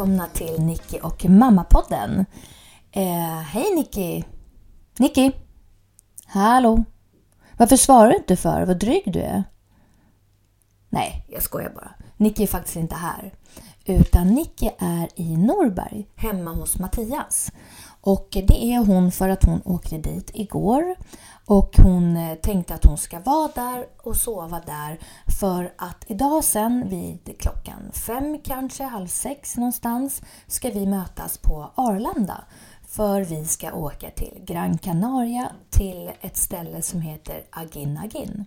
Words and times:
Välkomna 0.00 0.26
till 0.26 0.62
Nicky 0.62 0.98
och 0.98 1.24
Mammapodden. 1.24 2.26
Eh, 2.92 3.40
hej 3.40 3.74
Nicky! 3.74 4.24
Nicky! 4.98 5.32
Hallå! 6.26 6.84
Varför 7.56 7.76
svarar 7.76 8.10
du 8.10 8.16
inte 8.16 8.36
för? 8.36 8.62
Vad 8.66 8.78
dryg 8.78 9.12
du 9.12 9.20
är. 9.20 9.44
Nej, 10.88 11.26
jag 11.28 11.42
skojar 11.42 11.70
bara. 11.70 11.90
Nicky 12.16 12.42
är 12.42 12.46
faktiskt 12.46 12.76
inte 12.76 12.94
här. 12.94 13.34
Utan 13.84 14.26
Nicky 14.26 14.70
är 14.78 15.08
i 15.14 15.36
Norberg, 15.36 16.06
hemma 16.16 16.50
hos 16.50 16.78
Mattias. 16.78 17.52
Och 18.00 18.28
det 18.32 18.64
är 18.64 18.84
hon 18.84 19.12
för 19.12 19.28
att 19.28 19.44
hon 19.44 19.62
åkte 19.64 19.98
dit 19.98 20.30
igår. 20.34 20.94
Och 21.46 21.76
hon 21.76 22.16
eh, 22.16 22.34
tänkte 22.34 22.74
att 22.74 22.84
hon 22.84 22.98
ska 22.98 23.20
vara 23.20 23.50
där 23.54 23.86
och 24.02 24.16
sova 24.16 24.60
där 24.66 24.98
för 25.40 25.72
att 25.76 26.04
idag 26.06 26.44
sen 26.44 26.88
vid 26.88 27.38
klockan 27.38 27.92
fem 27.92 28.38
kanske, 28.44 28.84
halv 28.84 29.06
sex 29.06 29.56
någonstans 29.56 30.22
ska 30.46 30.70
vi 30.70 30.86
mötas 30.86 31.38
på 31.38 31.70
Arlanda. 31.74 32.44
För 32.86 33.20
vi 33.20 33.44
ska 33.44 33.72
åka 33.72 34.10
till 34.10 34.42
Gran 34.46 34.78
Canaria 34.78 35.52
till 35.70 36.10
ett 36.20 36.36
ställe 36.36 36.82
som 36.82 37.00
heter 37.00 37.44
Agin 37.50 37.98
Agin. 37.98 38.44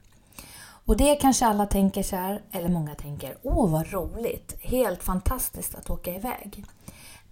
Och 0.85 0.97
det 0.97 1.15
kanske 1.15 1.45
alla 1.45 1.65
tänker 1.65 2.03
så 2.03 2.15
här, 2.15 2.41
eller 2.51 2.69
många 2.69 2.95
tänker, 2.95 3.37
åh 3.43 3.69
vad 3.69 3.91
roligt, 3.91 4.55
helt 4.61 5.03
fantastiskt 5.03 5.75
att 5.75 5.89
åka 5.89 6.15
iväg. 6.15 6.65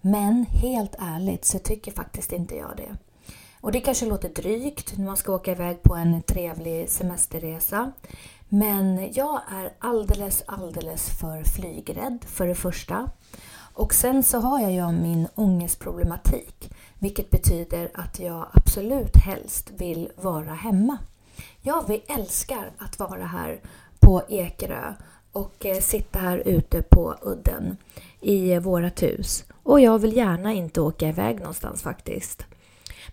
Men 0.00 0.46
helt 0.46 0.94
ärligt 0.98 1.44
så 1.44 1.58
tycker 1.58 1.92
faktiskt 1.92 2.32
inte 2.32 2.56
jag 2.56 2.76
det. 2.76 2.96
Och 3.62 3.72
det 3.72 3.80
kanske 3.80 4.06
låter 4.06 4.28
drygt 4.28 4.98
när 4.98 5.06
man 5.06 5.16
ska 5.16 5.34
åka 5.34 5.52
iväg 5.52 5.82
på 5.82 5.94
en 5.94 6.22
trevlig 6.22 6.90
semesterresa. 6.90 7.92
Men 8.48 9.12
jag 9.12 9.40
är 9.50 9.72
alldeles, 9.78 10.42
alldeles 10.46 11.20
för 11.20 11.44
flygrädd 11.44 12.24
för 12.26 12.46
det 12.46 12.54
första. 12.54 13.10
Och 13.74 13.94
sen 13.94 14.22
så 14.22 14.38
har 14.38 14.60
jag 14.60 14.72
ju 14.72 14.92
min 14.92 15.28
ångestproblematik. 15.34 16.70
Vilket 16.98 17.30
betyder 17.30 17.90
att 17.94 18.20
jag 18.20 18.46
absolut 18.52 19.16
helst 19.16 19.70
vill 19.76 20.08
vara 20.16 20.54
hemma. 20.54 20.98
Jag 21.60 21.88
vi 21.88 22.02
älskar 22.08 22.70
att 22.78 22.98
vara 22.98 23.24
här 23.24 23.60
på 24.00 24.22
Ekerö 24.28 24.94
och 25.32 25.66
eh, 25.66 25.80
sitta 25.80 26.18
här 26.18 26.42
ute 26.46 26.82
på 26.82 27.14
udden 27.22 27.76
i 28.20 28.52
eh, 28.52 28.60
vårat 28.60 29.02
hus. 29.02 29.44
Och 29.62 29.80
jag 29.80 29.98
vill 29.98 30.16
gärna 30.16 30.52
inte 30.52 30.80
åka 30.80 31.08
iväg 31.08 31.38
någonstans 31.38 31.82
faktiskt. 31.82 32.46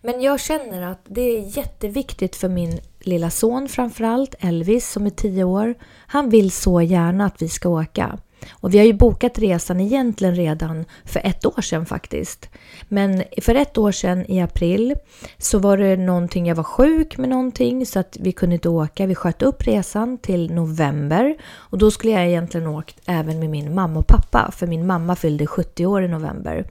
Men 0.02 0.22
jag 0.22 0.40
känner 0.40 0.92
att 0.92 1.02
det 1.08 1.22
är 1.22 1.58
jätteviktigt 1.58 2.36
för 2.36 2.50
min 2.50 2.80
lilla 3.00 3.30
son 3.30 3.68
framförallt, 3.68 4.36
Elvis 4.40 4.92
som 4.92 5.06
är 5.06 5.10
10 5.10 5.44
år. 5.44 5.76
Han 6.08 6.30
vill 6.30 6.52
så 6.52 6.82
gärna 6.82 7.26
att 7.26 7.42
vi 7.42 7.50
ska 7.50 7.70
åka. 7.70 8.20
Och 8.52 8.74
vi 8.74 8.78
har 8.78 8.86
ju 8.86 8.94
bokat 8.94 9.40
resan 9.40 9.80
egentligen 9.80 10.36
redan 10.36 10.86
för 11.06 11.22
ett 11.24 11.46
år 11.46 11.62
sedan 11.62 11.86
faktiskt. 11.86 12.50
Men 12.88 13.24
för 13.42 13.56
ett 13.56 13.78
år 13.78 13.92
sedan 13.92 14.26
i 14.32 14.42
april 14.42 14.96
så 15.38 15.60
var 15.60 15.78
det 15.78 15.98
någonting, 15.98 16.48
jag 16.48 16.56
var 16.56 16.64
sjuk 16.64 17.18
med 17.18 17.30
någonting 17.30 17.86
så 17.86 18.00
att 18.00 18.18
vi 18.20 18.32
kunde 18.32 18.56
inte 18.56 18.70
åka. 18.70 19.06
Vi 19.06 19.16
sköt 19.16 19.42
upp 19.42 19.68
resan 19.68 20.18
till 20.18 20.54
november 20.54 21.36
och 21.54 21.78
då 21.78 21.92
skulle 21.92 22.14
jag 22.14 22.28
egentligen 22.28 22.68
åkt 22.68 22.96
även 23.06 23.40
med 23.40 23.50
min 23.50 23.76
mamma 23.76 24.00
och 24.00 24.08
pappa 24.08 24.52
för 24.52 24.68
min 24.68 24.88
mamma 24.88 25.16
fyllde 25.16 25.48
70 25.48 25.86
år 25.86 26.04
i 26.04 26.08
november. 26.08 26.66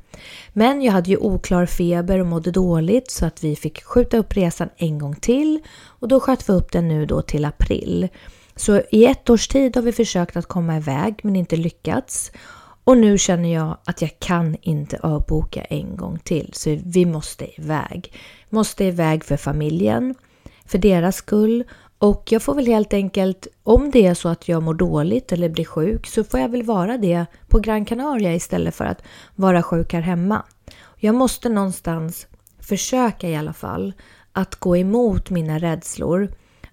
Men 0.52 0.82
jag 0.82 0.92
hade 0.92 1.10
ju 1.10 1.16
oklar 1.16 1.66
feber 1.66 2.18
och 2.18 2.26
mådde 2.26 2.50
dåligt 2.50 3.10
så 3.10 3.26
att 3.26 3.44
vi 3.44 3.56
fick 3.56 3.84
skjuta 3.84 4.16
upp 4.16 4.36
resan 4.36 4.68
en 4.76 4.98
gång 4.98 5.14
till 5.14 5.60
och 5.84 6.08
då 6.08 6.20
sköt 6.20 6.48
vi 6.48 6.52
upp 6.52 6.72
den 6.72 6.88
nu 6.88 7.06
då 7.06 7.22
till 7.22 7.44
april. 7.44 8.08
Så 8.58 8.82
i 8.91 9.06
ett 9.06 9.30
års 9.30 9.48
tid 9.48 9.76
har 9.76 9.82
vi 9.82 9.92
försökt 9.92 10.36
att 10.36 10.46
komma 10.46 10.76
iväg 10.76 11.20
men 11.22 11.36
inte 11.36 11.56
lyckats. 11.56 12.32
Och 12.84 12.98
nu 12.98 13.19
känner 13.19 13.54
jag 13.54 13.76
att 13.84 14.02
jag 14.02 14.19
kan 14.19 14.56
inte 14.60 14.98
avboka 15.02 15.60
en 15.60 15.96
gång 15.96 16.19
till. 16.19 16.50
Så 16.52 16.78
vi 16.84 17.06
måste 17.06 17.60
iväg. 17.60 18.12
Måste 18.48 18.84
iväg 18.84 19.24
för 19.24 19.36
familjen, 19.36 20.14
för 20.66 20.78
deras 20.78 21.16
skull. 21.16 21.64
Och 21.98 22.32
jag 22.32 22.42
får 22.42 22.54
väl 22.54 22.66
helt 22.66 22.92
enkelt, 22.92 23.46
om 23.62 23.91
det 23.91 24.06
är 24.06 24.14
så 24.14 24.28
att 24.28 24.48
jag 24.48 24.62
mår 24.62 24.75
dåligt 24.75 25.32
eller 25.32 25.48
blir 25.48 25.64
sjuk, 25.64 26.06
så 26.06 26.25
får 26.25 26.40
jag 26.40 26.48
väl 26.48 26.62
vara 26.62 26.98
det 26.98 27.26
på 27.48 27.58
Gran 27.58 27.84
Canaria 27.84 28.34
istället 28.34 28.75
för 28.75 28.84
att 28.84 29.02
vara 29.34 29.62
sjuk 29.62 29.92
här 29.92 30.00
hemma. 30.00 30.42
Jag 30.96 31.14
måste 31.14 31.48
någonstans 31.48 32.26
försöka 32.60 33.28
i 33.28 33.36
alla 33.36 33.52
fall 33.52 33.92
att 34.32 34.54
gå 34.54 34.76
emot 34.76 35.30
mina 35.30 35.58
rädslor 35.58 36.28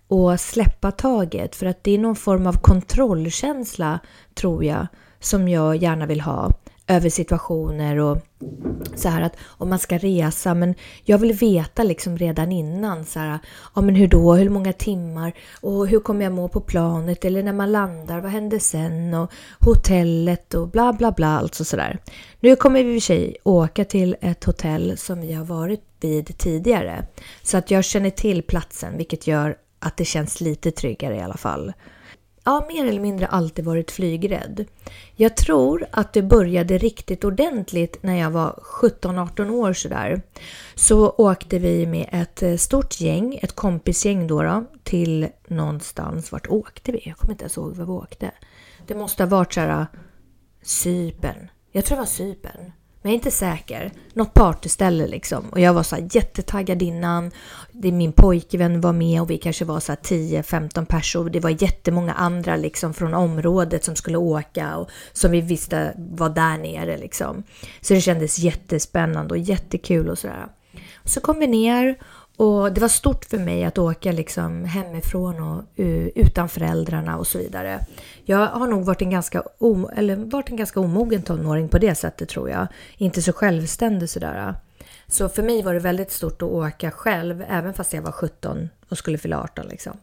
och 0.07 0.39
släppa 0.39 0.91
taget 0.91 1.55
för 1.55 1.65
att 1.65 1.83
det 1.83 1.91
är 1.91 1.99
någon 1.99 2.15
form 2.15 2.47
av 2.47 2.53
kontrollkänsla 2.53 3.99
tror 4.33 4.63
jag 4.63 4.87
som 5.19 5.47
jag 5.47 5.75
gärna 5.75 6.05
vill 6.05 6.21
ha 6.21 6.51
över 6.87 7.09
situationer 7.09 7.97
och 7.97 8.17
så 8.95 9.09
här 9.09 9.21
att 9.21 9.35
om 9.45 9.69
man 9.69 9.79
ska 9.79 9.97
resa, 9.97 10.53
men 10.53 10.75
jag 11.03 11.17
vill 11.17 11.33
veta 11.33 11.83
liksom 11.83 12.17
redan 12.17 12.51
innan 12.51 13.05
så 13.05 13.19
här, 13.19 13.39
ja 13.75 13.81
men 13.81 13.95
hur 13.95 14.07
då, 14.07 14.33
hur 14.33 14.49
många 14.49 14.73
timmar? 14.73 15.33
Och 15.61 15.87
hur 15.87 15.99
kommer 15.99 16.23
jag 16.23 16.33
må 16.33 16.47
på 16.47 16.61
planet? 16.61 17.25
Eller 17.25 17.43
när 17.43 17.53
man 17.53 17.71
landar, 17.71 18.21
vad 18.21 18.31
händer 18.31 18.59
sen? 18.59 19.13
Och 19.13 19.31
hotellet 19.59 20.53
och 20.53 20.67
bla 20.67 20.93
bla 20.93 21.11
bla, 21.11 21.27
alltså 21.27 21.65
sådär. 21.65 21.99
Nu 22.39 22.55
kommer 22.55 22.83
vi 22.83 22.95
i 22.95 22.97
och 22.97 23.01
för 23.01 23.05
sig 23.05 23.37
åka 23.43 23.85
till 23.85 24.15
ett 24.21 24.43
hotell 24.43 24.97
som 24.97 25.21
vi 25.21 25.33
har 25.33 25.45
varit 25.45 25.83
vid 25.99 26.37
tidigare. 26.37 27.07
Så 27.43 27.57
att 27.57 27.71
jag 27.71 27.85
känner 27.85 28.09
till 28.09 28.43
platsen, 28.43 28.97
vilket 28.97 29.27
gör 29.27 29.55
att 29.85 29.97
det 29.97 30.05
känns 30.05 30.41
lite 30.41 30.71
tryggare 30.71 31.15
i 31.15 31.21
alla 31.21 31.37
fall. 31.37 31.73
Ja, 32.43 32.65
mer 32.67 32.85
eller 32.85 33.01
mindre 33.01 33.27
alltid 33.27 33.65
varit 33.65 33.91
flygrädd. 33.91 34.65
Jag 35.15 35.37
tror 35.37 35.85
att 35.91 36.13
det 36.13 36.21
började 36.21 36.77
riktigt 36.77 37.23
ordentligt 37.23 38.03
när 38.03 38.15
jag 38.15 38.31
var 38.31 38.59
17-18 38.81 39.49
år 39.49 39.73
sådär. 39.73 40.21
Så 40.75 41.09
åkte 41.09 41.59
vi 41.59 41.85
med 41.85 42.09
ett 42.11 42.43
eh, 42.43 42.55
stort 42.55 43.01
gäng, 43.01 43.39
ett 43.41 43.55
kompisgäng 43.55 44.27
då, 44.27 44.43
då 44.43 44.65
till 44.83 45.27
någonstans. 45.47 46.31
Vart 46.31 46.47
åkte 46.47 46.91
vi? 46.91 47.01
Jag 47.05 47.17
kommer 47.17 47.33
inte 47.33 47.43
ens 47.43 47.57
ihåg 47.57 47.75
var 47.75 47.85
vi 47.85 47.91
åkte. 47.91 48.31
Det 48.87 48.95
måste 48.95 49.23
ha 49.23 49.29
varit 49.29 49.53
såhär... 49.53 49.79
Eh, 49.79 49.85
Cypern. 50.61 51.49
Jag 51.71 51.85
tror 51.85 51.95
det 51.95 52.01
var 52.01 52.07
Cypern. 52.07 52.71
Men 53.05 53.11
jag 53.11 53.15
är 53.15 53.19
inte 53.19 53.31
säker. 53.31 53.91
Något 54.13 54.33
partyställe 54.33 55.07
liksom. 55.07 55.49
Och 55.49 55.59
jag 55.59 55.73
var 55.73 55.83
så 55.83 55.95
här 55.95 56.07
jättetaggad 56.11 56.81
innan. 56.81 57.31
Det, 57.71 57.91
min 57.91 58.11
pojkvän 58.11 58.81
var 58.81 58.93
med 58.93 59.21
och 59.21 59.29
vi 59.29 59.37
kanske 59.37 59.65
var 59.65 59.79
så 59.79 59.93
10-15 59.93 60.85
personer. 60.85 61.29
Det 61.29 61.39
var 61.39 61.63
jättemånga 61.63 62.13
andra 62.13 62.55
liksom 62.55 62.93
från 62.93 63.13
området 63.13 63.83
som 63.83 63.95
skulle 63.95 64.17
åka 64.17 64.77
och 64.77 64.89
som 65.13 65.31
vi 65.31 65.41
visste 65.41 65.93
var 65.97 66.29
där 66.29 66.57
nere 66.57 66.97
liksom. 66.97 67.43
Så 67.81 67.93
det 67.93 68.01
kändes 68.01 68.39
jättespännande 68.39 69.33
och 69.33 69.39
jättekul 69.39 70.09
och 70.09 70.17
sådär. 70.17 70.47
Så 71.03 71.21
kom 71.21 71.39
vi 71.39 71.47
ner 71.47 71.97
och 72.37 72.73
det 72.73 72.81
var 72.81 72.87
stort 72.87 73.25
för 73.25 73.37
mig 73.37 73.63
att 73.63 73.77
åka 73.77 74.11
liksom 74.11 74.65
hemifrån 74.65 75.43
och 75.43 75.63
utan 76.15 76.49
föräldrarna 76.49 77.17
och 77.17 77.27
så 77.27 77.37
vidare. 77.37 77.85
Jag 78.25 78.47
har 78.47 78.67
nog 78.67 78.85
varit 78.85 79.01
en 79.01 79.09
ganska, 79.09 79.43
om, 79.57 79.89
eller 79.95 80.15
varit 80.15 80.49
en 80.49 80.55
ganska 80.55 80.79
omogen 80.79 81.21
tonåring 81.21 81.69
på 81.69 81.77
det 81.77 81.95
sättet 81.95 82.29
tror 82.29 82.49
jag. 82.49 82.67
Inte 82.97 83.21
så 83.21 83.33
självständig 83.33 84.09
sådär. 84.09 84.55
Så 85.07 85.29
för 85.29 85.43
mig 85.43 85.61
var 85.61 85.73
det 85.73 85.79
väldigt 85.79 86.11
stort 86.11 86.41
att 86.41 86.49
åka 86.49 86.91
själv, 86.91 87.43
även 87.49 87.73
fast 87.73 87.93
jag 87.93 88.01
var 88.01 88.11
17 88.11 88.69
och 88.89 88.97
skulle 88.97 89.17
fylla 89.17 89.41
18 89.41 89.67
liksom. 89.67 89.97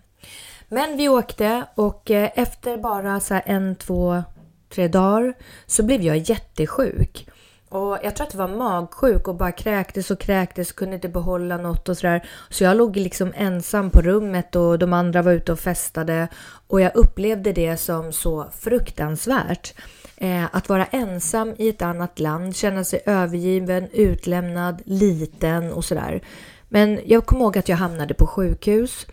Men 0.68 0.96
vi 0.96 1.08
åkte 1.08 1.64
och 1.74 2.10
eh, 2.10 2.30
efter 2.34 2.76
bara 2.76 3.20
så 3.20 3.40
en, 3.44 3.76
två, 3.76 4.22
tre 4.68 4.88
dagar 4.88 5.34
så 5.66 5.82
blev 5.82 6.02
jag 6.02 6.16
jättesjuk. 6.16 7.28
Och 7.72 7.98
jag 8.02 8.16
tror 8.16 8.26
att 8.26 8.32
det 8.32 8.38
var 8.38 8.48
magsjuk 8.48 9.28
och 9.28 9.34
bara 9.34 9.52
kräktes 9.52 10.10
och 10.10 10.20
kräktes 10.20 10.70
och 10.70 10.76
kunde 10.76 10.94
inte 10.94 11.08
behålla 11.08 11.56
något 11.56 11.88
och 11.88 11.96
sådär. 11.96 12.28
Så 12.48 12.64
jag 12.64 12.76
låg 12.76 12.96
liksom 12.96 13.32
ensam 13.36 13.90
på 13.90 14.02
rummet 14.02 14.56
och 14.56 14.78
de 14.78 14.92
andra 14.92 15.22
var 15.22 15.32
ute 15.32 15.52
och 15.52 15.60
festade. 15.60 16.28
Och 16.66 16.80
jag 16.80 16.96
upplevde 16.96 17.52
det 17.52 17.76
som 17.76 18.12
så 18.12 18.48
fruktansvärt. 18.58 19.74
Eh, 20.16 20.44
att 20.52 20.68
vara 20.68 20.84
ensam 20.84 21.54
i 21.58 21.68
ett 21.68 21.82
annat 21.82 22.18
land, 22.18 22.56
känna 22.56 22.84
sig 22.84 23.02
övergiven, 23.06 23.88
utlämnad, 23.92 24.82
liten 24.84 25.72
och 25.72 25.84
sådär. 25.84 26.22
Men 26.68 27.00
jag 27.04 27.26
kommer 27.26 27.42
ihåg 27.42 27.58
att 27.58 27.68
jag 27.68 27.76
hamnade 27.76 28.14
på 28.14 28.26
sjukhus 28.26 29.06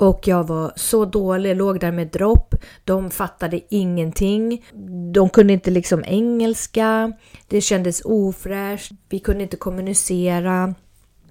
och 0.00 0.28
jag 0.28 0.46
var 0.46 0.72
så 0.76 1.04
dålig, 1.04 1.56
låg 1.56 1.80
där 1.80 1.92
med 1.92 2.06
dropp. 2.08 2.54
De 2.84 3.10
fattade 3.10 3.60
ingenting. 3.68 4.64
De 5.12 5.28
kunde 5.28 5.52
inte 5.52 5.70
liksom 5.70 6.04
engelska. 6.06 7.12
Det 7.48 7.60
kändes 7.60 8.02
ofräscht. 8.04 8.92
Vi 9.08 9.18
kunde 9.18 9.42
inte 9.42 9.56
kommunicera. 9.56 10.74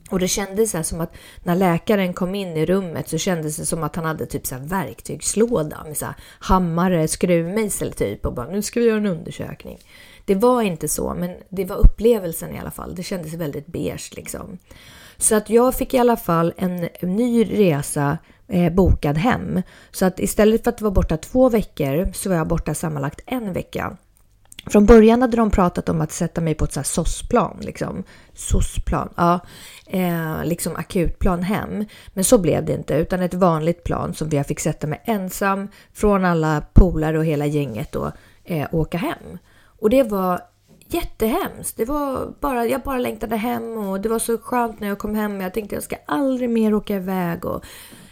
Och 0.09 0.19
det 0.19 0.27
kändes 0.27 0.71
så 0.71 0.83
som 0.83 1.01
att 1.01 1.13
när 1.43 1.55
läkaren 1.55 2.13
kom 2.13 2.35
in 2.35 2.57
i 2.57 2.65
rummet 2.65 3.09
så 3.09 3.17
kändes 3.17 3.57
det 3.57 3.65
som 3.65 3.83
att 3.83 3.95
han 3.95 4.05
hade 4.05 4.25
typ 4.25 4.47
så 4.47 4.55
här 4.55 4.61
verktygslåda 4.61 5.83
med 5.83 5.97
så 5.97 6.05
här 6.05 6.15
hammare, 6.39 7.07
skruvmejsel 7.07 7.93
typ 7.93 8.25
och 8.25 8.33
bara 8.33 8.47
nu 8.47 8.61
ska 8.61 8.79
vi 8.79 8.85
göra 8.85 8.97
en 8.97 9.05
undersökning. 9.05 9.77
Det 10.25 10.35
var 10.35 10.61
inte 10.61 10.87
så, 10.87 11.13
men 11.13 11.35
det 11.49 11.65
var 11.65 11.75
upplevelsen 11.75 12.55
i 12.55 12.59
alla 12.59 12.71
fall. 12.71 12.95
Det 12.95 13.03
kändes 13.03 13.33
väldigt 13.33 13.67
beige 13.67 14.11
liksom. 14.15 14.57
Så 15.17 15.35
att 15.35 15.49
jag 15.49 15.75
fick 15.75 15.93
i 15.93 15.97
alla 15.97 16.17
fall 16.17 16.53
en 16.57 16.89
ny 17.01 17.43
resa 17.43 18.17
eh, 18.49 18.73
bokad 18.73 19.17
hem. 19.17 19.61
Så 19.91 20.05
att 20.05 20.19
istället 20.19 20.63
för 20.63 20.71
att 20.71 20.81
vara 20.81 20.91
borta 20.91 21.17
två 21.17 21.49
veckor 21.49 22.11
så 22.13 22.29
var 22.29 22.35
jag 22.35 22.47
borta 22.47 22.73
sammanlagt 22.73 23.21
en 23.25 23.53
vecka. 23.53 23.97
Från 24.65 24.85
början 24.85 25.21
hade 25.21 25.37
de 25.37 25.51
pratat 25.51 25.89
om 25.89 26.01
att 26.01 26.11
sätta 26.11 26.41
mig 26.41 26.55
på 26.55 26.65
ett 26.65 26.87
SOS-plan, 26.87 27.57
liksom. 27.61 28.03
SOS-plan, 28.33 29.09
ja, 29.15 29.39
eh, 29.87 30.43
liksom 30.43 30.75
akutplan 30.75 31.43
hem. 31.43 31.85
Men 32.13 32.23
så 32.23 32.37
blev 32.37 32.65
det 32.65 32.73
inte, 32.73 32.93
utan 32.93 33.21
ett 33.21 33.33
vanligt 33.33 33.83
plan 33.83 34.13
som 34.13 34.29
jag 34.31 34.45
fick 34.47 34.59
sätta 34.59 34.87
mig 34.87 35.01
ensam 35.05 35.67
från 35.93 36.25
alla 36.25 36.63
polare 36.73 37.17
och 37.17 37.25
hela 37.25 37.45
gänget 37.45 37.95
och 37.95 38.11
eh, 38.43 38.67
åka 38.71 38.97
hem. 38.97 39.37
Och 39.63 39.89
det 39.89 40.03
var 40.03 40.41
jättehemskt. 40.87 41.77
Det 41.77 41.85
var 41.85 42.33
bara, 42.39 42.65
jag 42.65 42.81
bara 42.81 42.97
längtade 42.97 43.35
hem 43.35 43.77
och 43.77 44.01
det 44.01 44.09
var 44.09 44.19
så 44.19 44.37
skönt 44.37 44.79
när 44.79 44.87
jag 44.87 44.99
kom 44.99 45.15
hem. 45.15 45.41
Jag 45.41 45.53
tänkte 45.53 45.75
jag 45.75 45.83
ska 45.83 45.95
aldrig 46.05 46.49
mer 46.49 46.73
åka 46.73 46.95
iväg 46.95 47.45
och 47.45 47.65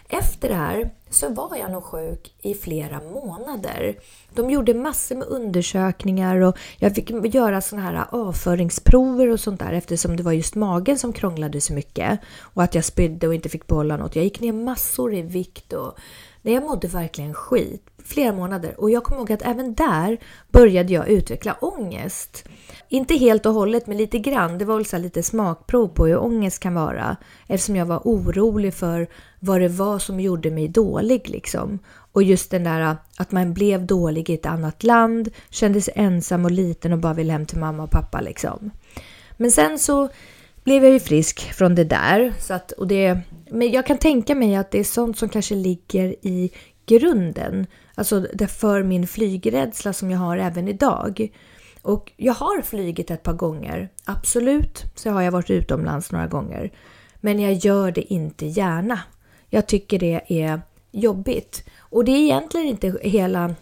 efter 0.09 0.49
det 0.49 0.55
här 0.55 0.89
så 1.09 1.29
var 1.29 1.55
jag 1.55 1.71
nog 1.71 1.83
sjuk 1.83 2.33
i 2.41 2.53
flera 2.53 3.01
månader. 3.01 3.99
De 4.33 4.49
gjorde 4.49 4.73
massor 4.73 5.15
med 5.15 5.27
undersökningar 5.27 6.37
och 6.37 6.57
jag 6.77 6.95
fick 6.95 7.33
göra 7.35 7.61
såna 7.61 7.81
här 7.81 8.05
avföringsprover 8.09 9.29
och 9.29 9.39
sånt 9.39 9.59
där 9.59 9.71
eftersom 9.71 10.17
det 10.17 10.23
var 10.23 10.31
just 10.31 10.55
magen 10.55 10.97
som 10.97 11.13
krånglade 11.13 11.61
så 11.61 11.73
mycket 11.73 12.19
och 12.39 12.63
att 12.63 12.75
jag 12.75 12.85
spydde 12.85 13.27
och 13.27 13.35
inte 13.35 13.49
fick 13.49 13.67
behålla 13.67 13.97
något. 13.97 14.15
Jag 14.15 14.25
gick 14.25 14.39
ner 14.39 14.53
massor 14.53 15.13
i 15.13 15.21
vikt 15.21 15.73
och 15.73 15.97
nej, 16.41 16.53
jag 16.53 16.63
mådde 16.63 16.87
verkligen 16.87 17.33
skit 17.33 17.83
flera 18.05 18.33
månader 18.33 18.79
och 18.79 18.91
jag 18.91 19.03
kommer 19.03 19.19
ihåg 19.19 19.31
att 19.31 19.41
även 19.41 19.73
där 19.73 20.17
började 20.51 20.93
jag 20.93 21.07
utveckla 21.07 21.53
ångest. 21.61 22.47
Inte 22.89 23.15
helt 23.15 23.45
och 23.45 23.53
hållet, 23.53 23.87
men 23.87 23.97
lite 23.97 24.19
grann. 24.19 24.57
Det 24.57 24.65
var 24.65 24.75
väl 24.75 24.85
så 24.85 24.97
lite 24.97 25.23
smakprov 25.23 25.87
på 25.87 26.05
hur 26.05 26.17
ångest 26.17 26.59
kan 26.59 26.73
vara 26.73 27.17
eftersom 27.47 27.75
jag 27.75 27.85
var 27.85 28.01
orolig 28.03 28.73
för 28.73 29.07
vad 29.39 29.61
det 29.61 29.67
var 29.67 29.99
som 29.99 30.19
gjorde 30.19 30.51
mig 30.51 30.67
dålig 30.67 31.29
liksom. 31.29 31.79
Och 32.11 32.23
just 32.23 32.51
den 32.51 32.63
där 32.63 32.97
att 33.17 33.31
man 33.31 33.53
blev 33.53 33.85
dålig 33.85 34.29
i 34.29 34.33
ett 34.33 34.45
annat 34.45 34.83
land, 34.83 35.29
kände 35.49 35.81
sig 35.81 35.93
ensam 35.97 36.45
och 36.45 36.51
liten 36.51 36.93
och 36.93 36.99
bara 36.99 37.13
ville 37.13 37.31
hem 37.31 37.45
till 37.45 37.59
mamma 37.59 37.83
och 37.83 37.91
pappa 37.91 38.21
liksom. 38.21 38.71
Men 39.37 39.51
sen 39.51 39.79
så 39.79 40.09
blev 40.63 40.83
jag 40.83 40.93
ju 40.93 40.99
frisk 40.99 41.53
från 41.53 41.75
det 41.75 41.83
där. 41.83 42.33
Så 42.39 42.53
att, 42.53 42.71
och 42.71 42.87
det, 42.87 43.19
men 43.51 43.71
jag 43.71 43.85
kan 43.85 43.97
tänka 43.97 44.35
mig 44.35 44.55
att 44.55 44.71
det 44.71 44.79
är 44.79 44.83
sånt 44.83 45.17
som 45.17 45.29
kanske 45.29 45.55
ligger 45.55 46.15
i 46.21 46.51
grunden. 46.85 47.67
Alltså 47.95 48.19
det 48.19 48.47
för 48.47 48.83
min 48.83 49.07
flygrädsla 49.07 49.93
som 49.93 50.11
jag 50.11 50.19
har 50.19 50.37
även 50.37 50.67
idag. 50.67 51.29
Och 51.87 52.11
jag 52.17 52.33
har 52.33 52.61
flygit 52.61 53.11
ett 53.11 53.23
par 53.23 53.33
gånger. 53.33 53.89
Absolut 54.05 54.85
så 54.95 55.09
har 55.09 55.21
jag 55.21 55.31
varit 55.31 55.49
utomlands 55.49 56.11
några 56.11 56.27
gånger. 56.27 56.71
Men 57.15 57.39
jag 57.39 57.53
gör 57.53 57.91
det 57.91 58.13
inte 58.13 58.45
gärna. 58.45 58.99
Jag 59.49 59.67
tycker 59.67 59.99
det 59.99 60.21
är 60.27 60.61
jobbigt. 60.91 61.69
Och 61.79 62.05
det 62.05 62.11
är 62.11 62.17
egentligen 62.17 62.67
inte 62.67 62.99
hela 63.01 63.55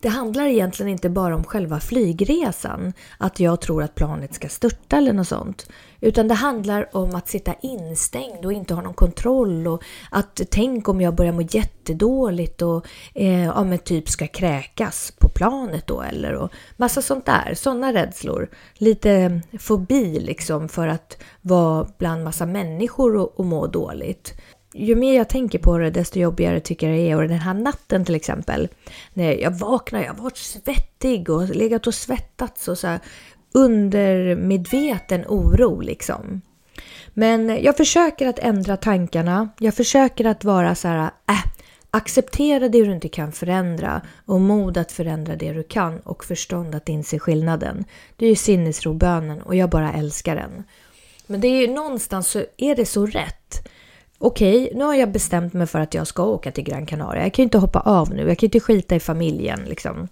det 0.00 0.08
handlar 0.08 0.46
egentligen 0.46 0.92
inte 0.92 1.10
bara 1.10 1.36
om 1.36 1.44
själva 1.44 1.80
flygresan, 1.80 2.92
att 3.18 3.40
jag 3.40 3.60
tror 3.60 3.82
att 3.82 3.94
planet 3.94 4.34
ska 4.34 4.48
störta 4.48 4.96
eller 4.96 5.12
något 5.12 5.28
sånt. 5.28 5.66
Utan 6.00 6.28
det 6.28 6.34
handlar 6.34 6.96
om 6.96 7.14
att 7.14 7.28
sitta 7.28 7.54
instängd 7.62 8.44
och 8.44 8.52
inte 8.52 8.74
ha 8.74 8.82
någon 8.82 8.94
kontroll 8.94 9.66
och 9.66 9.82
att 10.10 10.40
tänk 10.50 10.88
om 10.88 11.00
jag 11.00 11.14
börjar 11.14 11.32
må 11.32 11.42
jättedåligt 11.42 12.62
och 12.62 12.86
eh, 13.14 13.44
ja, 13.44 13.64
men 13.64 13.78
typ 13.78 14.08
ska 14.08 14.26
kräkas 14.26 15.12
på 15.18 15.28
planet 15.28 15.86
då 15.86 16.02
eller 16.02 16.34
och 16.34 16.52
massa 16.76 17.02
sånt 17.02 17.26
där, 17.26 17.54
sådana 17.54 17.92
rädslor. 17.92 18.50
Lite 18.74 19.40
fobi 19.58 20.20
liksom 20.20 20.68
för 20.68 20.88
att 20.88 21.22
vara 21.40 21.88
bland 21.98 22.24
massa 22.24 22.46
människor 22.46 23.16
och, 23.16 23.40
och 23.40 23.46
må 23.46 23.66
dåligt 23.66 24.34
ju 24.74 24.94
mer 24.94 25.16
jag 25.16 25.28
tänker 25.28 25.58
på 25.58 25.78
det, 25.78 25.90
desto 25.90 26.18
jobbigare 26.18 26.60
tycker 26.60 26.88
jag 26.88 26.96
det 26.96 27.10
är. 27.10 27.16
Och 27.16 27.28
den 27.28 27.38
här 27.38 27.54
natten 27.54 28.04
till 28.04 28.14
exempel, 28.14 28.68
när 29.14 29.32
jag 29.32 29.50
vaknar, 29.50 30.00
jag 30.00 30.14
har 30.14 30.22
varit 30.22 30.36
svettig 30.36 31.30
och 31.30 31.48
legat 31.48 31.86
och 31.86 31.94
svettats 31.94 32.68
och 32.68 32.78
så 32.78 32.86
här, 32.86 33.00
undermedveten 33.52 35.24
oro 35.28 35.80
liksom. 35.80 36.40
Men 37.14 37.62
jag 37.62 37.76
försöker 37.76 38.26
att 38.26 38.38
ändra 38.38 38.76
tankarna. 38.76 39.48
Jag 39.58 39.74
försöker 39.74 40.24
att 40.24 40.44
vara 40.44 40.74
så 40.74 40.88
här, 40.88 41.10
äh, 41.28 41.44
acceptera 41.90 42.68
det 42.68 42.84
du 42.84 42.92
inte 42.92 43.08
kan 43.08 43.32
förändra 43.32 44.02
och 44.26 44.40
mod 44.40 44.78
att 44.78 44.92
förändra 44.92 45.36
det 45.36 45.52
du 45.52 45.62
kan 45.62 46.00
och 46.00 46.24
förstånd 46.24 46.74
att 46.74 46.88
inse 46.88 47.18
skillnaden. 47.18 47.84
Det 48.16 48.24
är 48.24 48.30
ju 48.30 48.36
sinnesrobönen 48.36 49.42
och 49.42 49.54
jag 49.54 49.70
bara 49.70 49.92
älskar 49.92 50.36
den. 50.36 50.64
Men 51.26 51.40
det 51.40 51.48
är 51.48 51.60
ju 51.60 51.74
någonstans 51.74 52.30
så 52.30 52.44
är 52.56 52.76
det 52.76 52.86
så 52.86 53.06
rätt 53.06 53.68
okej, 54.18 54.64
okay, 54.64 54.78
nu 54.78 54.84
har 54.84 54.94
jag 54.94 55.12
bestämt 55.12 55.52
mig 55.52 55.66
för 55.66 55.80
att 55.80 55.94
jag 55.94 56.06
ska 56.06 56.24
åka 56.24 56.52
till 56.52 56.64
Gran 56.64 56.86
Canaria. 56.86 57.22
Jag 57.22 57.34
kan 57.34 57.42
ju 57.42 57.44
inte 57.44 57.58
hoppa 57.58 57.80
av 57.80 58.14
nu, 58.14 58.28
jag 58.28 58.38
kan 58.38 58.46
ju 58.46 58.46
inte 58.46 58.60
skita 58.60 58.96
i 58.96 59.00
familjen 59.00 59.60
liksom. 59.64 60.08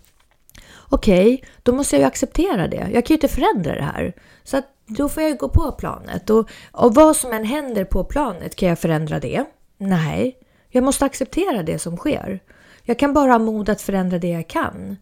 Okej, 0.88 1.34
okay, 1.34 1.48
då 1.62 1.72
måste 1.72 1.96
jag 1.96 2.00
ju 2.00 2.06
acceptera 2.06 2.68
det. 2.68 2.88
Jag 2.92 3.06
kan 3.06 3.14
ju 3.14 3.14
inte 3.14 3.28
förändra 3.28 3.75
det 3.75 3.82
här. 3.82 4.12
Så 4.44 4.56
att 4.56 4.64
då 4.86 5.08
får 5.08 5.22
jag 5.22 5.30
ju 5.30 5.36
gå 5.36 5.48
på 5.48 5.72
planet. 5.72 6.30
Och, 6.30 6.50
och 6.72 6.94
vad 6.94 7.16
som 7.16 7.32
än 7.32 7.44
händer 7.44 7.84
på 7.84 8.04
planet, 8.04 8.56
kan 8.56 8.68
jag 8.68 8.78
förändra 8.78 9.20
det? 9.20 9.44
Nej, 9.78 10.36
jag 10.68 10.84
måste 10.84 11.04
acceptera 11.04 11.62
det 11.62 11.78
som 11.78 11.96
sker. 11.96 12.40
Jag 12.82 12.98
kan 12.98 13.12
bara 13.12 13.32
ha 13.32 13.38
mod 13.38 13.68
att 13.68 13.82
förändra 13.82 14.18
det 14.18 14.28
jag 14.28 14.48
kan. 14.48 14.96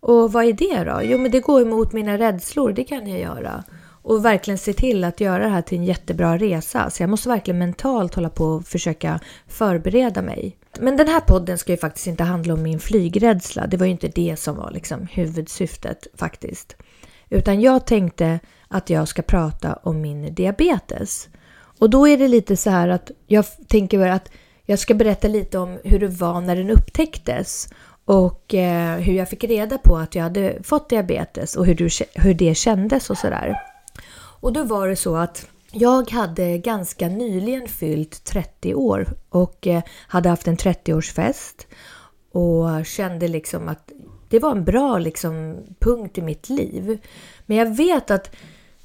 Och 0.00 0.32
vad 0.32 0.44
är 0.44 0.52
det 0.52 0.84
då? 0.84 1.00
Jo, 1.02 1.18
men 1.18 1.30
det 1.30 1.40
går 1.40 1.62
emot 1.62 1.92
mina 1.92 2.18
rädslor, 2.18 2.72
det 2.72 2.84
kan 2.84 3.06
jag 3.06 3.20
göra 3.20 3.64
och 4.10 4.24
verkligen 4.24 4.58
se 4.58 4.72
till 4.72 5.04
att 5.04 5.20
göra 5.20 5.42
det 5.42 5.48
här 5.48 5.62
till 5.62 5.78
en 5.78 5.84
jättebra 5.84 6.38
resa. 6.38 6.90
Så 6.90 7.02
jag 7.02 7.10
måste 7.10 7.28
verkligen 7.28 7.58
mentalt 7.58 8.14
hålla 8.14 8.30
på 8.30 8.44
och 8.44 8.66
försöka 8.66 9.20
förbereda 9.48 10.22
mig. 10.22 10.56
Men 10.78 10.96
den 10.96 11.08
här 11.08 11.20
podden 11.20 11.58
ska 11.58 11.72
ju 11.72 11.78
faktiskt 11.78 12.06
inte 12.06 12.24
handla 12.24 12.54
om 12.54 12.62
min 12.62 12.80
flygrädsla. 12.80 13.66
Det 13.66 13.76
var 13.76 13.86
ju 13.86 13.92
inte 13.92 14.08
det 14.08 14.36
som 14.38 14.56
var 14.56 14.70
liksom 14.70 15.06
huvudsyftet 15.12 16.06
faktiskt. 16.14 16.76
Utan 17.28 17.60
jag 17.60 17.86
tänkte 17.86 18.40
att 18.68 18.90
jag 18.90 19.08
ska 19.08 19.22
prata 19.22 19.74
om 19.74 20.00
min 20.00 20.34
diabetes. 20.34 21.28
Och 21.78 21.90
då 21.90 22.08
är 22.08 22.18
det 22.18 22.28
lite 22.28 22.56
så 22.56 22.70
här 22.70 22.88
att 22.88 23.10
jag 23.26 23.44
tänker 23.68 24.06
att 24.06 24.30
jag 24.66 24.78
ska 24.78 24.94
berätta 24.94 25.28
lite 25.28 25.58
om 25.58 25.78
hur 25.84 25.98
det 25.98 26.08
var 26.08 26.40
när 26.40 26.56
den 26.56 26.70
upptäcktes 26.70 27.68
och 28.04 28.54
eh, 28.54 28.96
hur 28.96 29.12
jag 29.12 29.28
fick 29.28 29.44
reda 29.44 29.78
på 29.78 29.96
att 29.96 30.14
jag 30.14 30.22
hade 30.22 30.62
fått 30.62 30.88
diabetes 30.88 31.56
och 31.56 31.66
hur, 31.66 31.74
du, 31.74 31.88
hur 32.14 32.34
det 32.34 32.54
kändes 32.54 33.10
och 33.10 33.18
sådär. 33.18 33.69
Och 34.40 34.52
då 34.52 34.64
var 34.64 34.88
det 34.88 34.96
så 34.96 35.16
att 35.16 35.46
jag 35.72 36.10
hade 36.10 36.58
ganska 36.58 37.08
nyligen 37.08 37.68
fyllt 37.68 38.24
30 38.24 38.74
år 38.74 39.08
och 39.28 39.66
eh, 39.66 39.82
hade 40.08 40.28
haft 40.28 40.48
en 40.48 40.56
30-årsfest 40.56 41.66
och 42.32 42.86
kände 42.86 43.28
liksom 43.28 43.68
att 43.68 43.92
det 44.28 44.38
var 44.38 44.50
en 44.50 44.64
bra 44.64 44.98
liksom, 44.98 45.56
punkt 45.78 46.18
i 46.18 46.22
mitt 46.22 46.48
liv. 46.48 46.98
Men 47.46 47.56
jag 47.56 47.76
vet 47.76 48.10
att 48.10 48.36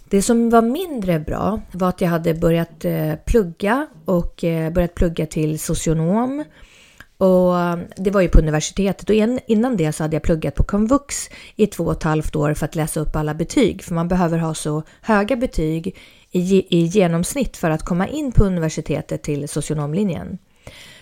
det 0.10 0.22
som 0.22 0.50
var 0.50 0.62
mindre 0.62 1.20
bra 1.20 1.62
var 1.72 1.90
att 1.90 2.02
jag 2.02 2.10
hade 2.10 2.34
börjat 2.34 2.86
eh, 2.86 3.14
plugga 3.26 3.88
och 4.06 4.44
eh, 4.44 4.74
börjat 4.74 4.96
plugga 4.96 5.26
till 5.26 5.60
socionom. 5.60 6.44
Och 7.18 7.54
um, 7.54 7.86
det 7.96 8.12
var 8.12 8.22
ju 8.22 8.28
på 8.28 8.40
universitetet 8.40 9.10
och 9.10 9.16
innan 9.48 9.78
det 9.78 9.92
så 9.92 10.04
hade 10.04 10.16
jag 10.16 10.24
pluggat 10.24 10.56
på 10.56 10.64
komvux 10.64 11.30
i 11.56 11.68
två 11.68 11.84
och 11.84 11.92
ett 11.92 12.04
halvt 12.04 12.36
år 12.36 12.54
för 12.54 12.66
att 12.66 12.76
läsa 12.76 13.00
upp 13.00 13.16
alla 13.16 13.34
betyg. 13.34 13.84
För 13.84 13.94
man 13.94 14.08
behöver 14.08 14.38
ha 14.38 14.54
så 14.54 14.84
höga 15.02 15.36
betyg 15.36 15.98
i, 16.32 16.78
i 16.80 16.86
genomsnitt 16.86 17.58
för 17.58 17.70
att 17.70 17.84
komma 17.84 18.08
in 18.08 18.32
på 18.32 18.46
universitetet 18.46 19.24
till 19.24 19.50
socionomlinjen. 19.50 20.38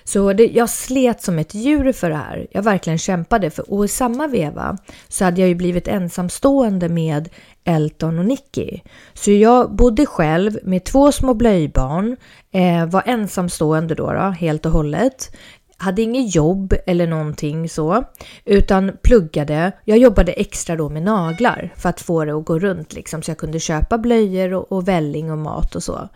Så 0.03 0.33
det, 0.33 0.47
jag 0.47 0.69
slet 0.69 1.21
som 1.21 1.39
ett 1.39 1.53
djur 1.53 1.91
för 1.91 2.09
det 2.09 2.15
här. 2.15 2.47
Jag 2.51 2.63
verkligen 2.63 2.99
kämpade. 2.99 3.49
För, 3.49 3.73
och 3.73 3.85
i 3.85 3.87
samma 3.87 4.27
veva 4.27 4.77
så 5.07 5.25
hade 5.25 5.41
jag 5.41 5.47
ju 5.47 5.55
blivit 5.55 5.87
ensamstående 5.87 6.89
med 6.89 7.29
Elton 7.63 8.19
och 8.19 8.25
Nicky. 8.25 8.79
Så 9.13 9.31
jag 9.31 9.75
bodde 9.75 10.05
själv 10.05 10.57
med 10.63 10.83
två 10.83 11.11
små 11.11 11.33
blöjbarn, 11.33 12.17
eh, 12.51 12.85
var 12.85 13.03
ensamstående 13.05 13.95
då, 13.95 14.13
då 14.13 14.19
helt 14.19 14.65
och 14.65 14.71
hållet 14.71 15.35
hade 15.83 16.01
inget 16.01 16.35
jobb 16.35 16.73
eller 16.85 17.07
någonting 17.07 17.69
så, 17.69 18.03
utan 18.45 18.91
pluggade. 19.01 19.71
Jag 19.85 19.97
jobbade 19.97 20.31
extra 20.31 20.75
då 20.75 20.89
med 20.89 21.03
naglar 21.03 21.73
för 21.77 21.89
att 21.89 22.01
få 22.01 22.25
det 22.25 22.31
att 22.31 22.45
gå 22.45 22.59
runt 22.59 22.93
liksom, 22.93 23.21
så 23.21 23.31
jag 23.31 23.37
kunde 23.37 23.59
köpa 23.59 23.97
blöjor 23.97 24.53
och, 24.53 24.71
och 24.71 24.87
välling 24.87 25.31
och 25.31 25.37
mat 25.37 25.75
och 25.75 25.83
så. 25.83 26.09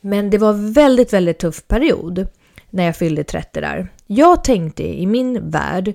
Men 0.00 0.30
det 0.30 0.38
var 0.38 0.72
väldigt, 0.72 1.12
väldigt 1.12 1.38
tuff 1.38 1.68
period 1.68 2.26
när 2.70 2.84
jag 2.84 2.96
fyllde 2.96 3.24
30 3.24 3.60
där. 3.60 3.88
Jag 4.06 4.44
tänkte 4.44 4.82
i 4.82 5.06
min 5.06 5.50
värld 5.50 5.92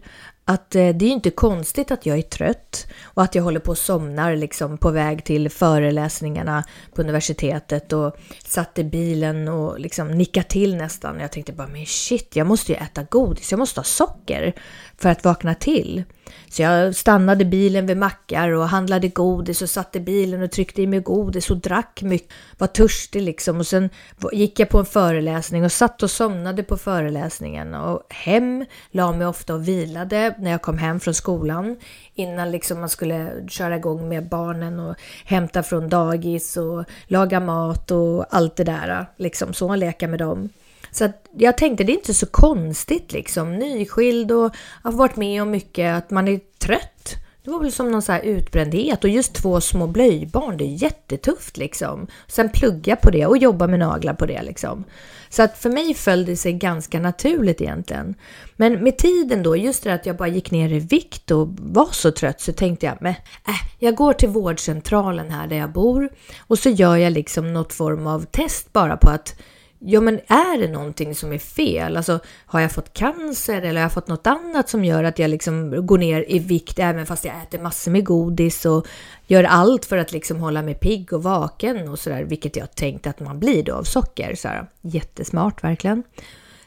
att 0.50 0.76
eh, 0.76 0.90
det 0.90 1.06
är 1.06 1.10
inte 1.10 1.30
konstigt 1.30 1.92
att 1.92 2.06
jag 2.06 2.18
är 2.18 2.22
trött 2.22 2.88
och 3.04 3.24
att 3.24 3.36
jag 3.36 3.44
håller 3.44 3.60
på 3.60 3.72
att 3.72 3.78
somnar 3.78 4.36
liksom 4.36 4.78
på 4.78 4.92
väg 4.92 5.24
till 5.24 5.50
föreläsningarna 5.50 6.64
på 6.96 7.02
universitetet 7.02 7.94
och 7.94 8.16
satt 8.46 8.80
i 8.80 8.84
bilen 8.84 9.48
och 9.48 9.80
liksom 9.80 10.12
nickade 10.12 10.48
till 10.48 10.76
nästan. 10.76 11.20
Jag 11.20 11.32
tänkte 11.32 11.54
bara, 11.54 11.68
men 11.68 11.86
shit, 11.86 12.36
jag 12.36 12.48
måste 12.48 12.72
ju 12.72 12.78
äta 12.78 13.04
godis, 13.04 13.52
jag 13.52 13.60
måste 13.60 13.80
ha 13.80 13.84
socker 13.84 14.54
för 15.00 15.10
att 15.10 15.24
vakna 15.24 15.56
till. 15.56 16.04
Så 16.50 16.62
jag 16.62 16.96
stannade 16.96 17.46
bilen 17.46 17.86
vid 17.86 17.98
mackar 17.98 18.50
och 18.50 18.70
handlade 18.70 19.08
godis 19.08 19.62
och 19.62 19.70
satte 19.70 20.00
bilen 20.00 20.42
och 20.42 20.52
tryckte 20.52 20.82
i 20.82 20.88
mig 20.88 21.00
godis 21.00 21.50
och 21.50 21.58
drack 21.58 22.02
mycket. 22.02 22.34
Var 22.58 22.68
törstig 22.68 23.22
liksom 23.22 23.58
och 23.58 23.68
sen 23.68 23.90
gick 24.32 24.60
jag 24.60 24.70
på 24.70 24.80
en 24.80 24.86
föreläsning 24.86 25.64
och 25.66 25.72
satt 25.72 26.04
och 26.04 26.12
somnade 26.12 26.64
på 26.64 26.78
föreläsningen 26.78 27.74
och 27.74 28.04
hem, 28.10 28.66
la 28.92 29.12
mig 29.12 29.28
ofta 29.28 29.54
och 29.54 29.68
vilade 29.68 30.36
när 30.40 30.52
jag 30.52 30.62
kom 30.62 30.78
hem 30.78 31.00
från 31.00 31.14
skolan 31.14 31.78
innan 32.16 32.52
liksom 32.52 32.80
man 32.80 32.90
skulle 32.90 33.48
köra 33.50 33.76
igång 33.76 34.10
med 34.10 34.30
barnen 34.30 34.80
och 34.80 34.96
hämta 35.26 35.64
från 35.64 35.90
dagis 35.90 36.58
och 36.58 36.86
laga 37.08 37.40
mat 37.40 37.92
och 37.92 38.36
allt 38.36 38.56
det 38.56 38.64
där 38.64 39.06
liksom 39.18 39.54
så, 39.54 39.76
leka 39.76 40.08
med 40.08 40.20
dem. 40.20 40.50
Så 40.92 41.06
att 41.06 41.26
jag 41.38 41.58
tänkte 41.58 41.84
det 41.84 41.92
är 41.92 41.98
inte 41.98 42.14
så 42.14 42.26
konstigt 42.26 43.12
liksom, 43.12 43.56
nyskild 43.56 44.32
och 44.32 44.56
har 44.84 44.92
varit 44.92 45.16
med 45.16 45.42
om 45.42 45.52
mycket, 45.52 45.98
att 45.98 46.10
man 46.12 46.28
är 46.28 46.40
trött. 46.58 47.16
Det 47.44 47.52
var 47.52 47.60
väl 47.60 47.72
som 47.72 47.92
någon 47.92 48.02
så 48.02 48.12
här 48.12 48.22
utbrändhet 48.22 49.04
och 49.04 49.10
just 49.10 49.34
två 49.34 49.62
små 49.62 49.88
blöjbarn, 49.88 50.58
det 50.58 50.64
är 50.64 50.84
jättetufft 50.84 51.58
liksom. 51.58 52.08
Sen 52.28 52.50
plugga 52.50 52.96
på 52.96 53.10
det 53.10 53.26
och 53.26 53.38
jobba 53.38 53.68
med 53.68 53.80
naglar 53.80 54.14
på 54.14 54.26
det 54.26 54.42
liksom. 54.44 54.84
Så 55.30 55.44
att 55.44 55.58
för 55.58 55.70
mig 55.70 55.94
föll 55.94 56.26
det 56.26 56.36
sig 56.36 56.54
ganska 56.54 57.00
naturligt 57.00 57.62
egentligen. 57.62 58.16
Men 58.56 58.84
med 58.84 58.98
tiden 58.98 59.44
då, 59.44 59.58
just 59.58 59.84
det 59.84 59.94
att 59.94 60.06
jag 60.06 60.18
bara 60.18 60.28
gick 60.28 60.52
ner 60.52 60.74
i 60.74 60.80
vikt 60.80 61.32
och 61.32 61.48
var 61.60 61.90
så 61.92 62.12
trött 62.12 62.42
så 62.42 62.54
tänkte 62.54 62.86
jag, 62.86 62.98
men 63.02 63.14
äh, 63.48 63.54
jag 63.80 63.96
går 63.96 64.14
till 64.14 64.30
vårdcentralen 64.30 65.32
här 65.32 65.48
där 65.48 65.58
jag 65.58 65.72
bor 65.72 66.10
och 66.40 66.60
så 66.60 66.70
gör 66.70 66.96
jag 66.96 67.14
liksom 67.14 67.54
något 67.54 67.74
form 67.74 68.08
av 68.08 68.26
test 68.26 68.74
bara 68.74 68.98
på 68.98 69.10
att 69.10 69.36
Ja, 69.82 70.02
men 70.02 70.20
är 70.28 70.58
det 70.58 70.68
någonting 70.68 71.16
som 71.16 71.34
är 71.34 71.38
fel? 71.38 71.98
Alltså, 71.98 72.20
har 72.46 72.60
jag 72.60 72.72
fått 72.72 72.94
cancer 72.94 73.62
eller 73.62 73.74
har 73.74 73.82
jag 73.82 73.94
fått 73.94 74.08
något 74.08 74.28
annat 74.28 74.70
som 74.70 74.86
gör 74.86 75.04
att 75.04 75.20
jag 75.20 75.30
liksom 75.30 75.86
går 75.86 75.98
ner 75.98 76.26
i 76.28 76.40
vikt 76.40 76.80
även 76.80 77.06
fast 77.06 77.26
jag 77.26 77.42
äter 77.42 77.60
massor 77.60 77.92
med 77.92 78.06
godis 78.06 78.66
och 78.66 78.88
gör 79.28 79.44
allt 79.44 79.86
för 79.86 79.98
att 79.98 80.12
liksom 80.12 80.40
hålla 80.40 80.62
mig 80.62 80.74
pigg 80.74 81.14
och 81.14 81.24
vaken 81.24 81.90
och 81.90 82.00
sådär, 82.00 82.24
vilket 82.24 82.56
jag 82.56 82.76
tänkte 82.76 83.10
att 83.10 83.20
man 83.20 83.40
blir 83.40 83.64
då 83.64 83.74
av 83.74 83.84
socker. 83.84 84.36
Så 84.36 84.48
här, 84.48 84.68
jättesmart 84.82 85.64
verkligen. 85.64 86.04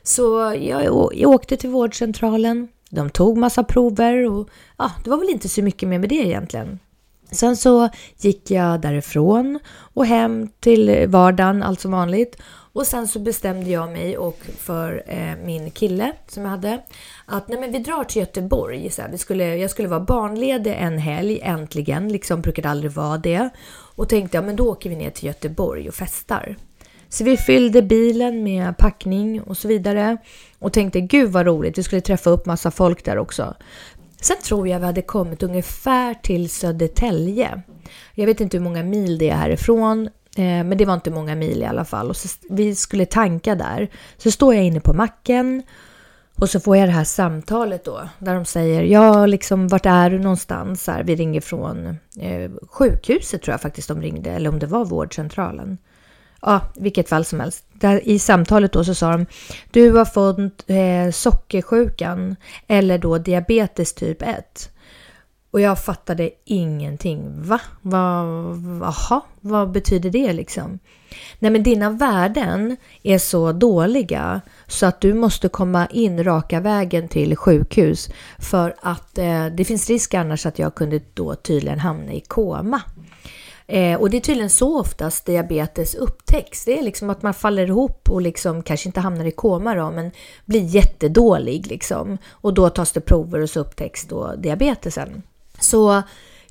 Så 0.02 0.56
jag, 0.60 0.84
jag 1.14 1.30
åkte 1.30 1.56
till 1.56 1.70
vårdcentralen. 1.70 2.68
De 2.90 3.10
tog 3.10 3.38
massa 3.38 3.64
prover 3.64 4.30
och 4.30 4.48
ja, 4.78 4.90
det 5.04 5.10
var 5.10 5.18
väl 5.18 5.30
inte 5.30 5.48
så 5.48 5.62
mycket 5.62 5.88
mer 5.88 5.98
med 5.98 6.08
det 6.08 6.14
egentligen. 6.14 6.78
Sen 7.30 7.56
så 7.56 7.88
gick 8.18 8.50
jag 8.50 8.80
därifrån 8.80 9.58
och 9.94 10.06
hem 10.06 10.48
till 10.60 11.06
vardagen, 11.08 11.62
allt 11.62 11.80
som 11.80 11.92
vanligt. 11.92 12.36
Och 12.72 12.86
sen 12.86 13.08
så 13.08 13.18
bestämde 13.18 13.70
jag 13.70 13.92
mig 13.92 14.18
och 14.18 14.38
för 14.58 15.02
eh, 15.06 15.36
min 15.44 15.70
kille 15.70 16.12
som 16.28 16.42
jag 16.42 16.50
hade 16.50 16.82
att 17.26 17.48
nej 17.48 17.60
men 17.60 17.72
vi 17.72 17.78
drar 17.78 18.04
till 18.04 18.20
Göteborg. 18.20 18.90
Så 18.90 19.02
här, 19.02 19.08
vi 19.08 19.18
skulle, 19.18 19.56
jag 19.56 19.70
skulle 19.70 19.88
vara 19.88 20.00
barnledig 20.00 20.76
en 20.78 20.98
helg 20.98 21.40
äntligen, 21.42 22.08
liksom 22.08 22.40
brukade 22.40 22.68
aldrig 22.68 22.92
vara 22.92 23.18
det. 23.18 23.48
Och 23.94 24.08
tänkte 24.08 24.36
ja 24.36 24.42
men 24.42 24.56
då 24.56 24.70
åker 24.70 24.90
vi 24.90 24.96
ner 24.96 25.10
till 25.10 25.26
Göteborg 25.26 25.88
och 25.88 25.94
festar. 25.94 26.56
Så 27.08 27.24
vi 27.24 27.36
fyllde 27.36 27.82
bilen 27.82 28.42
med 28.42 28.78
packning 28.78 29.42
och 29.42 29.56
så 29.56 29.68
vidare 29.68 30.16
och 30.58 30.72
tänkte 30.72 31.00
gud 31.00 31.30
vad 31.30 31.46
roligt, 31.46 31.78
vi 31.78 31.82
skulle 31.82 32.00
träffa 32.00 32.30
upp 32.30 32.46
massa 32.46 32.70
folk 32.70 33.04
där 33.04 33.18
också. 33.18 33.54
Sen 34.20 34.36
tror 34.44 34.68
jag 34.68 34.78
vi 34.78 34.86
hade 34.86 35.02
kommit 35.02 35.42
ungefär 35.42 36.14
till 36.14 36.50
Södertälje. 36.50 37.62
Jag 38.14 38.26
vet 38.26 38.40
inte 38.40 38.56
hur 38.56 38.64
många 38.64 38.82
mil 38.82 39.18
det 39.18 39.30
är 39.30 39.36
härifrån, 39.36 40.08
Eh, 40.36 40.64
men 40.64 40.78
det 40.78 40.84
var 40.84 40.94
inte 40.94 41.10
många 41.10 41.34
mil 41.34 41.62
i 41.62 41.64
alla 41.64 41.84
fall. 41.84 42.10
Och 42.10 42.16
så, 42.16 42.28
vi 42.50 42.74
skulle 42.74 43.06
tanka 43.06 43.54
där. 43.54 43.90
Så 44.16 44.30
står 44.30 44.54
jag 44.54 44.64
inne 44.64 44.80
på 44.80 44.92
macken 44.92 45.62
och 46.36 46.50
så 46.50 46.60
får 46.60 46.76
jag 46.76 46.88
det 46.88 46.92
här 46.92 47.04
samtalet 47.04 47.84
då. 47.84 48.08
Där 48.18 48.34
de 48.34 48.44
säger, 48.44 48.82
ja 48.82 49.26
liksom 49.26 49.68
vart 49.68 49.86
är 49.86 50.10
du 50.10 50.18
någonstans? 50.18 50.86
Här, 50.86 51.02
vi 51.02 51.16
ringer 51.16 51.40
från 51.40 51.86
eh, 52.20 52.50
sjukhuset 52.70 53.42
tror 53.42 53.52
jag 53.52 53.60
faktiskt 53.60 53.88
de 53.88 54.02
ringde. 54.02 54.30
Eller 54.30 54.50
om 54.50 54.58
det 54.58 54.66
var 54.66 54.84
vårdcentralen. 54.84 55.78
Ja, 56.42 56.60
vilket 56.74 57.08
fall 57.08 57.24
som 57.24 57.40
helst. 57.40 57.64
Där, 57.72 58.08
I 58.08 58.18
samtalet 58.18 58.72
då 58.72 58.84
så 58.84 58.94
sa 58.94 59.12
de, 59.12 59.26
du 59.70 59.90
har 59.90 60.04
fått 60.04 60.70
eh, 60.70 61.10
sockersjukan 61.12 62.36
eller 62.66 62.98
då 62.98 63.18
diabetes 63.18 63.94
typ 63.94 64.22
1. 64.22 64.71
Och 65.52 65.60
jag 65.60 65.84
fattade 65.84 66.30
ingenting. 66.44 67.42
Va? 67.42 67.60
Jaha, 68.80 69.20
vad 69.40 69.70
betyder 69.70 70.10
det 70.10 70.32
liksom? 70.32 70.78
Nej 71.38 71.50
men 71.50 71.62
dina 71.62 71.90
värden 71.90 72.76
är 73.02 73.18
så 73.18 73.52
dåliga 73.52 74.40
så 74.66 74.86
att 74.86 75.00
du 75.00 75.14
måste 75.14 75.48
komma 75.48 75.86
in 75.86 76.24
raka 76.24 76.60
vägen 76.60 77.08
till 77.08 77.36
sjukhus 77.36 78.10
för 78.38 78.74
att 78.82 79.18
eh, 79.18 79.46
det 79.46 79.64
finns 79.64 79.90
risk 79.90 80.14
annars 80.14 80.46
att 80.46 80.58
jag 80.58 80.74
kunde 80.74 81.00
då 81.14 81.34
tydligen 81.34 81.80
hamna 81.80 82.12
i 82.12 82.20
koma. 82.20 82.82
Eh, 83.66 84.00
och 84.00 84.10
det 84.10 84.16
är 84.16 84.20
tydligen 84.20 84.50
så 84.50 84.80
oftast 84.80 85.26
diabetes 85.26 85.94
upptäcks. 85.94 86.64
Det 86.64 86.78
är 86.78 86.82
liksom 86.82 87.10
att 87.10 87.22
man 87.22 87.34
faller 87.34 87.66
ihop 87.66 88.10
och 88.10 88.22
liksom 88.22 88.62
kanske 88.62 88.88
inte 88.88 89.00
hamnar 89.00 89.24
i 89.24 89.30
koma 89.30 89.74
då, 89.74 89.90
men 89.90 90.10
blir 90.44 90.62
jättedålig 90.62 91.66
liksom. 91.66 92.18
Och 92.30 92.54
då 92.54 92.68
tas 92.68 92.92
det 92.92 93.00
prover 93.00 93.40
och 93.40 93.50
så 93.50 93.60
upptäcks 93.60 94.06
då 94.06 94.34
diabetesen. 94.36 95.22
Så 95.62 96.02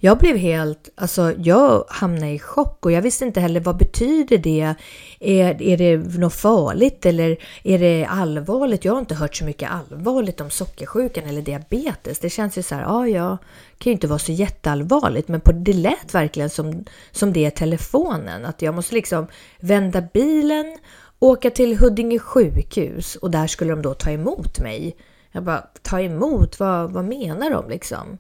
jag 0.04 0.18
blev 0.18 0.38
helt, 0.38 0.90
alltså 0.96 1.34
jag 1.38 1.86
hamnade 1.90 2.32
i 2.32 2.40
chock 2.40 2.86
och 2.86 2.92
jag 2.92 3.02
visste 3.02 3.26
inte 3.26 3.40
heller 3.40 3.60
vad 3.60 3.78
betyder 3.78 4.38
det? 4.38 4.76
Är, 5.20 5.62
är 5.62 5.78
det 5.78 5.98
något 5.98 6.34
farligt 6.34 7.06
eller 7.06 7.38
är 7.64 7.80
det 7.80 8.06
allvarligt? 8.06 8.86
Jag 8.86 8.94
har 8.94 9.00
inte 9.00 9.16
hört 9.16 9.36
så 9.36 9.46
mycket 9.46 9.72
allvarligt 9.72 10.42
om 10.42 10.50
sockersjukan 10.50 11.24
eller 11.24 11.42
diabetes. 11.42 12.20
Det 12.20 12.30
känns 12.30 12.58
ju 12.58 12.64
så 12.64 12.76
här, 12.76 12.82
ja 12.82 13.08
ja, 13.08 13.38
det 13.78 13.84
kan 13.84 13.92
ju 13.92 13.94
inte 13.94 14.08
vara 14.08 14.20
så 14.20 14.32
jätteallvarligt, 14.32 15.28
men 15.28 15.42
på, 15.42 15.52
det 15.52 15.74
lät 15.74 16.14
verkligen 16.14 16.50
som, 16.50 16.86
som 17.12 17.34
det 17.34 17.46
är 17.46 17.50
telefonen, 17.50 18.46
att 18.46 18.62
jag 18.62 18.76
måste 18.76 18.96
liksom 18.96 19.28
vända 19.60 20.02
bilen, 20.14 20.78
åka 21.20 21.50
till 21.50 21.78
Huddinge 21.78 22.20
sjukhus 22.20 23.16
och 23.16 23.32
där 23.32 23.48
skulle 23.48 23.72
de 23.72 23.82
då 23.82 23.94
ta 23.94 24.12
emot 24.12 24.60
mig. 24.60 24.96
Jag 25.32 25.44
bara, 25.44 25.68
ta 25.82 26.00
emot? 26.00 26.60
Vad, 26.60 26.92
vad 26.92 27.06
menar 27.06 27.50
de 27.50 27.70
liksom? 27.70 28.18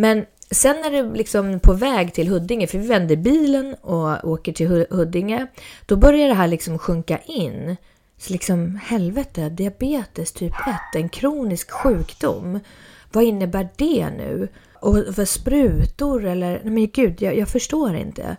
Men 0.00 0.26
sen 0.50 0.76
när 0.82 0.90
det 0.90 1.16
liksom 1.16 1.60
på 1.60 1.72
väg 1.72 2.14
till 2.14 2.28
Huddinge, 2.28 2.66
för 2.66 2.78
vi 2.78 2.86
vänder 2.86 3.16
bilen 3.16 3.74
och 3.74 4.24
åker 4.24 4.52
till 4.52 4.86
Huddinge, 4.90 5.46
då 5.86 5.96
börjar 5.96 6.28
det 6.28 6.34
här 6.34 6.48
liksom 6.48 6.78
sjunka 6.78 7.18
in. 7.18 7.76
Så 8.18 8.32
liksom 8.32 8.80
helvete, 8.84 9.48
diabetes 9.48 10.32
typ 10.32 10.52
1, 10.52 10.74
en 10.94 11.08
kronisk 11.08 11.70
sjukdom. 11.70 12.60
vad 13.12 13.24
innebär 13.24 13.68
det 13.76 14.10
nu? 14.10 14.48
Och 14.74 15.14
för 15.14 15.24
sprutor 15.24 16.24
eller, 16.24 16.60
nej 16.64 16.72
men 16.72 16.88
gud, 16.88 17.22
jag, 17.22 17.36
jag 17.36 17.48
förstår 17.48 17.94
inte. 17.94 18.36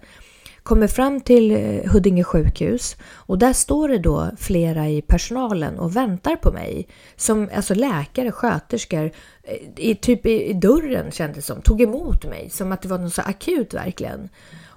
Kommer 0.69 0.88
fram 0.88 1.21
till 1.21 1.51
eh, 1.51 1.91
Huddinge 1.91 2.23
sjukhus 2.23 2.97
och 3.13 3.39
där 3.39 3.53
står 3.53 3.89
det 3.89 3.97
då 3.97 4.31
flera 4.38 4.89
i 4.89 5.01
personalen 5.01 5.79
och 5.79 5.95
väntar 5.95 6.35
på 6.35 6.51
mig. 6.51 6.88
Som 7.15 7.49
alltså 7.55 7.73
läkare, 7.73 8.31
sköterskor, 8.31 9.11
eh, 9.43 9.57
i, 9.75 9.95
typ 9.95 10.25
i, 10.25 10.49
i 10.49 10.53
dörren 10.53 11.11
kändes 11.11 11.45
som, 11.45 11.61
tog 11.61 11.81
emot 11.81 12.25
mig 12.25 12.49
som 12.49 12.71
att 12.71 12.81
det 12.81 12.88
var 12.88 12.97
något 12.97 13.13
så 13.13 13.21
akut 13.21 13.73
verkligen. 13.73 14.29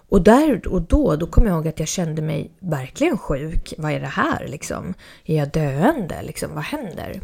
Och 0.09 0.23
där 0.23 0.69
och 0.69 0.83
då, 0.83 1.17
då 1.17 1.27
kom 1.27 1.47
jag 1.47 1.55
ihåg 1.55 1.69
att 1.69 1.79
jag 1.79 1.89
kände 1.89 2.23
mig 2.23 2.51
verkligen 2.59 3.19
sjuk. 3.19 3.75
Vad 3.79 3.93
är 3.93 4.01
det 4.01 4.07
här 4.07 4.47
liksom? 4.49 4.95
Är 5.25 5.37
jag 5.37 5.51
döende 5.51 6.23
liksom? 6.23 6.55
Vad 6.55 6.65
händer? 6.65 7.21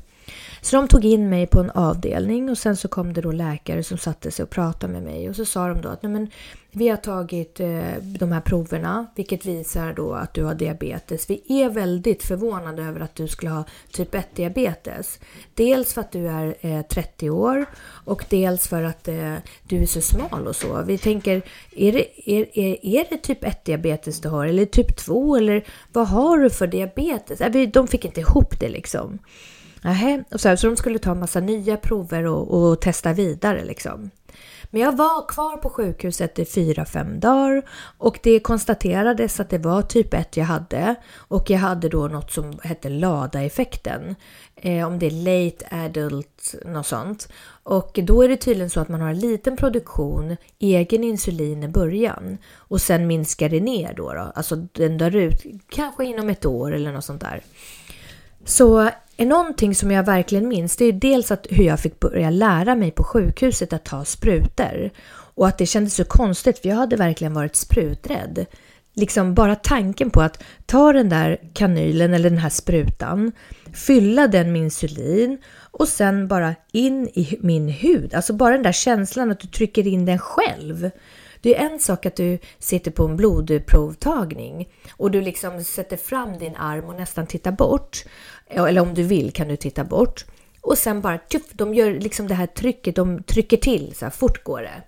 Så 0.60 0.76
de 0.76 0.88
tog 0.88 1.04
in 1.04 1.28
mig 1.28 1.46
på 1.46 1.60
en 1.60 1.70
avdelning 1.70 2.50
och 2.50 2.58
sen 2.58 2.76
så 2.76 2.88
kom 2.88 3.12
det 3.12 3.20
då 3.20 3.32
läkare 3.32 3.82
som 3.82 3.98
satte 3.98 4.30
sig 4.30 4.42
och 4.42 4.50
pratade 4.50 4.92
med 4.92 5.02
mig 5.02 5.28
och 5.28 5.36
så 5.36 5.44
sa 5.44 5.68
de 5.68 5.80
då 5.80 5.88
att 5.88 6.02
Nej, 6.02 6.12
men, 6.12 6.30
vi 6.70 6.88
har 6.88 6.96
tagit 6.96 7.60
eh, 7.60 7.92
de 8.02 8.32
här 8.32 8.40
proverna 8.40 9.06
vilket 9.14 9.46
visar 9.46 9.92
då 9.92 10.12
att 10.12 10.34
du 10.34 10.44
har 10.44 10.54
diabetes. 10.54 11.30
Vi 11.30 11.62
är 11.62 11.68
väldigt 11.68 12.22
förvånade 12.22 12.82
över 12.82 13.00
att 13.00 13.14
du 13.14 13.28
skulle 13.28 13.50
ha 13.50 13.64
typ 13.92 14.14
1 14.14 14.36
diabetes. 14.36 15.18
Dels 15.54 15.94
för 15.94 16.00
att 16.00 16.12
du 16.12 16.28
är 16.28 16.54
eh, 16.60 16.82
30 16.82 17.30
år 17.30 17.66
och 18.04 18.24
dels 18.28 18.68
för 18.68 18.82
att 18.82 19.08
eh, 19.08 19.34
du 19.68 19.82
är 19.82 19.86
så 19.86 20.00
smal 20.00 20.46
och 20.46 20.56
så. 20.56 20.82
Vi 20.82 20.98
tänker, 20.98 21.42
är 21.76 21.92
det, 21.92 22.30
är, 22.30 22.58
är, 22.58 22.86
är 22.86 23.06
det 23.10 23.16
typ 23.16 23.44
1 23.44 23.64
diabetes 23.64 24.20
du 24.20 24.28
har 24.28 24.46
eller 24.46 24.64
typ 24.64 24.96
2 24.96 25.36
eller 25.36 25.64
vad 25.92 26.08
har 26.08 26.38
du 26.38 26.50
för 26.50 26.66
diabetes? 26.66 27.40
Äh, 27.40 27.68
de 27.68 27.88
fick 27.88 28.04
inte 28.04 28.20
ihop 28.20 28.60
det 28.60 28.68
liksom. 28.68 29.18
Nähä, 29.82 30.24
och 30.32 30.40
så, 30.40 30.48
här, 30.48 30.56
så 30.56 30.66
de 30.66 30.76
skulle 30.76 30.98
ta 30.98 31.10
en 31.10 31.18
massa 31.18 31.40
nya 31.40 31.76
prover 31.76 32.26
och, 32.26 32.70
och 32.70 32.80
testa 32.80 33.12
vidare 33.12 33.64
liksom. 33.64 34.10
Men 34.70 34.82
jag 34.82 34.96
var 34.96 35.28
kvar 35.28 35.56
på 35.56 35.68
sjukhuset 35.68 36.38
i 36.38 36.44
fyra, 36.44 36.84
fem 36.84 37.20
dagar 37.20 37.62
och 37.98 38.18
det 38.22 38.40
konstaterades 38.40 39.40
att 39.40 39.50
det 39.50 39.58
var 39.58 39.82
typ 39.82 40.14
1 40.14 40.36
jag 40.36 40.44
hade 40.44 40.94
och 41.16 41.50
jag 41.50 41.58
hade 41.58 41.88
då 41.88 42.08
något 42.08 42.32
som 42.32 42.58
hette 42.62 42.88
LADA-effekten. 42.88 44.16
Eh, 44.56 44.86
om 44.86 44.98
det 44.98 45.06
är 45.06 45.10
late 45.10 45.66
adult, 45.70 46.54
något 46.64 46.86
sånt. 46.86 47.28
Och 47.62 47.98
då 48.02 48.22
är 48.22 48.28
det 48.28 48.36
tydligen 48.36 48.70
så 48.70 48.80
att 48.80 48.88
man 48.88 49.00
har 49.00 49.08
en 49.08 49.18
liten 49.18 49.56
produktion 49.56 50.36
egen 50.58 51.04
insulin 51.04 51.62
i 51.62 51.68
början 51.68 52.38
och 52.54 52.80
sen 52.80 53.06
minskar 53.06 53.48
det 53.48 53.60
ner 53.60 53.94
då, 53.96 54.12
då. 54.12 54.32
alltså 54.34 54.56
den 54.56 54.98
dör 54.98 55.16
ut 55.16 55.42
kanske 55.68 56.04
inom 56.04 56.28
ett 56.28 56.46
år 56.46 56.74
eller 56.74 56.92
något 56.92 57.04
sånt 57.04 57.20
där. 57.20 57.42
Så 58.48 58.90
är 59.16 59.26
någonting 59.26 59.74
som 59.74 59.90
jag 59.90 60.02
verkligen 60.02 60.48
minns, 60.48 60.76
det 60.76 60.84
är 60.84 60.92
dels 60.92 61.30
att 61.30 61.46
hur 61.50 61.64
jag 61.64 61.80
fick 61.80 62.00
börja 62.00 62.30
lära 62.30 62.74
mig 62.74 62.90
på 62.90 63.04
sjukhuset 63.04 63.72
att 63.72 63.84
ta 63.84 64.04
sprutor. 64.04 64.90
Och 65.10 65.48
att 65.48 65.58
det 65.58 65.66
kändes 65.66 65.94
så 65.94 66.04
konstigt, 66.04 66.58
för 66.58 66.68
jag 66.68 66.76
hade 66.76 66.96
verkligen 66.96 67.34
varit 67.34 67.56
spruträdd. 67.56 68.46
Liksom 68.94 69.34
bara 69.34 69.54
tanken 69.54 70.10
på 70.10 70.20
att 70.20 70.42
ta 70.66 70.92
den 70.92 71.08
där 71.08 71.40
kanylen 71.52 72.14
eller 72.14 72.30
den 72.30 72.38
här 72.38 72.50
sprutan, 72.50 73.32
fylla 73.72 74.26
den 74.26 74.52
med 74.52 74.62
insulin 74.62 75.38
och 75.70 75.88
sen 75.88 76.28
bara 76.28 76.54
in 76.72 77.08
i 77.08 77.38
min 77.40 77.68
hud. 77.68 78.14
Alltså 78.14 78.32
bara 78.32 78.54
den 78.54 78.62
där 78.62 78.72
känslan 78.72 79.30
att 79.30 79.40
du 79.40 79.48
trycker 79.48 79.86
in 79.86 80.06
den 80.06 80.18
själv. 80.18 80.90
Det 81.40 81.56
är 81.56 81.70
en 81.70 81.78
sak 81.78 82.06
att 82.06 82.16
du 82.16 82.38
sitter 82.58 82.90
på 82.90 83.04
en 83.04 83.16
blodprovtagning 83.16 84.68
och 84.96 85.10
du 85.10 85.20
liksom 85.20 85.64
sätter 85.64 85.96
fram 85.96 86.38
din 86.38 86.56
arm 86.56 86.84
och 86.84 86.94
nästan 86.94 87.26
tittar 87.26 87.52
bort. 87.52 88.04
Eller 88.50 88.80
om 88.80 88.94
du 88.94 89.02
vill 89.02 89.32
kan 89.32 89.48
du 89.48 89.56
titta 89.56 89.84
bort. 89.84 90.24
Och 90.60 90.78
sen 90.78 91.00
bara 91.00 91.18
tjuff, 91.32 91.42
de 91.52 91.74
gör 91.74 92.00
liksom 92.00 92.28
det 92.28 92.34
här 92.34 92.46
trycket, 92.46 92.96
de 92.96 93.22
trycker 93.22 93.56
till 93.56 93.94
så 93.96 94.04
här 94.04 94.10
fort 94.10 94.44
går 94.44 94.62
det. 94.62 94.82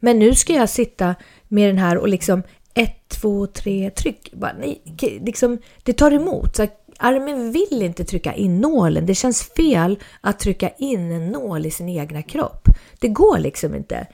Men 0.00 0.18
nu 0.18 0.34
ska 0.34 0.52
jag 0.52 0.68
sitta 0.68 1.14
med 1.48 1.68
den 1.68 1.78
här 1.78 1.98
och 1.98 2.08
liksom 2.08 2.42
ett, 2.74 3.08
två, 3.08 3.46
tre, 3.46 3.90
tryck. 3.90 4.32
Bara, 4.32 4.52
nej, 4.58 4.82
liksom, 5.24 5.58
det 5.82 5.92
tar 5.92 6.10
emot. 6.10 6.56
Så 6.56 6.66
armen 6.98 7.52
vill 7.52 7.82
inte 7.82 8.04
trycka 8.04 8.34
in 8.34 8.60
nålen. 8.60 9.06
Det 9.06 9.14
känns 9.14 9.42
fel 9.42 9.98
att 10.20 10.38
trycka 10.38 10.70
in 10.78 11.12
en 11.12 11.28
nål 11.28 11.66
i 11.66 11.70
sin 11.70 11.88
egna 11.88 12.22
kropp. 12.22 12.68
Det 12.98 13.08
går 13.08 13.38
liksom 13.38 13.74
inte. 13.74 14.06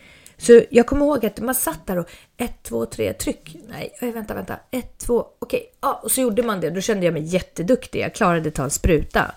Så 0.45 0.63
jag 0.71 0.87
kommer 0.87 1.07
ihåg 1.07 1.27
att 1.27 1.41
man 1.41 1.55
satt 1.55 1.87
där 1.87 1.99
och 1.99 2.09
ett, 2.37 2.63
två, 2.63 2.87
tre, 2.87 3.13
tryck. 3.13 3.57
Nej, 3.69 4.13
vänta, 4.13 4.35
vänta. 4.35 4.57
Ett, 4.71 4.99
två, 4.99 5.27
okej. 5.39 5.73
Ja, 5.81 6.01
och 6.03 6.11
så 6.11 6.21
gjorde 6.21 6.43
man 6.43 6.61
det. 6.61 6.71
Då 6.71 6.81
kände 6.81 7.05
jag 7.05 7.15
mig 7.15 7.23
jätteduktig. 7.23 8.01
Jag 8.01 8.15
klarade 8.15 8.49
att 8.49 8.55
ta 8.55 8.65
en 8.65 8.71
spruta. 8.71 9.35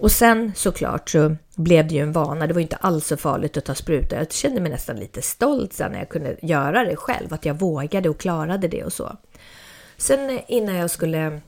Och 0.00 0.12
sen 0.12 0.52
såklart 0.56 1.10
så 1.10 1.36
blev 1.56 1.88
det 1.88 1.94
ju 1.94 2.00
en 2.00 2.12
vana. 2.12 2.46
Det 2.46 2.52
var 2.54 2.60
ju 2.60 2.62
inte 2.62 2.76
alls 2.76 3.06
så 3.06 3.16
farligt 3.16 3.56
att 3.56 3.64
ta 3.64 3.74
spruta. 3.74 4.16
Jag 4.16 4.32
kände 4.32 4.60
mig 4.60 4.72
nästan 4.72 4.96
lite 4.96 5.22
stolt 5.22 5.72
sen 5.72 5.92
när 5.92 5.98
jag 5.98 6.08
kunde 6.08 6.36
göra 6.42 6.84
det 6.84 6.96
själv. 6.96 7.34
Att 7.34 7.44
jag 7.44 7.54
vågade 7.54 8.08
och 8.08 8.18
klarade 8.18 8.68
det 8.68 8.84
och 8.84 8.92
så. 8.92 9.16
Sen 9.96 10.30
eh, 10.30 10.40
innan 10.48 10.74
jag 10.74 10.90
skulle 10.90 11.40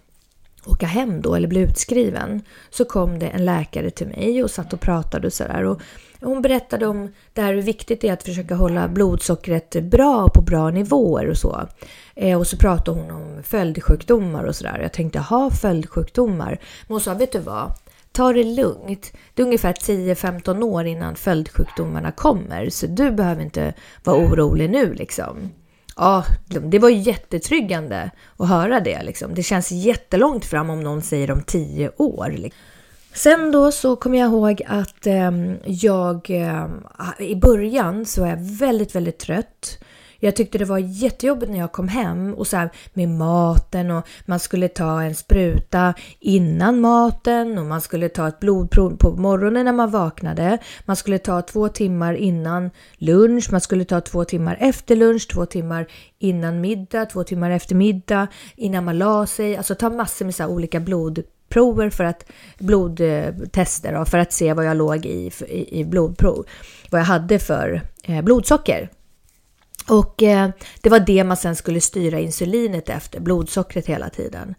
åka 0.67 0.87
hem 0.87 1.23
då 1.23 1.35
eller 1.35 1.49
bli 1.49 1.61
utskriven 1.61 2.43
så 2.71 2.85
kom 2.85 3.19
det 3.19 3.27
en 3.27 3.45
läkare 3.45 3.91
till 3.91 4.07
mig 4.07 4.45
och 4.45 4.51
satt 4.51 4.73
och 4.73 4.81
pratade 4.81 5.27
och 5.27 5.33
sådär. 5.33 5.77
Hon 6.21 6.43
berättade 6.43 6.87
om 6.87 7.13
det 7.33 7.43
här 7.43 7.55
hur 7.55 7.63
viktigt 7.63 8.01
det 8.01 8.09
är 8.09 8.13
att 8.13 8.23
försöka 8.23 8.55
hålla 8.55 8.89
blodsockret 8.89 9.83
bra 9.83 10.29
på 10.29 10.43
bra 10.43 10.71
nivåer 10.71 11.31
och 11.31 11.37
så. 11.37 11.69
Eh, 12.15 12.39
och 12.39 12.47
så 12.47 12.57
pratade 12.57 13.01
hon 13.01 13.11
om 13.11 13.43
följdsjukdomar 13.43 14.45
och 14.45 14.57
sådär. 14.57 14.79
Jag 14.83 14.93
tänkte, 14.93 15.19
ha 15.19 15.51
följdsjukdomar? 15.51 16.51
Men 16.51 16.95
hon 16.95 17.01
sa, 17.01 17.15
vet 17.15 17.33
du 17.33 17.39
vad? 17.39 17.73
Ta 18.13 18.33
det 18.33 18.45
lugnt. 18.45 19.13
Det 19.35 19.43
är 19.43 19.47
ungefär 19.47 19.73
10-15 19.73 20.63
år 20.63 20.87
innan 20.87 21.17
följdsjukdomarna 21.17 22.13
kommer, 22.13 22.71
så 22.71 22.87
du 22.87 23.11
behöver 23.11 23.43
inte 23.43 23.75
vara 24.05 24.17
orolig 24.17 24.71
nu 24.71 24.95
liksom. 24.95 25.51
Ja, 25.97 26.25
det 26.49 26.79
var 26.79 26.89
jättetryggande 26.89 28.11
att 28.37 28.49
höra 28.49 28.81
det. 28.81 29.03
Liksom. 29.03 29.35
Det 29.35 29.43
känns 29.43 29.71
jättelångt 29.71 30.45
fram 30.45 30.71
om 30.71 30.81
någon 30.81 31.03
säger 31.03 31.31
om 31.31 31.43
10 31.43 31.91
år. 31.97 32.31
Liksom. 32.31 32.61
Sen 33.15 33.53
då 33.53 33.73
så 33.73 33.97
kommer 33.97 34.19
jag 34.19 34.29
ihåg 34.29 34.63
att 34.67 35.07
eh, 35.07 35.31
jag 35.65 36.31
eh, 36.31 36.67
i 37.19 37.37
början 37.37 38.07
så 38.07 38.21
var 38.21 38.29
jag 38.29 38.41
väldigt, 38.41 38.95
väldigt 38.95 39.19
trött. 39.19 39.79
Jag 40.25 40.37
tyckte 40.37 40.59
det 40.59 40.65
var 40.65 40.79
jättejobbigt 40.79 41.53
när 41.53 41.59
jag 41.59 41.73
kom 41.73 41.89
hem 41.89 42.35
och 42.35 42.47
så 42.47 42.57
här 42.57 42.71
med 42.93 43.09
maten 43.09 43.91
och 43.91 44.09
man 44.27 44.41
skulle 44.41 44.69
ta 44.69 45.03
en 45.03 45.15
spruta 45.15 45.95
innan 46.21 46.81
maten 46.81 47.59
och 47.59 47.65
man 47.65 47.81
skulle 47.81 48.09
ta 48.09 48.29
ett 48.29 48.41
blodprov 48.41 48.97
på 48.97 49.11
morgonen 49.11 49.65
när 49.65 49.73
man 49.73 49.91
vaknade. 49.91 50.59
Man 50.85 50.97
skulle 50.97 51.19
ta 51.19 51.43
två 51.43 51.69
timmar 51.69 52.15
innan 52.15 52.71
lunch, 52.97 53.49
man 53.53 53.61
skulle 53.61 53.85
ta 53.85 54.01
två 54.01 54.25
timmar 54.25 54.57
efter 54.61 54.97
lunch, 54.97 55.29
två 55.29 55.47
timmar 55.47 55.87
innan 56.19 56.61
middag, 56.61 57.07
två 57.07 57.25
timmar 57.25 57.51
efter 57.51 57.75
middag, 57.75 58.27
innan 58.57 58.85
man 58.85 58.99
la 58.99 59.27
sig. 59.27 59.57
Alltså 59.57 59.75
ta 59.75 59.91
massor 59.91 60.25
med 60.25 60.35
så 60.35 60.47
olika 60.47 60.81
blod 60.81 61.23
prover 61.49 61.91
för 61.91 62.05
att 62.05 62.25
blodtester 62.59 64.05
för 64.05 64.19
att 64.19 64.33
se 64.33 64.53
vad 64.53 64.67
jag 64.67 64.77
låg 64.77 65.07
i, 65.07 65.31
i, 65.49 65.81
i 65.81 65.85
blodprov, 65.85 66.47
vad 66.91 67.01
jag 67.01 67.07
hade 67.07 67.39
för 67.39 67.83
eh, 68.05 68.23
blodsocker. 68.23 68.91
Och 69.89 70.23
eh, 70.23 70.51
det 70.81 70.91
var 70.91 71.01
det 71.01 71.25
man 71.25 71.37
sen 71.37 71.57
skulle 71.57 71.81
styra 71.81 72.21
insulinet 72.21 72.89
efter, 72.89 73.21
blodsockret 73.21 73.87
hela 73.87 74.11
tiden. 74.11 74.55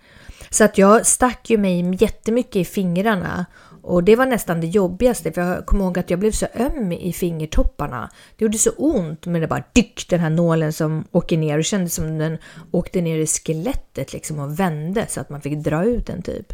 Så 0.50 0.64
att 0.64 0.78
jag 0.78 1.06
stack 1.06 1.50
ju 1.50 1.58
mig 1.58 1.98
jättemycket 2.00 2.56
i 2.56 2.66
fingrarna 2.66 3.46
och 3.84 4.04
det 4.04 4.16
var 4.16 4.26
nästan 4.26 4.62
det 4.62 4.68
jobbigaste 4.68 5.32
för 5.32 5.42
jag 5.42 5.66
kommer 5.66 5.84
ihåg 5.84 6.00
att 6.00 6.10
jag 6.10 6.20
blev 6.20 6.32
så 6.32 6.48
öm 6.56 6.92
i 6.92 7.14
fingertopparna. 7.14 8.10
Det 8.38 8.46
gjorde 8.46 8.58
så 8.58 8.70
ont 8.70 9.26
men 9.26 9.42
det 9.42 9.48
bara 9.48 9.64
dyck, 9.74 10.06
den 10.10 10.20
här 10.20 10.30
nålen 10.30 10.74
som 10.74 11.08
åker 11.12 11.38
ner 11.38 11.58
och 11.58 11.66
kändes 11.66 11.96
som 11.96 12.18
den 12.18 12.38
åkte 12.72 13.02
ner 13.02 13.18
i 13.18 13.28
skelettet 13.28 14.14
liksom 14.14 14.40
och 14.40 14.60
vände 14.60 15.06
så 15.10 15.22
att 15.22 15.30
man 15.30 15.42
fick 15.42 15.58
dra 15.58 15.86
ut 15.86 16.08
den 16.08 16.22
typ. 16.22 16.54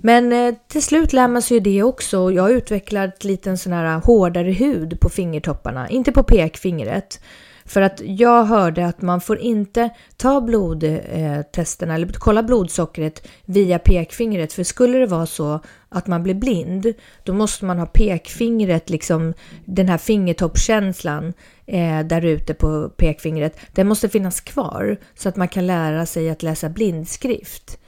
Men 0.00 0.32
eh, 0.32 0.54
till 0.68 0.82
slut 0.82 1.12
lär 1.12 1.28
man 1.28 1.42
sig 1.42 1.56
ju 1.56 1.60
det 1.60 1.82
också. 1.82 2.32
Jag 2.32 2.42
har 2.42 2.50
utvecklat 2.50 3.24
lite 3.24 3.56
sån 3.56 3.72
här 3.72 4.00
hårdare 4.00 4.52
hud 4.52 5.00
på 5.00 5.08
fingertopparna, 5.08 5.88
inte 5.88 6.12
på 6.12 6.22
pekfingret. 6.22 7.20
För 7.64 7.82
att 7.82 8.00
jag 8.04 8.44
hörde 8.44 8.86
att 8.86 9.02
man 9.02 9.20
får 9.20 9.38
inte 9.38 9.90
ta 10.16 10.40
blodtesterna 10.40 11.92
eh, 11.92 11.96
eller 11.96 12.12
kolla 12.12 12.42
blodsockret 12.42 13.28
via 13.44 13.78
pekfingret. 13.78 14.52
För 14.52 14.62
skulle 14.62 14.98
det 14.98 15.06
vara 15.06 15.26
så 15.26 15.60
att 15.88 16.06
man 16.06 16.22
blir 16.22 16.34
blind, 16.34 16.92
då 17.24 17.32
måste 17.32 17.64
man 17.64 17.78
ha 17.78 17.86
pekfingret, 17.86 18.90
liksom 18.90 19.34
den 19.64 19.88
här 19.88 19.98
fingertoppskänslan 19.98 21.32
eh, 21.66 22.00
där 22.00 22.24
ute 22.24 22.54
på 22.54 22.88
pekfingret, 22.88 23.56
den 23.72 23.88
måste 23.88 24.08
finnas 24.08 24.40
kvar 24.40 24.96
så 25.14 25.28
att 25.28 25.36
man 25.36 25.48
kan 25.48 25.66
lära 25.66 26.06
sig 26.06 26.30
att 26.30 26.42
läsa 26.42 26.68
blindskrift. 26.68 27.78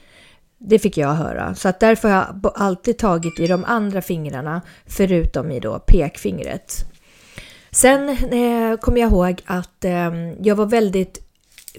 Det 0.59 0.79
fick 0.79 0.97
jag 0.97 1.15
höra. 1.15 1.55
Så 1.55 1.69
att 1.69 1.81
därför 1.81 2.09
har 2.09 2.17
jag 2.17 2.53
alltid 2.55 2.99
tagit 2.99 3.41
i 3.41 3.47
de 3.47 3.65
andra 3.65 4.03
fingrarna 4.03 4.63
förutom 4.87 5.51
i 5.51 5.61
då 5.61 5.79
pekfingret. 5.79 6.94
Sen 7.75 8.09
eh, 8.09 8.77
kommer 8.77 9.01
jag 9.01 9.11
ihåg 9.11 9.43
att 9.47 9.85
eh, 9.85 10.11
jag 10.41 10.55
var 10.55 10.67
väldigt 10.67 11.25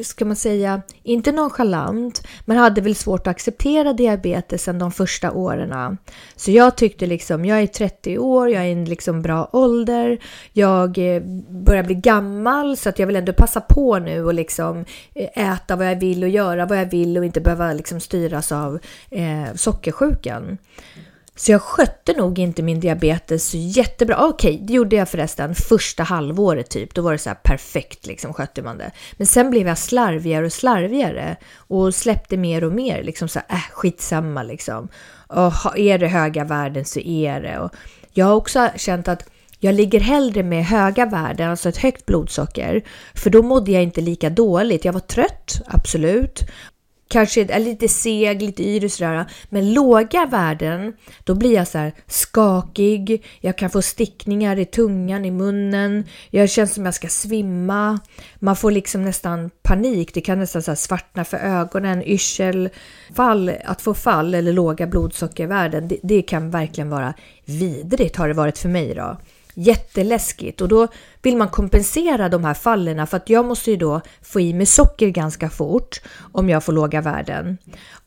ska 0.03 0.25
man 0.25 0.36
säga, 0.36 0.81
inte 1.03 1.31
nonchalant, 1.31 2.27
men 2.45 2.58
hade 2.58 2.81
väl 2.81 2.95
svårt 2.95 3.27
att 3.27 3.31
acceptera 3.31 3.93
diabetesen 3.93 4.79
de 4.79 4.91
första 4.91 5.31
åren. 5.31 5.97
Så 6.36 6.51
jag 6.51 6.77
tyckte 6.77 7.05
liksom, 7.05 7.45
jag 7.45 7.62
är 7.62 7.67
30 7.67 8.17
år, 8.17 8.49
jag 8.49 8.63
är 8.63 8.67
i 8.67 8.71
en 8.71 8.86
liksom 8.86 9.21
bra 9.21 9.49
ålder, 9.53 10.19
jag 10.53 10.97
eh, 10.97 11.21
börjar 11.49 11.84
bli 11.84 11.95
gammal 11.95 12.77
så 12.77 12.89
att 12.89 12.99
jag 12.99 13.08
vill 13.08 13.15
ändå 13.15 13.34
passa 13.34 13.62
på 13.62 13.99
nu 13.99 14.25
och 14.25 14.34
liksom 14.34 14.86
eh, 15.13 15.53
äta 15.53 15.75
vad 15.75 15.88
jag 15.88 15.99
vill 15.99 16.23
och 16.23 16.29
göra 16.29 16.65
vad 16.65 16.77
jag 16.77 16.86
vill 16.86 17.17
och 17.17 17.25
inte 17.25 17.41
behöva 17.41 17.73
liksom 17.73 17.99
styras 17.99 18.51
av 18.51 18.79
eh, 19.10 19.53
sockersjukan. 19.55 20.58
Så 21.35 21.51
jag 21.51 21.61
skötte 21.61 22.13
nog 22.13 22.39
inte 22.39 22.63
min 22.63 22.79
diabetes 22.79 23.53
jättebra. 23.53 24.25
Okej, 24.25 24.53
okay, 24.53 24.65
det 24.65 24.73
gjorde 24.73 24.95
jag 24.95 25.09
förresten 25.09 25.55
första 25.55 26.03
halvåret 26.03 26.69
typ. 26.69 26.93
Då 26.93 27.01
var 27.01 27.11
det 27.11 27.17
så 27.17 27.29
här 27.29 27.37
perfekt 27.43 28.05
liksom 28.05 28.33
skötte 28.33 28.61
man 28.61 28.77
det. 28.77 28.91
Men 29.17 29.27
sen 29.27 29.49
blev 29.49 29.67
jag 29.67 29.77
slarvigare 29.77 30.45
och 30.45 30.53
slarvigare 30.53 31.35
och 31.57 31.95
släppte 31.95 32.37
mer 32.37 32.63
och 32.63 32.71
mer 32.71 33.03
liksom 33.03 33.27
så 33.27 33.39
här, 33.47 33.57
äh, 33.57 33.63
skitsamma 33.71 34.43
liksom. 34.43 34.87
Och 35.27 35.77
är 35.77 35.97
det 35.97 36.07
höga 36.07 36.43
värden 36.43 36.85
så 36.85 36.99
är 36.99 37.41
det. 37.41 37.59
Och 37.59 37.71
jag 38.13 38.25
har 38.25 38.35
också 38.35 38.69
känt 38.75 39.07
att 39.07 39.29
jag 39.59 39.75
ligger 39.75 39.99
hellre 39.99 40.43
med 40.43 40.65
höga 40.65 41.05
värden, 41.05 41.49
alltså 41.49 41.69
ett 41.69 41.77
högt 41.77 42.05
blodsocker, 42.05 42.83
för 43.13 43.29
då 43.29 43.41
mådde 43.41 43.71
jag 43.71 43.83
inte 43.83 44.01
lika 44.01 44.29
dåligt. 44.29 44.85
Jag 44.85 44.93
var 44.93 44.99
trött, 44.99 45.61
absolut, 45.67 46.43
kanske 47.07 47.41
är 47.41 47.59
lite 47.59 47.87
seg, 47.87 48.41
lite 48.41 48.63
yr 48.63 48.85
och 48.85 48.91
sådär. 48.91 49.25
Men 49.49 49.73
låga 49.73 50.25
värden, 50.25 50.93
då 51.23 51.35
blir 51.35 51.53
jag 51.53 51.67
så 51.67 51.77
här 51.77 51.93
skakig, 52.07 53.25
jag 53.41 53.57
kan 53.57 53.69
få 53.69 53.81
stickningar 53.81 54.59
i 54.59 54.65
tungan, 54.65 55.25
i 55.25 55.31
munnen, 55.31 56.05
jag 56.29 56.49
känns 56.49 56.73
som 56.73 56.85
jag 56.85 56.93
ska 56.93 57.07
svimma. 57.07 57.99
Man 58.39 58.55
får 58.55 58.71
liksom 58.71 59.03
nästan 59.03 59.49
panik, 59.63 60.13
det 60.13 60.21
kan 60.21 60.39
nästan 60.39 60.61
så 60.61 60.75
svartna 60.75 61.25
för 61.25 61.37
ögonen, 61.37 62.03
yrsel, 62.03 62.69
fall, 63.15 63.51
att 63.65 63.81
få 63.81 63.93
fall 63.93 64.33
eller 64.33 64.53
låga 64.53 64.87
blodsockervärden, 64.87 65.87
det, 65.87 65.97
det 66.03 66.21
kan 66.21 66.51
verkligen 66.51 66.89
vara 66.89 67.13
vidrigt 67.45 68.15
har 68.15 68.27
det 68.27 68.33
varit 68.33 68.57
för 68.57 68.69
mig 68.69 68.95
då. 68.95 69.17
Jätteläskigt 69.57 70.61
och 70.61 70.67
då 70.67 70.87
vill 71.21 71.37
man 71.37 71.49
kompensera 71.49 72.29
de 72.29 72.43
här 72.43 72.53
fallen 72.53 73.07
för 73.07 73.17
att 73.17 73.29
jag 73.29 73.45
måste 73.45 73.71
ju 73.71 73.77
då 73.77 74.01
få 74.21 74.39
i 74.39 74.53
mig 74.53 74.65
socker 74.65 75.07
ganska 75.07 75.49
fort 75.49 76.01
om 76.31 76.49
jag 76.49 76.63
får 76.63 76.73
låga 76.73 77.01
värden. 77.01 77.57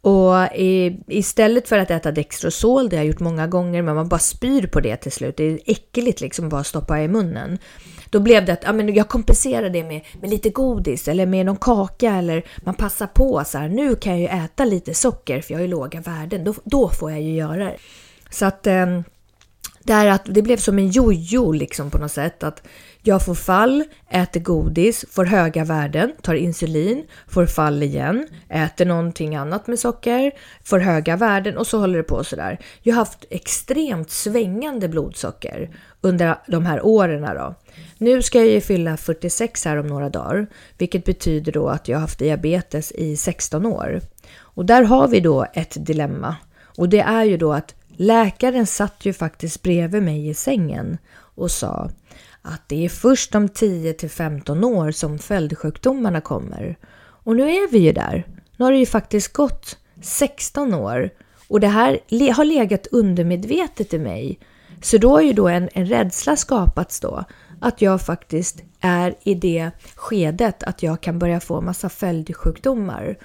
Och 0.01 0.57
i, 0.57 1.01
istället 1.07 1.69
för 1.69 1.79
att 1.79 1.91
äta 1.91 2.13
Dextrosol, 2.13 2.89
det 2.89 2.97
har 2.97 3.05
jag 3.05 3.09
gjort 3.09 3.21
många 3.21 3.47
gånger, 3.47 3.83
men 3.83 3.95
man 3.95 4.09
bara 4.09 4.19
spyr 4.19 4.67
på 4.67 4.81
det 4.81 4.97
till 4.97 5.13
slut. 5.13 5.37
Det 5.37 5.45
är 5.45 5.59
äckligt 5.67 6.21
liksom 6.21 6.45
att 6.45 6.51
bara 6.51 6.65
stoppa 6.65 7.01
i 7.01 7.09
munnen. 7.09 7.59
Då 8.11 8.21
blev 8.21 8.45
det 8.45 8.53
att 8.53 8.65
ja, 8.65 8.73
men 8.73 8.95
jag 8.95 9.09
kompenserar 9.09 9.71
det 9.71 9.85
med, 9.85 10.01
med 10.21 10.31
lite 10.31 10.51
godis 10.51 11.09
eller 11.09 11.27
med 11.27 11.47
någon 11.47 11.57
kaka 11.57 12.15
eller 12.15 12.45
man 12.65 12.75
passar 12.75 13.07
på 13.07 13.43
så 13.47 13.59
här. 13.59 13.69
Nu 13.69 13.95
kan 13.95 14.13
jag 14.13 14.21
ju 14.21 14.45
äta 14.45 14.65
lite 14.65 14.95
socker 14.95 15.41
för 15.41 15.53
jag 15.53 15.59
har 15.59 15.63
ju 15.63 15.71
låga 15.71 16.01
värden. 16.01 16.45
Då, 16.45 16.55
då 16.65 16.89
får 16.89 17.11
jag 17.11 17.21
ju 17.21 17.35
göra 17.35 17.65
det. 17.65 17.77
Så 18.31 18.47
att 18.47 18.67
eh, 18.67 19.01
det, 19.89 19.95
är 19.95 20.07
att 20.07 20.23
det 20.25 20.43
blev 20.43 20.57
som 20.57 20.79
en 20.79 20.89
jojo 20.89 21.53
liksom 21.53 21.91
på 21.91 21.99
något 21.99 22.13
sätt. 22.13 22.43
Att 22.43 22.63
jag 23.03 23.25
får 23.25 23.35
fall, 23.35 23.85
äter 24.11 24.41
godis, 24.41 25.05
får 25.11 25.25
höga 25.25 25.65
värden, 25.65 26.13
tar 26.23 26.35
insulin, 26.35 27.05
får 27.29 27.47
fall 27.47 27.83
igen, 27.83 28.27
äter 28.49 28.87
någonting 28.87 29.37
annat 29.37 29.67
med 29.67 29.79
socker, 29.79 30.33
får 30.65 30.79
höga 30.79 31.17
värden 31.17 31.57
och 31.57 31.67
så 31.67 31.79
håller 31.79 31.97
det 31.97 32.03
på 32.05 32.25
sådär. 32.25 32.59
Jag 32.83 32.95
har 32.95 32.99
haft 32.99 33.25
extremt 33.31 34.11
svängande 34.11 34.89
blodsocker 34.89 35.71
under 36.01 36.39
de 36.47 36.67
här 36.67 36.87
åren 36.87 37.23
då. 37.23 37.55
Nu 37.99 38.23
ska 38.23 38.39
jag 38.39 38.49
ju 38.49 38.61
fylla 38.61 38.97
46 38.97 39.65
här 39.65 39.77
om 39.77 39.87
några 39.87 40.09
dagar, 40.09 40.47
vilket 40.79 41.05
betyder 41.05 41.53
då 41.53 41.69
att 41.69 41.89
jag 41.89 41.97
har 41.97 42.01
haft 42.01 42.19
diabetes 42.19 42.93
i 42.93 43.17
16 43.17 43.67
år. 43.67 44.01
Och 44.39 44.65
där 44.65 44.83
har 44.83 45.09
vi 45.09 45.21
då 45.21 45.47
ett 45.55 45.87
dilemma. 45.87 46.37
Och 46.63 46.89
det 46.89 47.01
är 47.01 47.25
ju 47.25 47.37
då 47.37 47.53
att 47.53 47.75
Läkaren 48.01 48.67
satt 48.67 49.07
ju 49.07 49.13
faktiskt 49.13 49.63
bredvid 49.63 50.03
mig 50.03 50.29
i 50.29 50.35
sängen 50.35 50.99
och 51.17 51.51
sa 51.51 51.91
att 52.43 52.69
det 52.69 52.85
är 52.85 52.89
först 52.89 53.35
om 53.35 53.49
10 53.49 53.93
till 53.93 54.11
15 54.11 54.65
år 54.65 54.91
som 54.91 55.19
följdsjukdomarna 55.19 56.21
kommer. 56.21 56.79
Och 56.99 57.37
nu 57.37 57.43
är 57.43 57.71
vi 57.71 57.79
ju 57.79 57.93
där. 57.93 58.27
Nu 58.57 58.65
har 58.65 58.73
det 58.73 58.79
ju 58.79 58.87
faktiskt 58.87 59.33
gått 59.33 59.79
16 60.03 60.75
år 60.75 61.11
och 61.49 61.61
det 61.61 61.69
här 61.69 62.01
har 62.33 62.45
legat 62.45 62.87
undermedvetet 62.87 63.95
i 63.95 63.99
mig. 63.99 64.39
Så 64.83 64.99
då 64.99 65.11
har 65.11 65.21
ju 65.21 65.33
då 65.33 65.49
en, 65.49 65.69
en 65.73 65.87
rädsla 65.87 66.37
skapats 66.37 67.01
då 67.01 67.25
att 67.61 67.83
jag 67.83 68.03
faktiskt 68.03 68.63
är 68.81 69.15
i 69.23 69.35
det 69.35 69.71
skedet 69.95 70.63
att 70.63 70.83
jag 70.83 71.01
kan 71.01 71.19
börja 71.19 71.41
få 71.41 71.61
massa 71.61 71.89
följdsjukdomar. 71.89 73.19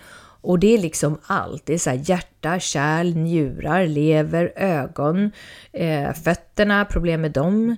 Och 0.43 0.59
det 0.59 0.73
är 0.73 0.77
liksom 0.77 1.17
allt. 1.27 1.65
Det 1.65 1.73
är 1.73 1.77
så 1.77 1.91
hjärta, 2.03 2.59
kärl, 2.59 3.15
njurar, 3.15 3.87
lever, 3.87 4.53
ögon, 4.55 5.31
eh, 5.71 6.13
fötterna, 6.13 6.85
problem 6.85 7.21
med 7.21 7.31
dem. 7.31 7.75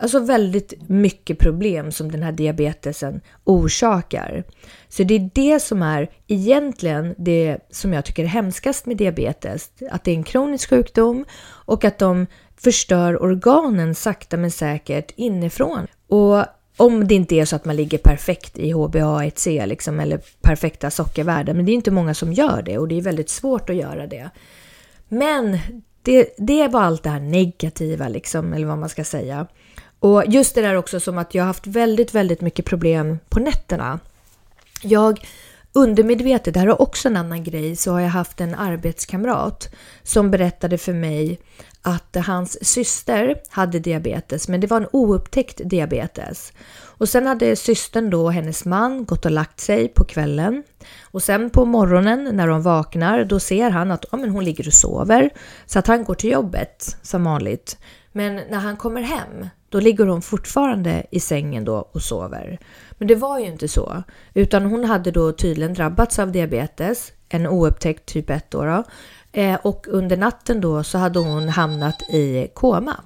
Alltså 0.00 0.20
väldigt 0.20 0.88
mycket 0.88 1.38
problem 1.38 1.92
som 1.92 2.12
den 2.12 2.22
här 2.22 2.32
diabetesen 2.32 3.20
orsakar. 3.44 4.44
Så 4.88 5.02
det 5.02 5.14
är 5.14 5.30
det 5.34 5.60
som 5.60 5.82
är 5.82 6.10
egentligen 6.26 7.14
det 7.18 7.58
som 7.70 7.92
jag 7.92 8.04
tycker 8.04 8.22
är 8.22 8.28
hemskast 8.28 8.86
med 8.86 8.96
diabetes. 8.96 9.70
Att 9.90 10.04
det 10.04 10.10
är 10.10 10.14
en 10.14 10.24
kronisk 10.24 10.70
sjukdom 10.70 11.24
och 11.44 11.84
att 11.84 11.98
de 11.98 12.26
förstör 12.56 13.22
organen 13.22 13.94
sakta 13.94 14.36
men 14.36 14.50
säkert 14.50 15.12
inifrån. 15.16 15.86
Och 16.08 16.44
om 16.78 17.08
det 17.08 17.14
inte 17.14 17.34
är 17.34 17.44
så 17.44 17.56
att 17.56 17.64
man 17.64 17.76
ligger 17.76 17.98
perfekt 17.98 18.58
i 18.58 18.72
HbA1c 18.72 19.66
liksom, 19.66 20.00
eller 20.00 20.20
perfekta 20.40 20.90
sockervärden. 20.90 21.56
Men 21.56 21.66
det 21.66 21.72
är 21.72 21.74
inte 21.74 21.90
många 21.90 22.14
som 22.14 22.32
gör 22.32 22.62
det 22.62 22.78
och 22.78 22.88
det 22.88 22.98
är 22.98 23.02
väldigt 23.02 23.30
svårt 23.30 23.70
att 23.70 23.76
göra 23.76 24.06
det. 24.06 24.30
Men 25.08 25.58
det, 26.02 26.34
det 26.38 26.68
var 26.68 26.82
allt 26.82 27.02
det 27.02 27.10
här 27.10 27.20
negativa, 27.20 28.08
liksom, 28.08 28.52
eller 28.52 28.66
vad 28.66 28.78
man 28.78 28.88
ska 28.88 29.04
säga. 29.04 29.46
Och 30.00 30.24
just 30.26 30.54
det 30.54 30.60
där 30.60 30.74
också 30.74 31.00
som 31.00 31.18
att 31.18 31.34
jag 31.34 31.42
har 31.42 31.46
haft 31.46 31.66
väldigt, 31.66 32.14
väldigt 32.14 32.40
mycket 32.40 32.64
problem 32.64 33.18
på 33.28 33.40
nätterna. 33.40 34.00
Jag 34.82 35.20
undermedvetet, 35.72 36.54
det 36.54 36.60
här 36.60 36.66
är 36.66 36.82
också 36.82 37.08
en 37.08 37.16
annan 37.16 37.44
grej, 37.44 37.76
så 37.76 37.92
har 37.92 38.00
jag 38.00 38.08
haft 38.08 38.40
en 38.40 38.54
arbetskamrat 38.54 39.74
som 40.02 40.30
berättade 40.30 40.78
för 40.78 40.92
mig 40.92 41.38
att 41.88 42.16
hans 42.26 42.64
syster 42.66 43.36
hade 43.48 43.78
diabetes, 43.78 44.48
men 44.48 44.60
det 44.60 44.66
var 44.66 44.80
en 44.80 44.88
oupptäckt 44.92 45.60
diabetes. 45.64 46.52
Och 46.98 47.08
sen 47.08 47.26
hade 47.26 47.56
systern 47.56 48.10
då 48.10 48.24
och 48.24 48.32
hennes 48.32 48.64
man 48.64 49.04
gått 49.04 49.24
och 49.24 49.30
lagt 49.30 49.60
sig 49.60 49.88
på 49.88 50.04
kvällen. 50.04 50.62
Och 51.02 51.22
sen 51.22 51.50
på 51.50 51.64
morgonen 51.64 52.28
när 52.32 52.46
de 52.46 52.62
vaknar, 52.62 53.24
då 53.24 53.40
ser 53.40 53.70
han 53.70 53.90
att 53.90 54.04
ja, 54.12 54.18
men 54.18 54.30
hon 54.30 54.44
ligger 54.44 54.66
och 54.66 54.72
sover. 54.72 55.30
Så 55.66 55.78
att 55.78 55.86
han 55.86 56.04
går 56.04 56.14
till 56.14 56.30
jobbet 56.30 56.96
som 57.02 57.24
vanligt. 57.24 57.78
Men 58.12 58.34
när 58.34 58.58
han 58.58 58.76
kommer 58.76 59.02
hem, 59.02 59.48
då 59.68 59.80
ligger 59.80 60.06
hon 60.06 60.22
fortfarande 60.22 61.06
i 61.10 61.20
sängen 61.20 61.64
då 61.64 61.88
och 61.92 62.02
sover. 62.02 62.58
Men 62.92 63.08
det 63.08 63.14
var 63.14 63.38
ju 63.38 63.46
inte 63.46 63.68
så, 63.68 64.02
utan 64.34 64.64
hon 64.64 64.84
hade 64.84 65.10
då 65.10 65.32
tydligen 65.32 65.74
drabbats 65.74 66.18
av 66.18 66.32
diabetes, 66.32 67.12
en 67.28 67.46
oupptäckt 67.46 68.06
typ 68.06 68.30
1 68.30 68.50
då, 68.50 68.64
då 68.64 68.84
Eh, 69.32 69.54
och 69.62 69.86
under 69.88 70.16
natten 70.16 70.60
då 70.60 70.84
så 70.84 70.98
hade 70.98 71.18
hon 71.18 71.48
hamnat 71.48 72.02
i 72.02 72.50
koma. 72.54 73.00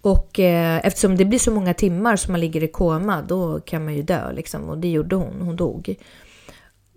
Och 0.00 0.40
eh, 0.40 0.80
eftersom 0.86 1.16
det 1.16 1.24
blir 1.24 1.38
så 1.38 1.50
många 1.50 1.74
timmar 1.74 2.16
som 2.16 2.32
man 2.32 2.40
ligger 2.40 2.62
i 2.62 2.68
koma, 2.68 3.22
då 3.22 3.60
kan 3.60 3.84
man 3.84 3.94
ju 3.94 4.02
dö 4.02 4.32
liksom. 4.32 4.68
Och 4.68 4.78
det 4.78 4.88
gjorde 4.88 5.16
hon, 5.16 5.40
hon 5.40 5.56
dog. 5.56 5.96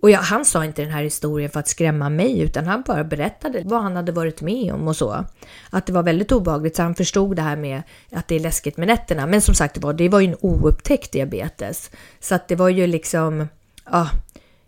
Och 0.04 0.10
ja, 0.10 0.18
han 0.18 0.44
sa 0.44 0.64
inte 0.64 0.82
den 0.82 0.90
här 0.90 1.02
historien 1.02 1.50
för 1.50 1.60
att 1.60 1.68
skrämma 1.68 2.08
mig, 2.08 2.40
utan 2.40 2.66
han 2.66 2.82
bara 2.86 3.04
berättade 3.04 3.62
vad 3.64 3.82
han 3.82 3.96
hade 3.96 4.12
varit 4.12 4.40
med 4.40 4.72
om 4.72 4.88
och 4.88 4.96
så. 4.96 5.24
Att 5.70 5.86
det 5.86 5.92
var 5.92 6.02
väldigt 6.02 6.32
obagligt, 6.32 6.76
så 6.76 6.82
han 6.82 6.94
förstod 6.94 7.36
det 7.36 7.42
här 7.42 7.56
med 7.56 7.82
att 8.12 8.28
det 8.28 8.34
är 8.34 8.40
läskigt 8.40 8.76
med 8.76 8.88
nätterna. 8.88 9.26
Men 9.26 9.42
som 9.42 9.54
sagt, 9.54 9.74
det 9.74 9.80
var, 9.80 9.92
det 9.92 10.08
var 10.08 10.20
ju 10.20 10.28
en 10.28 10.36
oupptäckt 10.40 11.12
diabetes. 11.12 11.90
Så 12.20 12.34
att 12.34 12.48
det 12.48 12.56
var 12.56 12.68
ju 12.68 12.86
liksom, 12.86 13.48
ja, 13.90 14.08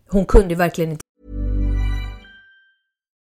hon 0.09 0.25
kunde 0.25 0.49
ju 0.49 0.55
verkligen 0.55 0.91
inte 0.91 1.06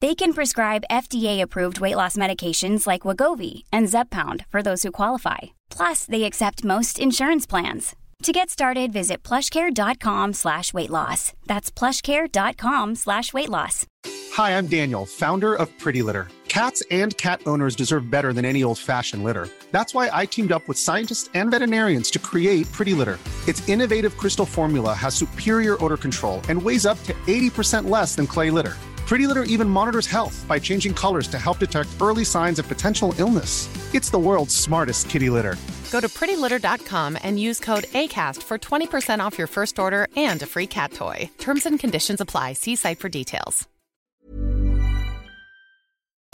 They 0.00 0.14
can 0.14 0.32
prescribe 0.32 0.84
FDA-approved 0.90 1.80
weight 1.80 1.96
loss 1.96 2.16
medications 2.16 2.86
like 2.86 3.02
Wagovi 3.02 3.64
and 3.72 3.88
Zepbound 3.88 4.44
for 4.48 4.62
those 4.62 4.84
who 4.84 4.92
qualify. 4.92 5.38
Plus, 5.70 6.04
they 6.06 6.22
accept 6.22 6.62
most 6.64 7.00
insurance 7.00 7.46
plans. 7.46 7.96
To 8.22 8.32
get 8.32 8.48
started, 8.50 8.92
visit 8.92 9.24
plushcare.com 9.24 10.34
slash 10.34 10.72
weight 10.72 10.90
loss. 10.90 11.32
That's 11.46 11.70
plushcare.com 11.72 12.94
slash 12.94 13.32
weight 13.32 13.48
loss. 13.48 13.86
Hi, 14.34 14.56
I'm 14.56 14.68
Daniel, 14.68 15.04
founder 15.04 15.54
of 15.54 15.76
Pretty 15.78 16.02
Litter. 16.02 16.28
Cats 16.46 16.82
and 16.92 17.16
cat 17.16 17.40
owners 17.46 17.74
deserve 17.74 18.08
better 18.08 18.32
than 18.32 18.44
any 18.44 18.62
old-fashioned 18.62 19.24
litter. 19.24 19.48
That's 19.72 19.94
why 19.94 20.10
I 20.12 20.26
teamed 20.26 20.52
up 20.52 20.66
with 20.68 20.78
scientists 20.78 21.28
and 21.34 21.50
veterinarians 21.50 22.10
to 22.12 22.18
create 22.20 22.70
Pretty 22.70 22.94
Litter. 22.94 23.18
Its 23.48 23.68
innovative 23.68 24.16
crystal 24.16 24.46
formula 24.46 24.94
has 24.94 25.14
superior 25.16 25.82
odor 25.84 25.96
control 25.96 26.40
and 26.48 26.60
weighs 26.62 26.86
up 26.86 27.02
to 27.04 27.14
80% 27.26 27.88
less 27.88 28.14
than 28.14 28.28
clay 28.28 28.50
litter. 28.50 28.76
Pretty 29.08 29.26
Litter 29.26 29.54
even 29.54 29.70
monitors 29.70 30.06
health 30.06 30.44
by 30.48 30.58
changing 30.60 30.94
colors 30.94 31.28
to 31.28 31.38
help 31.38 31.58
detect 31.58 31.88
early 31.98 32.24
signs 32.24 32.58
of 32.58 32.68
potential 32.68 33.14
illness. 33.18 33.68
It's 33.94 34.10
the 34.10 34.18
world's 34.18 34.54
smartest 34.54 35.08
kitty 35.08 35.30
litter. 35.30 35.56
Go 35.92 36.00
to 36.00 36.08
prettylitter.com 36.08 37.18
and 37.22 37.40
use 37.40 37.64
code 37.64 37.84
ACAST 37.94 38.42
for 38.42 38.58
20% 38.58 39.26
off 39.26 39.38
your 39.38 39.46
first 39.48 39.78
order 39.78 40.08
and 40.30 40.42
a 40.42 40.46
free 40.46 40.66
cat 40.66 40.92
toy. 40.92 41.30
Terms 41.38 41.66
and 41.66 41.80
conditions 41.80 42.20
apply. 42.20 42.52
See 42.52 42.76
site 42.76 43.00
for 43.00 43.08
details. 43.08 43.68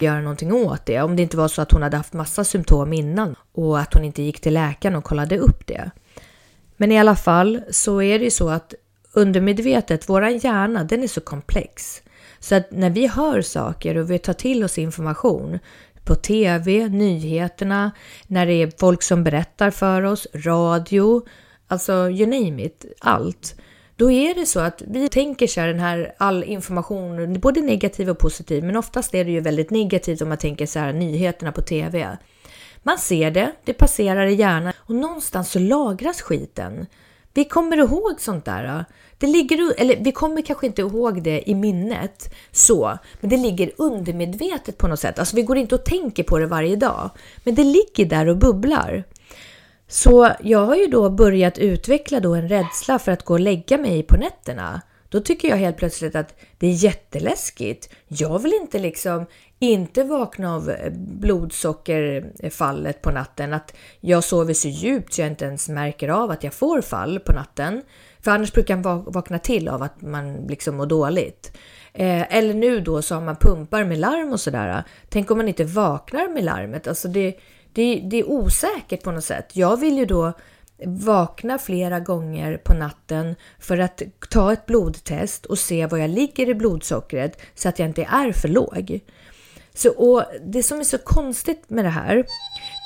Göra 0.00 0.20
någonting 0.20 0.52
åt 0.52 0.86
det, 0.86 1.00
om 1.00 1.16
det 1.16 1.22
inte 1.22 1.36
var 1.36 1.48
så 1.48 1.62
att 1.62 1.72
hon 1.72 1.82
hade 1.82 1.96
haft 1.96 2.12
massa 2.12 2.44
symptom 2.44 2.92
innan 2.92 3.36
och 3.52 3.80
att 3.80 3.94
hon 3.94 4.04
inte 4.04 4.22
gick 4.22 4.40
till 4.40 4.54
läkaren 4.54 4.96
och 4.96 5.04
kollade 5.04 5.38
upp 5.38 5.66
det. 5.66 5.90
Men 6.76 6.92
i 6.92 6.98
alla 6.98 7.16
fall 7.16 7.60
så 7.70 8.02
är 8.02 8.18
det 8.18 8.24
ju 8.24 8.30
så 8.30 8.48
att 8.48 8.74
undermedvetet, 9.12 10.08
våran 10.08 10.38
hjärna, 10.38 10.84
den 10.84 11.02
är 11.02 11.08
så 11.08 11.20
komplex. 11.20 12.02
Så 12.44 12.54
att 12.54 12.70
när 12.70 12.90
vi 12.90 13.06
hör 13.06 13.42
saker 13.42 13.96
och 13.96 14.10
vi 14.10 14.18
tar 14.18 14.32
till 14.32 14.64
oss 14.64 14.78
information 14.78 15.58
på 16.04 16.14
tv, 16.14 16.88
nyheterna, 16.88 17.90
när 18.26 18.46
det 18.46 18.52
är 18.52 18.72
folk 18.78 19.02
som 19.02 19.24
berättar 19.24 19.70
för 19.70 20.02
oss, 20.02 20.26
radio, 20.34 21.22
alltså 21.68 21.92
you 21.92 22.26
name 22.26 22.64
it, 22.64 22.84
allt. 23.00 23.54
Då 23.96 24.10
är 24.10 24.34
det 24.34 24.46
så 24.46 24.60
att 24.60 24.82
vi 24.86 25.08
tänker 25.08 25.46
så 25.46 25.60
här, 25.60 25.68
den 25.68 25.80
här 25.80 26.14
all 26.18 26.44
information, 26.44 27.40
både 27.40 27.60
negativ 27.60 28.10
och 28.10 28.18
positiv, 28.18 28.64
men 28.64 28.76
oftast 28.76 29.14
är 29.14 29.24
det 29.24 29.30
ju 29.30 29.40
väldigt 29.40 29.70
negativt 29.70 30.22
om 30.22 30.28
man 30.28 30.38
tänker 30.38 30.66
så 30.66 30.78
här, 30.78 30.92
nyheterna 30.92 31.52
på 31.52 31.62
tv. 31.62 32.18
Man 32.82 32.98
ser 32.98 33.30
det, 33.30 33.52
det 33.64 33.72
passerar 33.72 34.26
i 34.26 34.34
hjärnan 34.34 34.72
och 34.78 34.94
någonstans 34.94 35.50
så 35.50 35.58
lagras 35.58 36.22
skiten. 36.22 36.86
Vi 37.34 37.44
kommer 37.44 37.76
ihåg 37.76 38.20
sånt 38.20 38.44
där. 38.44 38.84
Det 39.18 39.26
ligger, 39.26 39.80
eller 39.80 40.04
vi 40.04 40.12
kommer 40.12 40.42
kanske 40.42 40.66
inte 40.66 40.82
ihåg 40.82 41.22
det 41.22 41.50
i 41.50 41.54
minnet 41.54 42.34
så, 42.52 42.98
men 43.20 43.30
det 43.30 43.36
ligger 43.36 43.72
undermedvetet 43.76 44.78
på 44.78 44.88
något 44.88 45.00
sätt. 45.00 45.18
Alltså 45.18 45.36
vi 45.36 45.42
går 45.42 45.56
inte 45.56 45.74
och 45.74 45.84
tänker 45.84 46.22
på 46.22 46.38
det 46.38 46.46
varje 46.46 46.76
dag, 46.76 47.10
men 47.44 47.54
det 47.54 47.64
ligger 47.64 48.04
där 48.04 48.28
och 48.28 48.36
bubblar. 48.36 49.04
Så 49.88 50.30
jag 50.40 50.66
har 50.66 50.76
ju 50.76 50.86
då 50.86 51.10
börjat 51.10 51.58
utveckla 51.58 52.20
då 52.20 52.34
en 52.34 52.48
rädsla 52.48 52.98
för 52.98 53.12
att 53.12 53.24
gå 53.24 53.34
och 53.34 53.40
lägga 53.40 53.78
mig 53.78 54.02
på 54.02 54.16
nätterna. 54.16 54.82
Då 55.08 55.20
tycker 55.20 55.48
jag 55.48 55.56
helt 55.56 55.76
plötsligt 55.76 56.16
att 56.16 56.34
det 56.58 56.66
är 56.66 56.72
jätteläskigt. 56.72 57.90
Jag 58.08 58.38
vill 58.38 58.52
inte 58.52 58.78
liksom 58.78 59.26
inte 59.58 60.04
vakna 60.04 60.54
av 60.54 60.70
eh, 60.70 60.92
blodsockerfallet 60.96 63.02
på 63.02 63.10
natten. 63.10 63.54
Att 63.54 63.74
jag 64.00 64.24
sover 64.24 64.54
så 64.54 64.68
djupt 64.68 65.12
så 65.12 65.20
jag 65.20 65.28
inte 65.28 65.44
ens 65.44 65.68
märker 65.68 66.08
av 66.08 66.30
att 66.30 66.44
jag 66.44 66.54
får 66.54 66.80
fall 66.80 67.20
på 67.20 67.32
natten. 67.32 67.82
För 68.24 68.30
annars 68.30 68.52
brukar 68.52 68.76
man 68.76 69.04
vakna 69.06 69.38
till 69.38 69.68
av 69.68 69.82
att 69.82 70.02
man 70.02 70.46
liksom 70.46 70.76
mår 70.76 70.86
dåligt. 70.86 71.56
Eh, 71.92 72.36
eller 72.36 72.54
nu 72.54 72.80
då 72.80 73.02
så 73.02 73.14
har 73.14 73.22
man 73.22 73.36
pumpar 73.36 73.84
med 73.84 73.98
larm 73.98 74.32
och 74.32 74.40
sådär. 74.40 74.84
Tänk 75.08 75.30
om 75.30 75.36
man 75.38 75.48
inte 75.48 75.64
vaknar 75.64 76.28
med 76.28 76.44
larmet. 76.44 76.86
Alltså 76.86 77.08
det, 77.08 77.38
det, 77.72 78.00
det 78.10 78.16
är 78.16 78.28
osäkert 78.28 79.02
på 79.02 79.10
något 79.10 79.24
sätt. 79.24 79.56
Jag 79.56 79.80
vill 79.80 79.98
ju 79.98 80.04
då 80.04 80.32
vakna 80.86 81.58
flera 81.58 82.00
gånger 82.00 82.56
på 82.56 82.74
natten 82.74 83.36
för 83.58 83.78
att 83.78 84.02
ta 84.30 84.52
ett 84.52 84.66
blodtest 84.66 85.46
och 85.46 85.58
se 85.58 85.86
var 85.86 85.98
jag 85.98 86.10
ligger 86.10 86.48
i 86.48 86.54
blodsockret 86.54 87.40
så 87.54 87.68
att 87.68 87.78
jag 87.78 87.88
inte 87.88 88.02
är 88.02 88.32
för 88.32 88.48
låg. 88.48 89.00
Så, 89.74 89.90
och 89.90 90.24
det 90.46 90.62
som 90.62 90.80
är 90.80 90.84
så 90.84 90.98
konstigt 90.98 91.70
med 91.70 91.84
det 91.84 91.90
här, 91.90 92.26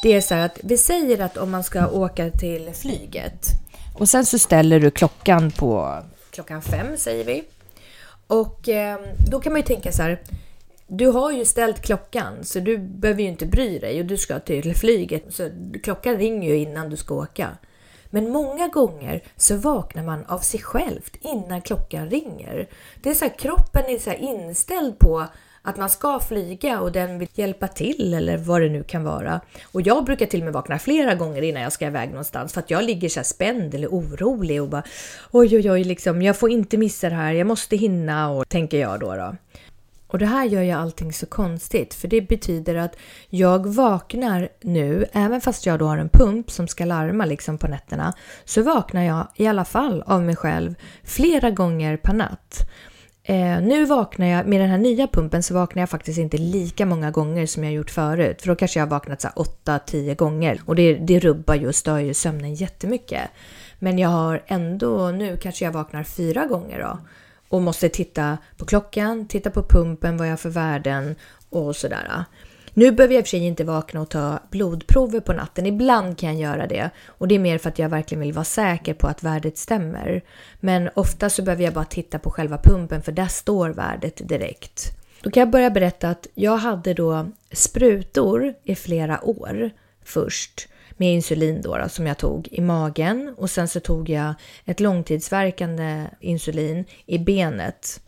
det 0.03 0.13
är 0.13 0.21
så 0.21 0.35
här 0.35 0.47
att 0.47 0.59
vi 0.63 0.77
säger 0.77 1.21
att 1.21 1.37
om 1.37 1.51
man 1.51 1.65
ska 1.65 1.89
åka 1.89 2.31
till 2.31 2.71
flyget 2.75 3.68
och 3.99 4.09
sen 4.09 4.27
så 4.27 4.39
ställer 4.39 4.81
du 4.81 4.91
klockan 4.91 5.51
på 5.51 6.03
klockan 6.31 6.63
fem 6.63 6.97
säger 6.97 7.25
vi. 7.25 7.45
Och 8.27 8.69
eh, 8.69 9.01
då 9.31 9.41
kan 9.41 9.53
man 9.53 9.61
ju 9.61 9.67
tänka 9.67 9.93
så 9.93 10.03
här, 10.03 10.23
du 10.87 11.07
har 11.07 11.33
ju 11.33 11.45
ställt 11.45 11.81
klockan 11.81 12.45
så 12.45 12.61
du 12.61 12.79
behöver 12.79 13.23
ju 13.23 13.29
inte 13.29 13.47
bry 13.47 13.79
dig 13.79 14.01
och 14.01 14.07
du 14.07 14.17
ska 14.17 14.39
till 14.39 14.75
flyget. 14.75 15.25
Så 15.29 15.51
klockan 15.83 16.17
ringer 16.17 16.49
ju 16.49 16.57
innan 16.57 16.91
du 16.91 16.97
ska 16.97 17.15
åka. 17.15 17.49
Men 18.11 18.31
många 18.31 18.69
gånger 18.69 19.23
så 19.37 19.57
vaknar 19.57 20.03
man 20.03 20.25
av 20.25 20.39
sig 20.39 20.61
självt 20.61 21.17
innan 21.21 21.63
klockan 21.63 22.11
ringer. 22.11 22.69
Det 23.03 23.11
är 23.11 23.15
så 23.15 23.25
här, 23.25 23.39
kroppen 23.39 23.85
är 23.89 23.99
så 23.99 24.13
inställd 24.13 24.99
på 24.99 25.27
att 25.63 25.77
man 25.77 25.91
ska 25.91 26.21
flyga 26.21 26.81
och 26.81 26.93
den 26.93 27.19
vill 27.19 27.29
hjälpa 27.35 27.69
till 27.69 28.15
eller 28.15 28.37
vad 28.37 28.61
det 28.61 28.69
nu 28.69 28.83
kan 28.83 29.05
vara. 29.05 29.41
Och 29.73 29.83
jag 29.83 30.05
brukar 30.05 30.27
till 30.27 30.41
och 30.41 30.45
med 30.45 30.53
vakna 30.53 30.79
flera 30.79 31.15
gånger 31.15 31.43
innan 31.43 31.63
jag 31.63 31.73
ska 31.73 31.87
iväg 31.87 32.09
någonstans 32.09 32.53
för 32.53 32.61
att 32.61 32.71
jag 32.71 32.85
ligger 32.85 33.09
så 33.09 33.19
här 33.19 33.25
spänd 33.25 33.75
eller 33.75 33.89
orolig 33.89 34.63
och 34.63 34.69
bara 34.69 34.83
oj, 35.31 35.57
oj, 35.57 35.71
oj, 35.71 35.85
liksom, 35.85 36.23
jag 36.23 36.37
får 36.37 36.51
inte 36.51 36.77
missa 36.77 37.09
det 37.09 37.15
här, 37.15 37.33
jag 37.33 37.47
måste 37.47 37.77
hinna 37.77 38.31
och 38.31 38.49
tänker 38.49 38.79
jag 38.79 39.01
då. 39.01 39.15
då. 39.15 39.37
Och 40.09 40.19
det 40.19 40.27
här 40.27 40.45
gör 40.45 40.63
ju 40.63 40.71
allting 40.71 41.13
så 41.13 41.27
konstigt 41.27 41.95
för 41.95 42.09
det 42.09 42.21
betyder 42.21 42.75
att 42.75 42.97
jag 43.29 43.67
vaknar 43.67 44.49
nu, 44.61 45.07
även 45.13 45.41
fast 45.41 45.67
jag 45.67 45.79
då 45.79 45.87
har 45.87 45.99
en 45.99 46.09
pump 46.09 46.51
som 46.51 46.69
ska 46.69 46.85
larma 46.85 47.25
liksom 47.25 47.59
på 47.59 47.67
nätterna, 47.67 48.13
så 48.45 48.63
vaknar 48.63 49.03
jag 49.03 49.27
i 49.37 49.47
alla 49.47 49.65
fall 49.65 50.03
av 50.07 50.23
mig 50.23 50.37
själv 50.37 50.75
flera 51.05 51.51
gånger 51.51 51.97
per 51.97 52.13
natt. 52.13 52.69
Eh, 53.23 53.61
nu 53.63 53.85
vaknar 53.85 54.27
jag, 54.27 54.47
med 54.47 54.61
den 54.61 54.71
här 54.71 54.79
nya 54.79 55.07
pumpen 55.07 55.43
så 55.43 55.55
vaknar 55.55 55.83
jag 55.83 55.91
faktiskt 55.91 56.19
inte 56.19 56.39
lika 56.39 56.87
många 56.87 57.11
gånger 57.11 57.47
som 57.47 57.65
jag 57.65 57.73
gjort 57.73 57.91
förut. 57.91 58.43
För 58.43 58.49
då 58.49 58.55
kanske 58.55 58.79
jag 58.79 58.87
har 58.87 58.91
vaknat 58.91 59.21
så 59.21 59.29
8-10 59.65 60.15
gånger 60.15 60.61
och 60.67 60.77
det, 60.77 60.95
det 60.95 61.19
rubbar 61.19 61.55
ju 61.55 61.69
och 61.69 61.75
stör 61.75 61.99
ju 61.99 62.15
sömnen 62.15 62.55
jättemycket. 62.55 63.31
Men 63.79 63.99
jag 63.99 64.09
har 64.09 64.43
ändå, 64.47 65.11
nu 65.11 65.37
kanske 65.37 65.65
jag 65.65 65.73
vaknar 65.73 66.03
fyra 66.03 66.47
gånger 66.47 66.81
då. 66.81 66.99
Och 67.49 67.63
måste 67.63 67.89
titta 67.89 68.39
på 68.57 68.65
klockan, 68.65 69.27
titta 69.29 69.51
på 69.51 69.63
pumpen, 69.63 70.17
vad 70.17 70.27
jag 70.27 70.33
har 70.33 70.37
för 70.37 70.51
värden 70.51 71.15
och 71.51 71.77
sådär. 71.77 72.25
Nu 72.75 72.93
behöver 72.93 73.15
jag 73.15 73.21
i 73.21 73.23
och 73.23 73.27
för 73.27 73.31
sig 73.31 73.47
inte 73.47 73.65
vakna 73.65 74.01
och 74.01 74.09
ta 74.09 74.39
blodprover 74.51 75.21
på 75.21 75.33
natten. 75.33 75.67
Ibland 75.67 76.19
kan 76.19 76.39
jag 76.39 76.53
göra 76.53 76.67
det 76.67 76.91
och 77.07 77.29
det 77.29 77.35
är 77.35 77.39
mer 77.39 77.59
för 77.59 77.69
att 77.69 77.79
jag 77.79 77.89
verkligen 77.89 78.21
vill 78.21 78.33
vara 78.33 78.45
säker 78.45 78.95
på 78.95 79.07
att 79.07 79.23
värdet 79.23 79.59
stämmer. 79.59 80.23
Men 80.61 80.91
ofta 80.95 81.31
så 81.31 81.43
behöver 81.43 81.65
jag 81.65 81.75
bara 81.75 81.85
titta 81.85 82.19
på 82.19 82.31
själva 82.31 82.59
pumpen 82.59 83.03
för 83.03 83.13
där 83.13 83.27
står 83.27 83.71
värdet 83.71 84.29
direkt. 84.29 84.99
Då 85.23 85.31
kan 85.31 85.41
jag 85.41 85.51
börja 85.51 85.71
berätta 85.71 86.09
att 86.09 86.27
jag 86.35 86.57
hade 86.57 86.95
då 86.95 87.27
sprutor 87.53 88.55
i 88.65 88.75
flera 88.75 89.25
år 89.25 89.71
först 90.05 90.69
med 90.97 91.15
insulin 91.15 91.61
då, 91.63 91.79
då, 91.79 91.89
som 91.89 92.07
jag 92.07 92.19
tog 92.19 92.49
i 92.51 92.61
magen 92.61 93.35
och 93.37 93.51
sen 93.51 93.69
så 93.69 93.81
tog 93.81 94.09
jag 94.09 94.35
ett 94.65 94.81
långtidsverkande 94.81 96.05
insulin 96.21 96.85
i 97.07 97.19
benet. 97.19 98.01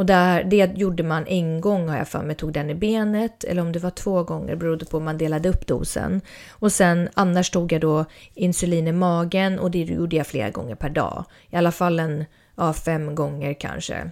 Och 0.00 0.06
där, 0.06 0.44
det 0.44 0.72
gjorde 0.76 1.02
man 1.02 1.26
en 1.26 1.60
gång 1.60 1.88
har 1.88 1.96
jag 1.96 2.08
för 2.08 2.22
mig, 2.22 2.36
tog 2.36 2.52
den 2.52 2.70
i 2.70 2.74
benet 2.74 3.44
eller 3.44 3.62
om 3.62 3.72
det 3.72 3.78
var 3.78 3.90
två 3.90 4.22
gånger 4.22 4.56
berodde 4.56 4.84
på 4.84 4.96
om 4.96 5.04
man 5.04 5.18
delade 5.18 5.48
upp 5.48 5.66
dosen. 5.66 6.20
Och 6.50 6.72
sen 6.72 7.08
annars 7.14 7.50
tog 7.50 7.72
jag 7.72 7.80
då 7.80 8.04
insulin 8.34 8.88
i 8.88 8.92
magen 8.92 9.58
och 9.58 9.70
det 9.70 9.78
gjorde 9.78 10.16
jag 10.16 10.26
flera 10.26 10.50
gånger 10.50 10.74
per 10.74 10.88
dag. 10.88 11.24
I 11.50 11.56
alla 11.56 11.72
fall 11.72 12.00
en, 12.00 12.24
ja, 12.56 12.72
fem 12.72 13.14
gånger 13.14 13.54
kanske. 13.54 14.10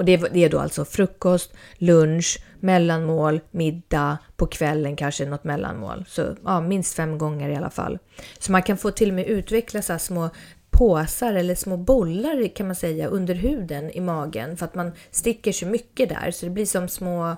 Och 0.00 0.06
det, 0.06 0.16
det, 0.16 0.44
är 0.44 0.48
då 0.48 0.58
alltså 0.58 0.84
frukost, 0.84 1.52
lunch, 1.78 2.38
mellanmål, 2.60 3.40
middag, 3.50 4.18
på 4.36 4.46
kvällen 4.46 4.96
kanske 4.96 5.26
något 5.26 5.44
mellanmål. 5.44 6.04
Så 6.08 6.36
ja, 6.44 6.60
minst 6.60 6.94
fem 6.94 7.18
gånger 7.18 7.48
i 7.48 7.56
alla 7.56 7.70
fall. 7.70 7.98
Så 8.38 8.52
man 8.52 8.62
kan 8.62 8.76
få 8.76 8.90
till 8.90 9.08
och 9.08 9.14
med 9.14 9.26
utveckla 9.26 9.82
så 9.82 9.98
små 9.98 10.30
påsar 10.70 11.34
eller 11.34 11.54
små 11.54 11.76
bollar 11.76 12.56
kan 12.56 12.66
man 12.66 12.76
säga 12.76 13.08
under 13.08 13.34
huden 13.34 13.90
i 13.90 14.00
magen 14.00 14.56
för 14.56 14.64
att 14.64 14.74
man 14.74 14.92
sticker 15.10 15.52
så 15.52 15.66
mycket 15.66 16.08
där 16.08 16.30
så 16.30 16.46
det 16.46 16.52
blir 16.52 16.66
som 16.66 16.88
små, 16.88 17.36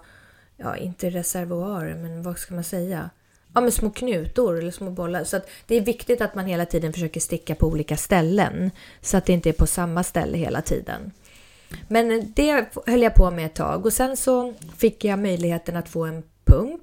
ja 0.56 0.76
inte 0.76 1.10
reservoarer 1.10 1.94
men 1.94 2.22
vad 2.22 2.38
ska 2.38 2.54
man 2.54 2.64
säga? 2.64 3.10
Ja 3.54 3.60
men 3.60 3.72
små 3.72 3.90
knutor 3.90 4.58
eller 4.58 4.70
små 4.70 4.90
bollar. 4.90 5.24
Så 5.24 5.36
att 5.36 5.48
det 5.66 5.76
är 5.76 5.80
viktigt 5.80 6.20
att 6.20 6.34
man 6.34 6.46
hela 6.46 6.66
tiden 6.66 6.92
försöker 6.92 7.20
sticka 7.20 7.54
på 7.54 7.66
olika 7.66 7.96
ställen 7.96 8.70
så 9.00 9.16
att 9.16 9.26
det 9.26 9.32
inte 9.32 9.48
är 9.48 9.52
på 9.52 9.66
samma 9.66 10.02
ställe 10.02 10.38
hela 10.38 10.62
tiden. 10.62 11.12
Men 11.88 12.32
det 12.36 12.66
höll 12.86 13.02
jag 13.02 13.14
på 13.14 13.30
med 13.30 13.46
ett 13.46 13.54
tag 13.54 13.86
och 13.86 13.92
sen 13.92 14.16
så 14.16 14.54
fick 14.76 15.04
jag 15.04 15.18
möjligheten 15.18 15.76
att 15.76 15.88
få 15.88 16.04
en 16.04 16.22
pump 16.44 16.82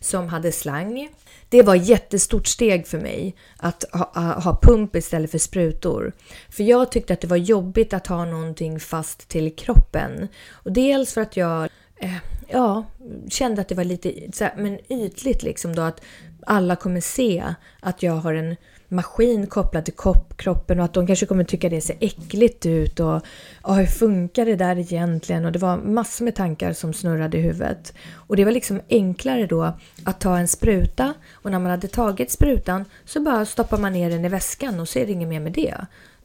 som 0.00 0.28
hade 0.28 0.52
slang. 0.52 1.08
Det 1.48 1.62
var 1.62 1.76
ett 1.76 1.86
jättestort 1.86 2.46
steg 2.46 2.86
för 2.86 2.98
mig 2.98 3.36
att 3.56 3.84
ha, 3.92 4.40
ha, 4.40 4.58
pump 4.62 4.96
istället 4.96 5.30
för 5.30 5.38
sprutor. 5.38 6.12
För 6.48 6.64
jag 6.64 6.92
tyckte 6.92 7.12
att 7.12 7.20
det 7.20 7.26
var 7.26 7.36
jobbigt 7.36 7.92
att 7.92 8.06
ha 8.06 8.24
någonting 8.24 8.80
fast 8.80 9.28
till 9.28 9.56
kroppen. 9.56 10.28
Och 10.50 10.72
dels 10.72 11.14
för 11.14 11.20
att 11.20 11.36
jag 11.36 11.68
eh, 11.96 12.16
ja, 12.48 12.84
kände 13.28 13.60
att 13.60 13.68
det 13.68 13.74
var 13.74 13.84
lite 13.84 14.12
så 14.32 14.44
här, 14.44 14.54
men 14.56 14.92
ytligt 14.92 15.42
liksom 15.42 15.76
då 15.76 15.82
att 15.82 16.00
alla 16.46 16.76
kommer 16.76 17.00
se 17.00 17.54
att 17.80 18.02
jag 18.02 18.12
har 18.12 18.34
en 18.34 18.56
maskin 18.90 19.46
kopplad 19.46 19.84
till 19.84 19.94
kroppen 20.36 20.78
och 20.78 20.84
att 20.84 20.94
de 20.94 21.06
kanske 21.06 21.26
kommer 21.26 21.44
tycka 21.44 21.68
det 21.68 21.80
ser 21.80 21.96
äckligt 22.00 22.66
ut 22.66 23.00
och, 23.00 23.22
och 23.62 23.76
hur 23.76 23.86
funkar 23.86 24.46
det 24.46 24.56
där 24.56 24.78
egentligen? 24.78 25.44
Och 25.44 25.52
det 25.52 25.58
var 25.58 25.76
massor 25.76 26.24
med 26.24 26.34
tankar 26.34 26.72
som 26.72 26.92
snurrade 26.92 27.38
i 27.38 27.40
huvudet. 27.40 27.92
Och 28.14 28.36
det 28.36 28.44
var 28.44 28.52
liksom 28.52 28.80
enklare 28.88 29.46
då 29.46 29.72
att 30.04 30.20
ta 30.20 30.38
en 30.38 30.48
spruta 30.48 31.14
och 31.32 31.50
när 31.50 31.58
man 31.58 31.70
hade 31.70 31.88
tagit 31.88 32.30
sprutan 32.30 32.84
så 33.04 33.20
bara 33.20 33.46
stoppar 33.46 33.78
man 33.78 33.92
ner 33.92 34.10
den 34.10 34.24
i 34.24 34.28
väskan 34.28 34.80
och 34.80 34.88
så 34.88 34.98
är 34.98 35.06
det 35.06 35.12
inget 35.12 35.28
mer 35.28 35.40
med 35.40 35.52
det. 35.52 35.74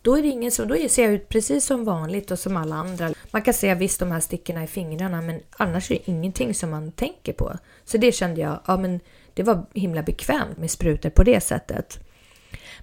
Då 0.01 0.17
är 0.17 0.21
det 0.21 0.28
ingen 0.28 0.51
som, 0.51 0.67
då 0.67 0.75
ser 0.89 1.04
jag 1.04 1.13
ut 1.13 1.30
precis 1.30 1.65
som 1.65 1.86
vanligt 1.86 2.32
och 2.32 2.39
som 2.39 2.58
alla 2.58 2.75
andra. 2.75 3.13
Man 3.32 3.41
kan 3.41 3.54
se 3.54 3.75
visst 3.75 3.99
de 3.99 4.12
här 4.12 4.19
stickorna 4.19 4.63
i 4.63 4.67
fingrarna 4.67 5.21
men 5.21 5.39
annars 5.58 5.91
är 5.91 5.95
det 5.95 6.12
ingenting 6.12 6.54
som 6.54 6.69
man 6.69 6.91
tänker 6.91 7.34
på. 7.34 7.58
Så 7.86 7.97
det 7.97 8.12
kände 8.12 8.41
jag, 8.41 8.60
ja 8.67 8.78
men 8.78 8.99
det 9.34 9.43
var 9.43 9.65
himla 9.73 10.04
bekvämt 10.04 10.58
med 10.58 10.71
sprutor 10.71 11.10
på 11.10 11.23
det 11.23 11.41
sättet. 11.41 11.99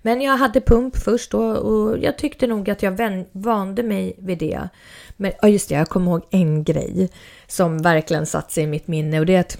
Men 0.03 0.21
jag 0.21 0.37
hade 0.37 0.61
pump 0.61 0.97
först 0.97 1.31
då 1.31 1.43
och 1.43 1.99
jag 1.99 2.19
tyckte 2.19 2.47
nog 2.47 2.71
att 2.71 2.83
jag 2.83 3.25
vande 3.33 3.83
mig 3.83 4.15
vid 4.19 4.39
det. 4.39 4.69
Men 5.17 5.33
ja, 5.43 5.49
just 5.49 5.69
det, 5.69 5.75
jag 5.75 5.89
kommer 5.89 6.11
ihåg 6.11 6.23
en 6.31 6.65
grej 6.65 7.11
som 7.47 7.83
verkligen 7.83 8.27
satt 8.27 8.53
sig 8.53 8.65
i 8.65 8.67
mitt 8.67 8.87
minne 8.87 9.21
och 9.21 9.27
det 9.27 9.35
är 9.35 9.41
att 9.41 9.59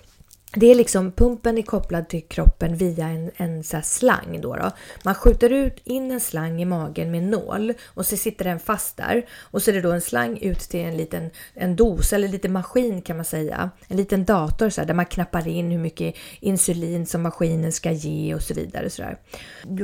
det 0.55 0.67
är 0.67 0.75
liksom 0.75 1.13
pumpen 1.13 1.59
är 1.59 1.63
kopplad 1.63 2.09
till 2.09 2.23
kroppen 2.23 2.77
via 2.77 3.07
en, 3.07 3.31
en 3.37 3.65
så 3.65 3.81
slang. 3.83 4.41
Då, 4.41 4.57
då 4.57 4.71
Man 5.05 5.15
skjuter 5.15 5.51
ut 5.51 5.81
in 5.85 6.11
en 6.11 6.21
slang 6.21 6.63
i 6.63 6.65
magen 6.65 7.11
med 7.11 7.23
en 7.23 7.31
nål 7.31 7.73
och 7.87 8.07
så 8.07 8.17
sitter 8.17 8.45
den 8.45 8.59
fast 8.59 8.97
där. 8.97 9.27
Och 9.41 9.63
så 9.63 9.71
är 9.71 9.75
det 9.75 9.81
då 9.81 9.93
en 9.93 10.01
slang 10.01 10.39
ut 10.39 10.61
till 10.61 10.81
en 10.81 10.97
liten 10.97 11.31
en 11.55 11.77
dos 11.77 12.13
eller 12.13 12.29
lite 12.29 12.49
maskin 12.49 13.03
kan 13.03 13.17
man 13.17 13.25
säga. 13.25 13.71
En 13.89 13.97
liten 13.97 14.25
dator 14.25 14.71
så 14.71 14.81
här, 14.81 14.89
där 14.89 14.95
man 14.95 15.07
knappar 15.07 15.49
in 15.49 15.71
hur 15.71 15.79
mycket 15.79 16.15
insulin 16.41 17.07
som 17.07 17.23
maskinen 17.23 17.73
ska 17.73 17.91
ge 17.91 18.35
och 18.35 18.43
så 18.43 18.55
vidare. 18.55 18.91
Så 18.91 19.03
där. 19.03 19.19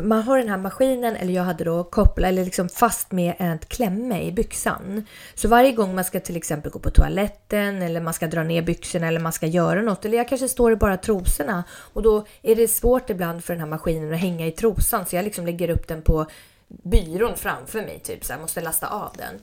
Man 0.02 0.22
har 0.22 0.38
den 0.38 0.48
här 0.48 0.59
maskinen, 0.59 1.16
eller 1.16 1.33
jag 1.33 1.42
hade 1.42 1.64
då 1.64 1.85
kopplat 1.85 2.28
eller 2.28 2.44
liksom 2.44 2.68
fast 2.68 3.12
med 3.12 3.35
ett 3.38 3.68
klämme 3.68 4.22
i 4.22 4.33
byxan. 4.33 5.07
Så 5.35 5.48
varje 5.48 5.72
gång 5.72 5.94
man 5.94 6.04
ska 6.04 6.20
till 6.20 6.37
exempel 6.37 6.72
gå 6.72 6.78
på 6.78 6.90
toaletten 6.90 7.83
eller 7.83 8.00
man 8.00 8.14
ska 8.14 8.26
dra 8.26 8.42
ner 8.42 8.62
byxorna 8.62 9.09
eller 9.09 9.20
man 9.20 9.33
ska 9.33 9.46
göra 9.46 9.83
något 9.83 10.04
eller 10.04 10.18
jag 10.18 10.28
kanske 10.28 10.48
står 10.59 10.71
det 10.71 10.77
bara 10.77 10.97
trosorna 10.97 11.64
och 11.92 12.03
då 12.03 12.27
är 12.42 12.57
det 12.57 12.68
svårt 12.68 13.11
ibland 13.11 13.44
för 13.44 13.53
den 13.53 13.61
här 13.61 13.68
maskinen 13.68 14.12
att 14.12 14.21
hänga 14.21 14.47
i 14.47 14.51
trosan 14.51 15.07
så 15.07 15.16
jag 15.16 15.25
liksom 15.25 15.47
lägger 15.47 15.71
upp 15.71 15.88
den 15.88 16.03
på 16.03 16.27
byrån 16.68 17.37
framför 17.37 17.79
mig 17.79 18.01
typ 18.05 18.25
så 18.25 18.33
jag 18.33 18.40
måste 18.40 18.61
lasta 18.61 18.87
av 18.87 19.11
den. 19.18 19.35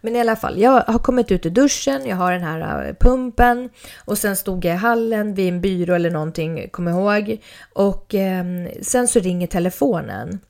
Men 0.00 0.16
i 0.16 0.20
alla 0.20 0.36
fall, 0.36 0.60
jag 0.60 0.80
har 0.80 0.98
kommit 0.98 1.32
ut 1.32 1.46
ur 1.46 1.50
duschen, 1.50 2.06
jag 2.06 2.16
har 2.16 2.32
den 2.32 2.42
här 2.42 2.86
eh, 2.86 2.94
pumpen 3.00 3.70
och 4.04 4.18
sen 4.18 4.36
stod 4.36 4.64
jag 4.64 4.74
i 4.74 4.78
hallen 4.78 5.34
vid 5.34 5.48
en 5.48 5.60
byrå 5.60 5.94
eller 5.94 6.10
någonting, 6.10 6.68
kom 6.70 6.88
ihåg. 6.88 7.38
Och 7.72 8.14
eh, 8.14 8.44
sen 8.82 9.08
så 9.08 9.20
ringer 9.20 9.46
telefonen. 9.46 10.40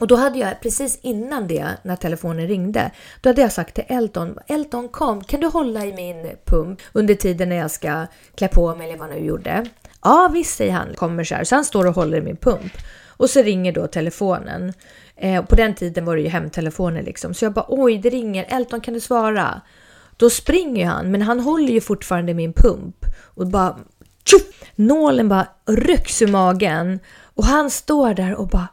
Och 0.00 0.06
då 0.06 0.16
hade 0.16 0.38
jag 0.38 0.60
precis 0.60 0.98
innan 1.02 1.46
det, 1.46 1.66
när 1.82 1.96
telefonen 1.96 2.48
ringde, 2.48 2.90
då 3.20 3.28
hade 3.28 3.40
jag 3.40 3.52
sagt 3.52 3.74
till 3.74 3.84
Elton, 3.88 4.38
Elton 4.46 4.88
kom, 4.88 5.24
kan 5.24 5.40
du 5.40 5.46
hålla 5.46 5.84
i 5.84 5.92
min 5.92 6.36
pump 6.44 6.80
under 6.92 7.14
tiden 7.14 7.48
när 7.48 7.56
jag 7.56 7.70
ska 7.70 8.06
klä 8.34 8.48
på 8.48 8.74
mig 8.74 8.88
eller 8.88 8.98
vad 8.98 9.10
jag 9.10 9.16
nu 9.16 9.26
gjorde? 9.26 9.66
Ja 10.02 10.30
visst, 10.32 10.56
säger 10.56 10.72
han, 10.72 10.94
kommer 10.94 11.24
så 11.24 11.34
här. 11.34 11.44
Så 11.44 11.54
han 11.54 11.64
står 11.64 11.86
och 11.86 11.94
håller 11.94 12.18
i 12.18 12.20
min 12.20 12.36
pump. 12.36 12.72
Och 13.08 13.30
så 13.30 13.42
ringer 13.42 13.72
då 13.72 13.86
telefonen. 13.86 14.72
Eh, 15.16 15.44
på 15.44 15.54
den 15.54 15.74
tiden 15.74 16.04
var 16.04 16.16
det 16.16 16.22
ju 16.22 16.28
hemtelefoner 16.28 17.02
liksom. 17.02 17.34
Så 17.34 17.44
jag 17.44 17.52
bara, 17.52 17.66
oj 17.68 17.98
det 17.98 18.10
ringer, 18.10 18.46
Elton 18.48 18.80
kan 18.80 18.94
du 18.94 19.00
svara? 19.00 19.60
Då 20.16 20.30
springer 20.30 20.86
han, 20.86 21.10
men 21.10 21.22
han 21.22 21.40
håller 21.40 21.72
ju 21.72 21.80
fortfarande 21.80 22.34
min 22.34 22.52
pump. 22.52 22.96
Och 23.34 23.46
bara, 23.46 23.76
tjoff! 24.24 24.42
Nålen 24.74 25.28
bara 25.28 25.48
rycks 25.66 26.22
ur 26.22 26.26
magen. 26.26 26.98
Och 27.36 27.44
han 27.44 27.70
står 27.70 28.14
där 28.14 28.34
och 28.34 28.48
bara, 28.48 28.68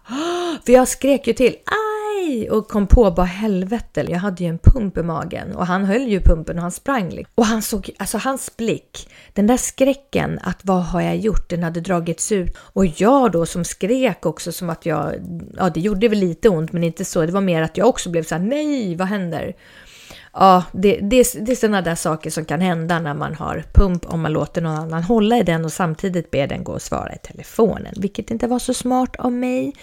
för 0.66 0.74
jag 0.74 0.88
skrek 0.88 1.28
ju 1.28 1.34
till, 1.34 1.56
aj! 1.66 2.50
Och 2.50 2.68
kom 2.68 2.88
på 2.88 3.12
bara 3.12 3.26
helvete, 3.26 4.06
jag 4.10 4.20
hade 4.20 4.44
ju 4.44 4.50
en 4.50 4.58
pump 4.58 4.98
i 4.98 5.04
magen 5.04 5.56
och 5.56 5.68
han 5.68 5.86
höll 5.86 6.02
ju 6.02 6.20
pumpen 6.20 6.56
och 6.56 6.62
han 6.62 6.72
sprang. 6.72 7.10
Liksom. 7.10 7.32
Och 7.36 7.46
han 7.46 7.62
såg, 7.62 7.90
alltså 7.98 8.18
hans 8.18 8.58
blick, 8.58 9.10
den 9.34 9.48
där 9.48 9.58
skräcken 9.58 10.40
att 10.44 10.60
vad 10.62 10.84
har 10.84 11.02
jag 11.02 11.18
gjort, 11.18 11.50
den 11.50 11.64
hade 11.64 11.82
dragits 11.82 12.32
ut. 12.32 12.58
Och 12.58 12.86
jag 12.86 13.32
då 13.32 13.46
som 13.46 13.64
skrek 13.64 14.26
också 14.26 14.52
som 14.52 14.70
att 14.70 14.86
jag, 14.86 15.14
ja 15.58 15.70
det 15.70 15.80
gjorde 15.80 16.08
väl 16.08 16.20
lite 16.20 16.50
ont 16.50 16.72
men 16.72 16.84
inte 16.84 17.06
så, 17.06 17.26
det 17.26 17.32
var 17.32 17.42
mer 17.42 17.62
att 17.62 17.78
jag 17.78 17.88
också 17.88 18.10
blev 18.10 18.24
så 18.24 18.36
här, 18.36 18.42
nej 18.42 18.96
vad 18.96 19.08
händer? 19.08 19.54
Ja, 20.34 20.64
det, 20.72 21.00
det, 21.02 21.46
det 21.46 21.52
är 21.52 21.56
sådana 21.56 21.82
där 21.82 21.96
saker 21.96 22.30
som 22.30 22.46
kan 22.46 22.62
hända 22.62 23.00
när 23.00 23.14
man 23.14 23.36
har 23.36 23.64
pump 23.74 24.14
om 24.14 24.22
man 24.22 24.34
låter 24.34 24.62
någon 24.62 24.76
annan 24.76 25.04
hålla 25.04 25.38
i 25.38 25.44
den 25.44 25.66
och 25.66 25.74
samtidigt 25.74 26.32
ber 26.32 26.48
den 26.48 26.64
gå 26.64 26.72
och 26.72 26.82
svara 26.82 27.14
i 27.14 27.18
telefonen, 27.18 27.94
vilket 27.98 28.32
inte 28.32 28.48
var 28.48 28.60
så 28.60 28.74
smart 28.74 29.16
av 29.16 29.32
mig. 29.32 29.74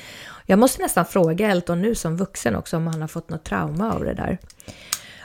Jag 0.47 0.59
måste 0.59 0.83
nästan 0.83 1.05
fråga 1.05 1.51
Elton 1.51 1.83
nu 1.83 1.95
som 1.95 2.17
vuxen 2.17 2.57
också 2.57 2.77
om 2.77 2.87
han 2.87 3.01
har 3.01 3.09
fått 3.09 3.31
något 3.31 3.45
trauma 3.45 3.93
av 3.93 4.05
det 4.05 4.15
där. 4.15 4.39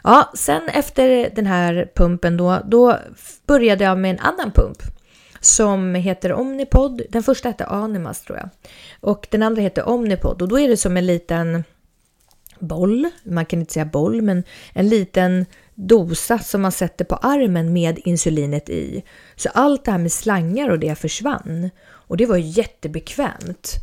Ja, 0.04 0.32
sen 0.36 0.70
efter 0.70 1.30
den 1.36 1.46
här 1.46 1.92
pumpen 1.96 2.38
då, 2.38 2.62
då 2.66 3.00
började 3.46 3.84
jag 3.84 3.98
med 3.98 4.12
en 4.12 4.20
annan 4.20 4.52
pump 4.52 4.78
som 5.40 5.96
heter 5.96 6.34
Omnipod. 6.34 7.02
Den 7.10 7.24
första 7.24 7.50
hette 7.50 7.66
Animas 7.66 8.22
tror 8.22 8.38
jag 8.38 8.50
och 9.00 9.28
den 9.32 9.44
andra 9.44 9.62
heter 9.62 9.90
Omnipod 9.90 10.42
och 10.42 10.48
då 10.48 10.60
är 10.60 10.68
det 10.68 10.78
som 10.78 10.98
en 10.98 11.06
liten 11.06 11.64
boll, 12.60 13.10
man 13.24 13.46
kan 13.46 13.60
inte 13.60 13.74
säga 13.74 13.86
boll, 13.86 14.22
men 14.22 14.44
en 14.74 14.90
liten 14.90 15.46
dosa 15.76 16.40
som 16.40 16.62
man 16.62 16.72
sätter 16.72 17.06
på 17.06 17.16
armen 17.16 17.74
med 17.74 18.00
insulinet 18.06 18.70
i. 18.70 19.04
Så 19.36 19.50
allt 19.50 19.86
det 19.86 19.92
här 19.92 19.98
med 19.98 20.12
slangar 20.12 20.70
och 20.70 20.80
det 20.80 20.96
försvann. 20.96 21.70
Och 21.86 22.18
det 22.18 22.26
var 22.26 22.38
jättebekvämt. 22.38 23.76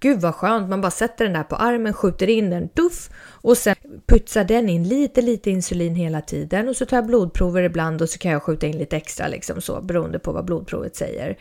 Gud 0.00 0.20
vad 0.20 0.34
skönt, 0.34 0.68
man 0.68 0.80
bara 0.80 0.90
sätter 0.90 1.24
den 1.24 1.34
där 1.34 1.42
på 1.42 1.56
armen, 1.56 1.94
skjuter 1.94 2.30
in 2.30 2.50
den, 2.50 2.68
tuff, 2.68 3.10
och 3.26 3.58
sen 3.58 3.76
pytsar 4.06 4.44
den 4.44 4.68
in 4.68 4.88
lite, 4.88 5.22
lite 5.22 5.50
insulin 5.50 5.94
hela 5.94 6.20
tiden 6.20 6.68
och 6.68 6.76
så 6.76 6.86
tar 6.86 6.96
jag 6.96 7.06
blodprover 7.06 7.62
ibland 7.62 8.02
och 8.02 8.08
så 8.08 8.18
kan 8.18 8.30
jag 8.30 8.42
skjuta 8.42 8.66
in 8.66 8.78
lite 8.78 8.96
extra 8.96 9.28
liksom 9.28 9.60
så 9.60 9.80
beroende 9.80 10.18
på 10.18 10.32
vad 10.32 10.44
blodprovet 10.44 10.96
säger. 10.96 11.38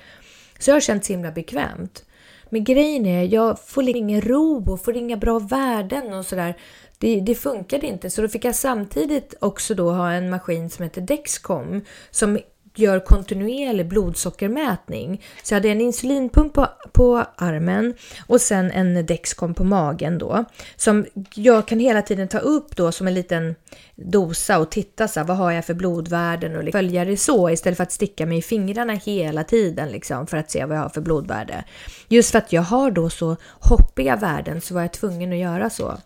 Så 0.60 0.69
jag 0.69 0.75
har 0.75 0.81
känt 0.81 1.06
så 1.06 1.13
himla 1.13 1.31
bekvämt. 1.31 2.04
Men 2.50 2.63
grejen 2.63 3.06
är, 3.06 3.23
jag 3.23 3.60
får 3.60 3.83
liksom 3.83 4.10
ingen 4.10 4.21
ro 4.21 4.71
och 4.71 4.81
får 4.81 4.98
inga 4.98 5.17
bra 5.17 5.39
värden 5.39 6.13
och 6.13 6.25
sådär. 6.25 6.56
Det, 6.98 7.19
det 7.19 7.35
funkade 7.35 7.87
inte, 7.87 8.10
så 8.10 8.21
då 8.21 8.27
fick 8.27 8.46
jag 8.46 8.56
samtidigt 8.56 9.33
också 9.39 9.75
då 9.75 9.91
ha 9.91 10.12
en 10.12 10.29
maskin 10.29 10.69
som 10.69 10.83
heter 10.83 11.02
Dexcom 11.02 11.81
som 12.12 12.39
gör 12.80 13.00
kontinuerlig 13.00 13.88
blodsockermätning. 13.88 15.23
Så 15.44 15.54
jag 15.54 15.60
hade 15.60 15.69
en 15.69 15.82
insulinpump 15.82 16.54
på, 16.54 16.67
på 16.92 17.26
armen 17.36 17.94
och 18.28 18.42
sen 18.42 18.71
en 18.71 19.06
Dexcom 19.06 19.54
på 19.54 19.63
magen 19.63 20.17
då. 20.17 20.46
Som 20.76 21.06
jag 21.36 21.67
kan 21.67 21.80
hela 21.80 22.02
tiden 22.02 22.28
ta 22.28 22.38
upp 22.38 22.76
då 22.76 22.92
som 22.92 23.08
en 23.08 23.13
liten 23.13 23.56
dosa 23.96 24.60
och 24.60 24.71
titta 24.71 25.08
så 25.08 25.19
här, 25.19 25.28
vad 25.28 25.38
har 25.38 25.52
jag 25.52 25.65
för 25.65 25.73
blodvärden 25.73 26.56
och 26.56 26.63
liksom 26.63 26.80
följa 26.80 27.06
det 27.06 27.17
så 27.17 27.50
istället 27.50 27.78
för 27.78 27.84
att 27.84 27.92
sticka 27.92 28.26
mig 28.26 28.38
i 28.38 28.42
fingrarna 28.42 28.94
hela 28.94 29.44
tiden 29.44 29.90
liksom 29.90 30.28
för 30.28 30.38
att 30.38 30.52
se 30.52 30.65
vad 30.65 30.78
jag 30.78 30.82
har 30.82 30.90
för 30.90 31.02
blodvärde. 31.02 31.63
Just 32.08 32.32
för 32.32 32.38
att 32.38 32.54
jag 32.54 32.62
har 32.62 32.92
då 32.92 33.10
så 33.10 33.36
hoppiga 33.60 34.15
värden 34.15 34.62
så 34.62 34.73
var 34.73 34.82
jag 34.82 34.94
tvungen 34.94 35.32
att 35.32 35.38
göra 35.38 35.69
så. 35.69 35.98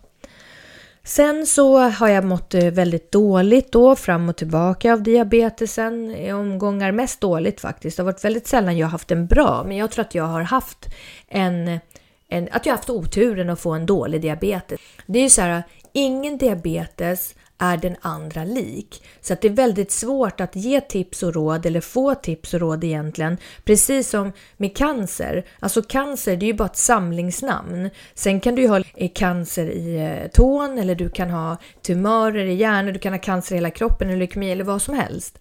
Sen 1.04 1.46
så 1.46 1.78
har 1.78 2.08
jag 2.08 2.24
mått 2.24 2.54
eh, 2.54 2.70
väldigt 2.70 3.12
dåligt 3.12 3.72
då, 3.72 3.96
fram 3.96 4.28
och 4.28 4.36
tillbaka 4.36 4.92
av 4.92 5.02
diabetesen 5.02 6.10
i 6.10 6.32
omgångar. 6.32 6.92
Mest 6.92 7.20
dåligt 7.20 7.60
faktiskt. 7.60 7.96
Det 7.96 8.02
har 8.02 8.12
varit 8.12 8.24
väldigt 8.24 8.46
sällan 8.46 8.78
jag 8.78 8.86
har 8.86 8.90
haft 8.90 9.10
en 9.10 9.26
bra, 9.26 9.64
men 9.66 9.76
jag 9.76 9.90
tror 9.90 10.04
att 10.04 10.14
jag 10.14 10.24
har 10.24 10.42
haft 10.42 10.88
en, 11.28 11.80
en 12.28 12.48
att 12.52 12.66
jag 12.66 12.72
har 12.72 12.76
haft 12.76 12.90
oturen 12.90 13.50
att 13.50 13.60
få 13.60 13.70
en 13.70 13.86
dålig 13.86 14.20
diabetes. 14.20 14.80
Det 15.06 15.18
är 15.18 15.22
ju 15.22 15.30
så 15.30 15.42
här, 15.42 15.62
ingen 15.92 16.38
diabetes 16.38 17.34
är 17.60 17.76
den 17.76 17.96
andra 18.00 18.44
lik. 18.44 19.02
Så 19.20 19.32
att 19.32 19.40
det 19.40 19.48
är 19.48 19.52
väldigt 19.52 19.90
svårt 19.90 20.40
att 20.40 20.56
ge 20.56 20.80
tips 20.80 21.22
och 21.22 21.34
råd 21.34 21.66
eller 21.66 21.80
få 21.80 22.14
tips 22.14 22.54
och 22.54 22.60
råd 22.60 22.84
egentligen. 22.84 23.36
Precis 23.64 24.10
som 24.10 24.32
med 24.56 24.76
cancer. 24.76 25.44
Alltså 25.60 25.82
cancer 25.82 26.36
det 26.36 26.44
är 26.44 26.46
ju 26.46 26.54
bara 26.54 26.68
ett 26.68 26.76
samlingsnamn. 26.76 27.90
Sen 28.14 28.40
kan 28.40 28.54
du 28.54 28.62
ju 28.62 28.68
ha 28.68 28.82
eh, 28.96 29.10
cancer 29.14 29.70
i 29.70 29.96
eh, 29.96 30.30
tån 30.30 30.78
eller 30.78 30.94
du 30.94 31.10
kan 31.10 31.30
ha 31.30 31.56
tumörer 31.82 32.44
i 32.44 32.54
hjärnan, 32.54 32.92
du 32.92 32.98
kan 32.98 33.12
ha 33.12 33.20
cancer 33.20 33.54
i 33.54 33.58
hela 33.58 33.70
kroppen 33.70 34.08
eller 34.08 34.18
leukemi 34.18 34.52
eller 34.52 34.64
vad 34.64 34.82
som 34.82 34.94
helst. 34.94 35.38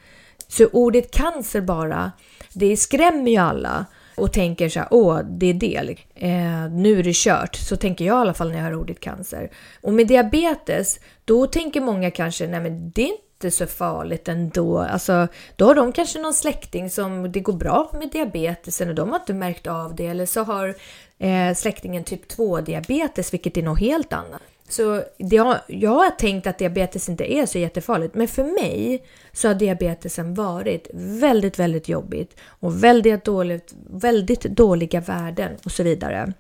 Så 0.48 0.68
ordet 0.68 1.12
cancer 1.12 1.62
bara, 1.62 2.12
det 2.54 2.78
skrämmer 2.78 3.32
ju 3.32 3.38
alla 3.38 3.86
och 4.20 4.34
tänker 4.34 4.70
så 4.70 4.80
här, 4.80 4.88
åh, 4.92 5.20
det 5.20 5.50
är 5.50 5.54
det. 5.54 5.96
Eh, 6.16 6.72
nu 6.72 7.00
är 7.00 7.04
det 7.04 7.16
kört. 7.16 7.56
Så 7.56 7.76
tänker 7.76 8.06
jag 8.06 8.18
i 8.18 8.22
alla 8.22 8.34
fall 8.34 8.50
när 8.50 8.58
jag 8.58 8.64
hör 8.64 8.76
ordet 8.76 9.00
cancer. 9.00 9.52
Och 9.82 9.94
med 9.94 10.08
diabetes, 10.08 11.00
då 11.26 11.48
tänker 11.48 11.82
många 11.82 12.12
kanske, 12.12 12.48
nej 12.48 12.60
men 12.62 12.92
det 12.92 13.02
är 13.02 13.12
inte 13.12 13.52
så 13.52 13.68
farligt 13.68 14.28
ändå. 14.28 14.80
Alltså, 14.80 15.28
då 15.56 15.66
har 15.66 15.76
de 15.76 15.92
kanske 15.92 16.20
någon 16.20 16.34
släkting 16.34 16.90
som 16.90 17.32
det 17.32 17.40
går 17.40 17.54
bra 17.54 17.92
med 17.94 18.10
diabetesen 18.12 18.90
och 18.90 18.96
de 18.96 19.10
har 19.10 19.20
inte 19.20 19.34
märkt 19.34 19.68
av 19.68 19.96
det. 19.96 20.08
Eller 20.08 20.26
så 20.26 20.44
har 20.44 20.76
eh, 21.18 21.56
släktingen 21.56 22.04
typ 22.04 22.28
2 22.28 22.62
diabetes, 22.62 23.34
vilket 23.34 23.58
är 23.58 23.64
något 23.64 23.80
helt 23.80 24.14
annat. 24.14 24.42
Så 24.70 25.04
det 25.18 25.36
jag 25.68 25.90
har 25.90 26.12
tänkt 26.12 26.48
att 26.48 26.58
diabetes 26.58 27.10
inte 27.10 27.34
är 27.34 27.46
så 27.46 27.58
jättefarligt, 27.58 28.16
men 28.16 28.28
för 28.28 28.44
mig 28.44 29.06
så 29.32 29.48
har 29.48 29.56
diabetesen 29.56 30.34
varit 30.34 30.88
väldigt, 30.94 31.60
väldigt 31.60 31.90
jobbigt 31.90 32.36
och 32.46 32.84
väldigt, 32.84 33.26
dåligt, 33.26 33.74
väldigt 33.90 34.42
dåliga 34.42 35.02
värden 35.02 35.58
och 35.66 35.72
så 35.72 35.84
vidare. 35.84 36.34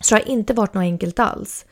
Så 0.00 0.14
det 0.14 0.22
har 0.22 0.28
inte 0.28 0.54
varit 0.54 0.74
något 0.74 0.82
enkelt 0.82 1.18
alls. 1.18 1.66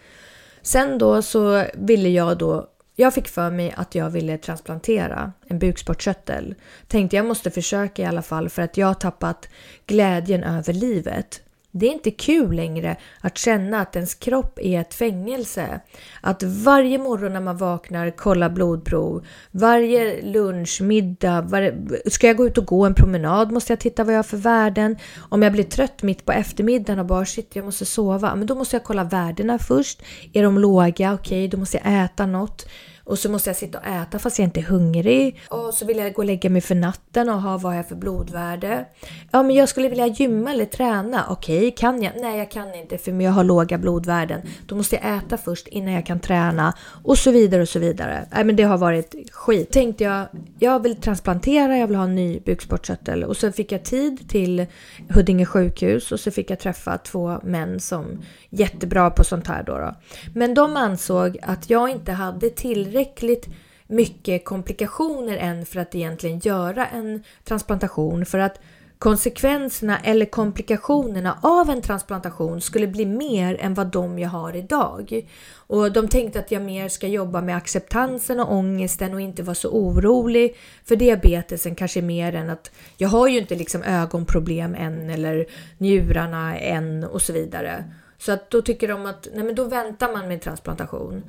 Sen 0.63 0.99
då 0.99 1.23
så 1.23 1.65
ville 1.75 2.09
jag 2.09 2.39
då 2.39 2.71
jag 2.97 3.15
fick 3.15 3.29
för 3.29 3.51
mig 3.51 3.75
att 3.77 3.95
jag 3.95 4.11
ville 4.11 4.39
transplantera 4.39 5.33
en 5.47 5.59
bukspottkörtel. 5.59 6.55
Tänkte 6.89 7.17
jag 7.17 7.27
måste 7.27 7.51
försöka 7.51 8.03
i 8.03 8.05
alla 8.05 8.23
fall 8.23 8.49
för 8.49 8.63
att 8.63 8.77
jag 8.77 8.87
har 8.87 8.95
tappat 8.95 9.49
glädjen 9.87 10.45
över 10.45 10.73
livet. 10.73 11.43
Det 11.77 11.87
är 11.87 11.93
inte 11.93 12.11
kul 12.11 12.53
längre 12.53 12.97
att 13.21 13.39
känna 13.39 13.81
att 13.81 13.97
ens 13.97 14.15
kropp 14.15 14.59
är 14.63 14.81
ett 14.81 14.95
fängelse. 14.95 15.81
Att 16.21 16.43
varje 16.43 16.99
morgon 16.99 17.33
när 17.33 17.41
man 17.41 17.57
vaknar 17.57 18.11
kolla 18.11 18.51
blodprov, 18.51 19.27
varje 19.51 20.23
lunch, 20.23 20.81
middag, 20.83 21.41
var... 21.41 21.75
ska 22.11 22.27
jag 22.27 22.37
gå 22.37 22.47
ut 22.47 22.59
och 22.59 22.67
gå 22.67 22.87
en 22.87 22.95
promenad 22.95 23.53
måste 23.53 23.73
jag 23.73 23.81
titta 23.81 24.05
vad 24.05 24.15
jag 24.15 24.19
har 24.19 24.23
för 24.23 24.37
värden. 24.37 24.97
Om 25.29 25.43
jag 25.43 25.53
blir 25.53 25.65
trött 25.65 26.03
mitt 26.03 26.25
på 26.25 26.33
eftermiddagen 26.33 26.99
och 26.99 27.07
bara 27.07 27.25
shit 27.25 27.57
jag 27.57 27.65
måste 27.65 27.87
sova, 27.87 28.35
men 28.35 28.47
då 28.47 28.55
måste 28.55 28.77
jag 28.77 28.85
kolla 28.85 29.05
värdena 29.05 29.59
först. 29.59 30.03
Är 30.33 30.43
de 30.43 30.59
låga? 30.59 31.15
Okej, 31.15 31.15
okay, 31.15 31.49
då 31.49 31.57
måste 31.57 31.81
jag 31.85 32.05
äta 32.05 32.27
något. 32.27 32.67
Och 33.05 33.19
så 33.19 33.31
måste 33.31 33.51
jag 33.51 33.57
sitta 33.57 33.79
och 33.79 33.87
äta 33.87 34.19
fast 34.19 34.39
jag 34.39 34.47
inte 34.47 34.61
är 34.61 34.65
hungrig. 34.65 35.41
Och 35.49 35.75
så 35.75 35.87
vill 35.87 35.97
jag 35.97 36.13
gå 36.13 36.23
och 36.23 36.27
lägga 36.27 36.51
mig 36.51 36.61
för 36.61 36.75
natten 36.75 37.29
och 37.29 37.43
ha 37.43 37.59
vad 37.59 37.79
jag 37.79 37.89
för 37.89 37.95
blodvärde. 37.95 38.87
Ja, 39.31 39.43
men 39.43 39.57
jag 39.57 39.69
skulle 39.69 39.89
vilja 39.89 40.07
gymma 40.07 40.53
eller 40.53 40.65
träna. 40.65 41.27
Okej, 41.29 41.59
okay, 41.59 41.71
kan 41.71 42.03
jag? 42.03 42.13
Nej, 42.17 42.39
jag 42.39 42.51
kan 42.51 42.75
inte 42.75 42.99
för 42.99 43.23
jag 43.23 43.31
har 43.31 43.45
låga 43.45 43.79
blodvärden. 43.79 44.41
Då 44.67 44.75
måste 44.75 44.97
jag 44.97 45.17
äta 45.17 45.37
först 45.37 45.69
innan 45.69 45.93
jag 45.95 46.07
kan 46.07 46.21
träna 46.21 46.75
och 47.05 47.19
så 47.19 47.31
vidare 47.31 47.63
och 47.63 47.69
så 47.69 47.79
vidare. 47.79 48.27
Nej, 48.33 48.45
men 48.45 48.57
det 48.57 48.63
har 48.63 48.79
varit 48.79 49.15
skit. 49.33 49.71
Tänkte 49.71 50.05
jag, 50.05 50.27
jag 50.59 50.83
vill 50.83 50.97
transplantera, 50.97 51.79
jag 51.79 51.87
vill 51.87 51.97
ha 51.97 52.05
en 52.05 52.15
ny 52.15 52.41
bukspottkörtel 52.41 53.25
och 53.25 53.37
så 53.37 53.53
fick 53.53 53.73
jag 53.73 53.85
tid 53.85 54.29
till 54.29 54.67
Huddinge 55.09 55.47
sjukhus 55.47 56.13
och 56.13 56.21
så 56.21 56.31
fick 56.31 56.51
jag 56.51 56.59
träffa 56.59 56.99
två 56.99 57.39
män 57.43 57.81
som 57.81 58.23
jättebra 58.51 59.11
på 59.11 59.25
sånt 59.25 59.47
här 59.47 59.63
då. 59.63 59.79
då. 59.79 59.95
Men 60.35 60.55
de 60.55 60.77
ansåg 60.77 61.39
att 61.43 61.71
jag 61.71 61.91
inte 61.91 62.13
hade 62.13 62.51
tillräckligt 62.51 62.94
tillräckligt 62.95 63.49
mycket 63.87 64.45
komplikationer 64.45 65.37
än 65.37 65.67
för 65.67 65.81
att 65.81 65.95
egentligen 65.95 66.39
göra 66.39 66.87
en 66.87 67.25
transplantation 67.45 68.27
för 68.27 68.39
att 68.39 68.61
konsekvenserna 68.99 69.99
eller 69.99 70.27
komplikationerna 70.27 71.39
av 71.43 71.71
en 71.71 71.83
transplantation 71.83 72.61
skulle 72.61 72.87
bli 72.87 73.07
mer 73.07 73.57
än 73.61 73.75
vad 73.75 73.87
de 73.87 74.19
jag 74.19 74.29
har 74.29 74.57
idag. 74.57 75.27
Och 75.55 75.93
de 75.93 76.09
tänkte 76.09 76.39
att 76.39 76.51
jag 76.51 76.63
mer 76.63 76.89
ska 76.89 77.07
jobba 77.07 77.41
med 77.41 77.57
acceptansen 77.57 78.41
och 78.41 78.53
ångesten 78.53 79.15
och 79.15 79.21
inte 79.21 79.43
vara 79.43 79.55
så 79.55 79.69
orolig 79.71 80.57
för 80.85 80.97
diabetesen 80.97 81.75
kanske 81.75 82.03
mer 82.03 82.35
än 82.35 82.51
att 82.51 82.71
jag 82.97 83.09
har 83.09 83.29
ju 83.29 83.39
inte 83.39 83.55
liksom 83.55 83.83
ögonproblem 83.83 84.75
än 84.75 85.11
eller 85.11 85.47
njurarna 85.79 86.59
än 86.59 87.05
och 87.05 87.23
så 87.23 87.33
vidare. 87.33 87.85
Så 88.19 88.33
att 88.33 88.51
då 88.51 88.63
tycker 88.63 88.89
de 88.89 89.07
att 89.07 89.29
nej 89.35 89.45
men 89.45 89.55
då 89.55 89.65
väntar 89.65 90.13
man 90.13 90.29
med 90.29 90.41
transplantation. 90.41 91.23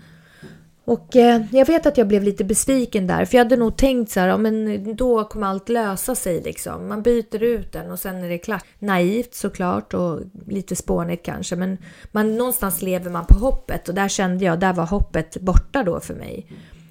Och 0.85 1.15
eh, 1.15 1.41
jag 1.51 1.65
vet 1.65 1.85
att 1.85 1.97
jag 1.97 2.07
blev 2.07 2.23
lite 2.23 2.43
besviken 2.43 3.07
där, 3.07 3.25
för 3.25 3.37
jag 3.37 3.45
hade 3.45 3.57
nog 3.57 3.77
tänkt 3.77 4.11
så 4.11 4.19
här, 4.19 4.27
ja, 4.27 4.37
men 4.37 4.95
då 4.95 5.23
kommer 5.23 5.47
allt 5.47 5.69
lösa 5.69 6.15
sig 6.15 6.41
liksom. 6.41 6.87
Man 6.87 7.01
byter 7.01 7.43
ut 7.43 7.71
den 7.71 7.91
och 7.91 7.99
sen 7.99 8.23
är 8.23 8.29
det 8.29 8.37
klart. 8.37 8.65
Naivt 8.79 9.33
såklart 9.33 9.93
och 9.93 10.19
lite 10.47 10.75
spånigt 10.75 11.25
kanske, 11.25 11.55
men 11.55 11.77
man, 12.11 12.35
någonstans 12.35 12.81
lever 12.81 13.11
man 13.11 13.25
på 13.25 13.33
hoppet 13.33 13.89
och 13.89 13.95
där 13.95 14.07
kände 14.07 14.45
jag, 14.45 14.59
där 14.59 14.73
var 14.73 14.85
hoppet 14.85 15.37
borta 15.41 15.83
då 15.83 15.99
för 15.99 16.13
mig. 16.13 16.47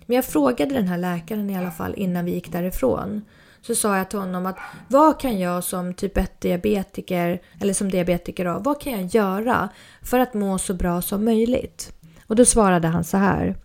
Men 0.07 0.16
jag 0.16 0.24
frågade 0.24 0.74
den 0.74 0.88
här 0.88 0.99
läkaren 0.99 1.51
i 1.51 1.59
alla 1.59 1.70
fall 1.70 1.95
innan 1.97 2.24
vi 2.24 2.32
gick 2.32 2.53
därifrån 2.53 3.22
så 3.62 3.74
sa 3.74 3.97
jag 3.97 4.11
till 4.11 4.18
honom 4.18 4.47
att 4.47 4.59
vad 4.88 5.20
kan 5.20 5.38
jag 5.38 5.64
som 5.64 5.95
typ 5.95 6.16
1 6.16 6.40
diabetiker 6.40 7.40
eller 7.61 7.74
som 7.74 7.90
diabetiker 7.90 8.45
då, 8.45 8.59
vad 8.59 8.80
kan 8.80 8.92
jag 8.92 9.05
göra 9.05 9.68
för 10.03 10.18
att 10.18 10.34
må 10.34 10.59
så 10.59 10.74
bra 10.74 11.03
som 11.03 11.24
möjligt? 11.24 11.92
Och 12.26 12.36
då 12.36 12.45
svarade 12.45 12.88
han 12.88 13.05
så 13.05 13.16
här. 13.16 13.57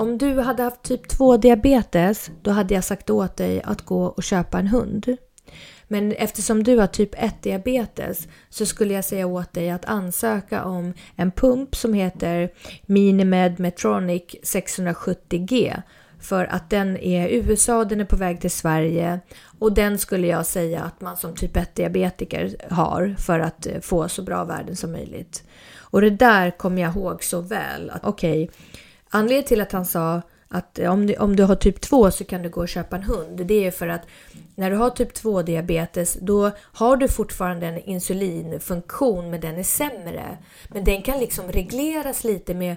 Om 0.00 0.18
du 0.18 0.40
hade 0.40 0.62
haft 0.62 0.82
typ 0.82 1.08
2 1.08 1.36
diabetes, 1.36 2.30
då 2.42 2.50
hade 2.50 2.74
jag 2.74 2.84
sagt 2.84 3.10
åt 3.10 3.36
dig 3.36 3.62
att 3.62 3.82
gå 3.82 4.04
och 4.04 4.22
köpa 4.22 4.58
en 4.58 4.66
hund. 4.66 5.16
Men 5.88 6.12
eftersom 6.12 6.62
du 6.62 6.78
har 6.78 6.86
typ 6.86 7.10
1 7.14 7.42
diabetes 7.42 8.28
så 8.48 8.66
skulle 8.66 8.94
jag 8.94 9.04
säga 9.04 9.26
åt 9.26 9.52
dig 9.52 9.70
att 9.70 9.84
ansöka 9.84 10.64
om 10.64 10.94
en 11.16 11.30
pump 11.30 11.76
som 11.76 11.94
heter 11.94 12.52
Minimed 12.86 13.60
Metronic 13.60 14.22
670G 14.42 15.82
för 16.20 16.44
att 16.44 16.70
den 16.70 16.96
är 16.96 17.28
i 17.28 17.34
USA, 17.34 17.84
den 17.84 18.00
är 18.00 18.04
på 18.04 18.16
väg 18.16 18.40
till 18.40 18.50
Sverige 18.50 19.20
och 19.58 19.72
den 19.72 19.98
skulle 19.98 20.26
jag 20.26 20.46
säga 20.46 20.82
att 20.82 21.00
man 21.00 21.16
som 21.16 21.34
typ 21.34 21.56
1 21.56 21.74
diabetiker 21.74 22.56
har 22.70 23.14
för 23.18 23.40
att 23.40 23.66
eh, 23.66 23.80
få 23.80 24.08
så 24.08 24.22
bra 24.22 24.44
värden 24.44 24.76
som 24.76 24.92
möjligt. 24.92 25.44
Och 25.78 26.00
det 26.00 26.10
där 26.10 26.50
kommer 26.50 26.82
jag 26.82 26.96
ihåg 26.96 27.24
så 27.24 27.40
väl. 27.40 27.92
Okej, 28.02 28.42
okay, 28.44 28.54
anledningen 29.10 29.44
till 29.44 29.60
att 29.60 29.72
han 29.72 29.86
sa 29.86 30.22
att 30.52 30.78
om 30.78 31.06
du, 31.06 31.14
om 31.14 31.36
du 31.36 31.42
har 31.42 31.54
typ 31.54 31.80
2 31.80 32.10
så 32.10 32.24
kan 32.24 32.42
du 32.42 32.48
gå 32.48 32.60
och 32.60 32.68
köpa 32.68 32.96
en 32.96 33.02
hund. 33.02 33.46
Det 33.46 33.66
är 33.66 33.70
för 33.70 33.88
att 33.88 34.06
när 34.54 34.70
du 34.70 34.76
har 34.76 34.90
typ 34.90 35.14
2 35.14 35.42
diabetes 35.42 36.18
då 36.20 36.50
har 36.58 36.96
du 36.96 37.08
fortfarande 37.08 37.66
en 37.66 37.78
insulinfunktion 37.78 39.30
men 39.30 39.40
den 39.40 39.58
är 39.58 39.62
sämre. 39.62 40.38
Men 40.68 40.84
den 40.84 41.02
kan 41.02 41.18
liksom 41.18 41.48
regleras 41.48 42.24
lite 42.24 42.54
med 42.54 42.76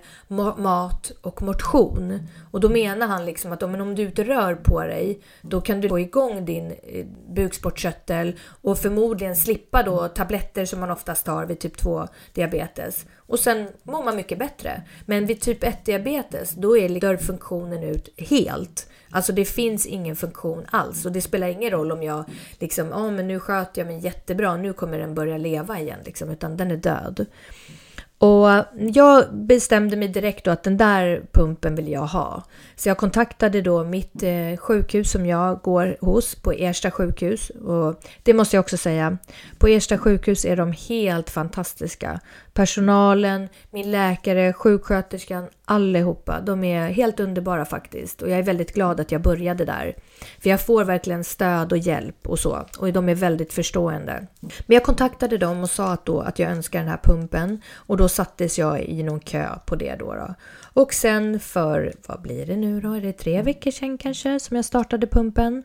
mat 0.58 1.12
och 1.22 1.42
motion. 1.42 2.28
Och 2.52 2.60
då 2.60 2.70
menar 2.70 3.08
han 3.08 3.26
liksom 3.26 3.52
att 3.52 3.64
om 3.64 3.96
du 3.96 4.04
inte 4.04 4.24
rör 4.24 4.56
på 4.56 4.82
dig 4.82 5.20
då 5.42 5.62
kan 5.62 5.82
du 5.82 5.90
få 5.90 6.00
igång 6.00 6.46
din 6.46 6.72
eh, 6.84 7.06
bukspottkörtel 7.30 8.40
och 8.62 8.78
förmodligen 8.78 9.36
slippa 9.36 9.84
då 9.84 10.08
tabletter 10.08 10.66
som 10.66 10.80
man 10.80 10.92
oftast 10.92 11.26
tar 11.26 11.46
vid 11.46 11.60
typ 11.60 11.78
2 11.78 12.08
diabetes. 12.34 13.06
Och 13.28 13.40
sen 13.40 13.68
mår 13.84 14.04
man 14.04 14.16
mycket 14.16 14.40
bättre. 14.40 14.82
Men 15.06 15.26
vid 15.26 15.42
typ 15.42 15.64
1 15.64 15.86
diabetes 15.86 16.52
då 16.52 16.78
är 16.78 16.90
liksom 16.90 17.10
dör 17.10 17.18
funktionen 17.18 17.84
ut 17.84 18.10
helt. 18.18 18.88
Alltså 19.10 19.34
det 19.34 19.46
finns 19.46 19.86
ingen 19.86 20.16
funktion 20.16 20.66
alls 20.70 21.06
och 21.06 21.12
det 21.12 21.22
spelar 21.22 21.48
ingen 21.48 21.72
roll 21.72 21.92
om 21.92 22.04
jag 22.04 22.26
liksom, 22.60 22.88
ja 22.88 22.96
oh, 22.96 23.12
men 23.12 23.28
nu 23.28 23.40
sköter 23.40 23.82
jag 23.82 23.88
mig 23.88 24.00
jättebra, 24.00 24.58
nu 24.58 24.74
kommer 24.74 25.00
den 25.00 25.16
börja 25.16 25.38
leva 25.38 25.80
igen 25.80 26.00
liksom, 26.06 26.30
utan 26.30 26.58
den 26.58 26.72
är 26.72 26.78
död. 26.78 27.26
Och 28.24 28.66
jag 28.94 29.36
bestämde 29.36 29.98
mig 29.98 30.08
direkt 30.08 30.46
då 30.46 30.52
att 30.52 30.64
den 30.64 30.78
där 30.78 31.26
pumpen 31.32 31.76
vill 31.76 31.92
jag 31.92 32.06
ha. 32.06 32.44
Så 32.76 32.90
jag 32.90 32.98
kontaktade 32.98 33.62
då 33.62 33.84
mitt 33.84 34.24
eh, 34.24 34.58
sjukhus 34.58 35.12
som 35.12 35.26
jag 35.26 35.62
går 35.62 35.98
hos 36.02 36.36
på 36.36 36.52
Ersta 36.52 36.92
sjukhus. 36.92 37.50
Och 37.50 38.04
det 38.24 38.34
måste 38.34 38.56
jag 38.56 38.62
också 38.62 38.78
säga, 38.78 39.18
på 39.58 39.68
Ersta 39.68 39.98
sjukhus 39.98 40.46
är 40.46 40.58
de 40.58 40.72
helt 40.72 41.30
fantastiska. 41.30 42.20
Personalen, 42.54 43.50
min 43.72 43.92
läkare, 43.92 44.54
sjuksköterskan, 44.54 45.48
allihopa. 45.66 46.42
De 46.42 46.64
är 46.64 46.88
helt 46.88 47.20
underbara 47.20 47.66
faktiskt. 47.66 48.22
Och 48.22 48.30
jag 48.30 48.40
är 48.40 48.44
väldigt 48.44 48.74
glad 48.74 49.00
att 49.00 49.12
jag 49.12 49.22
började 49.22 49.66
där. 49.66 49.96
För 50.40 50.50
jag 50.50 50.62
får 50.62 50.84
verkligen 50.84 51.24
stöd 51.24 51.72
och 51.72 51.78
hjälp 51.78 52.28
och 52.28 52.40
så. 52.40 52.66
Och 52.80 52.94
de 52.94 53.10
är 53.10 53.16
väldigt 53.16 53.54
förstående. 53.54 54.28
Men 54.40 54.74
jag 54.76 54.84
kontaktade 54.84 55.38
dem 55.38 55.64
och 55.64 55.70
sa 55.70 55.92
att, 55.94 56.06
då, 56.06 56.22
att 56.22 56.40
jag 56.40 56.52
önskar 56.52 56.80
den 56.80 56.88
här 56.88 57.00
pumpen. 57.04 57.62
Och 57.76 57.98
då 57.98 58.10
sattes 58.10 58.60
jag 58.60 58.82
i 58.82 59.04
någon 59.04 59.20
kö 59.20 59.48
på 59.66 59.76
det 59.76 59.96
då. 60.00 60.14
då. 60.14 60.36
Och 60.82 60.94
sen 60.94 61.40
för, 61.40 61.94
vad 62.08 62.22
blir 62.22 62.46
det 62.46 62.56
nu 62.56 62.82
då? 62.82 62.94
Är 62.94 63.02
det 63.02 63.14
tre 63.14 63.42
veckor 63.42 63.72
sedan 63.72 63.98
kanske 63.98 64.40
som 64.40 64.56
jag 64.56 64.66
startade 64.66 65.08
pumpen? 65.08 65.64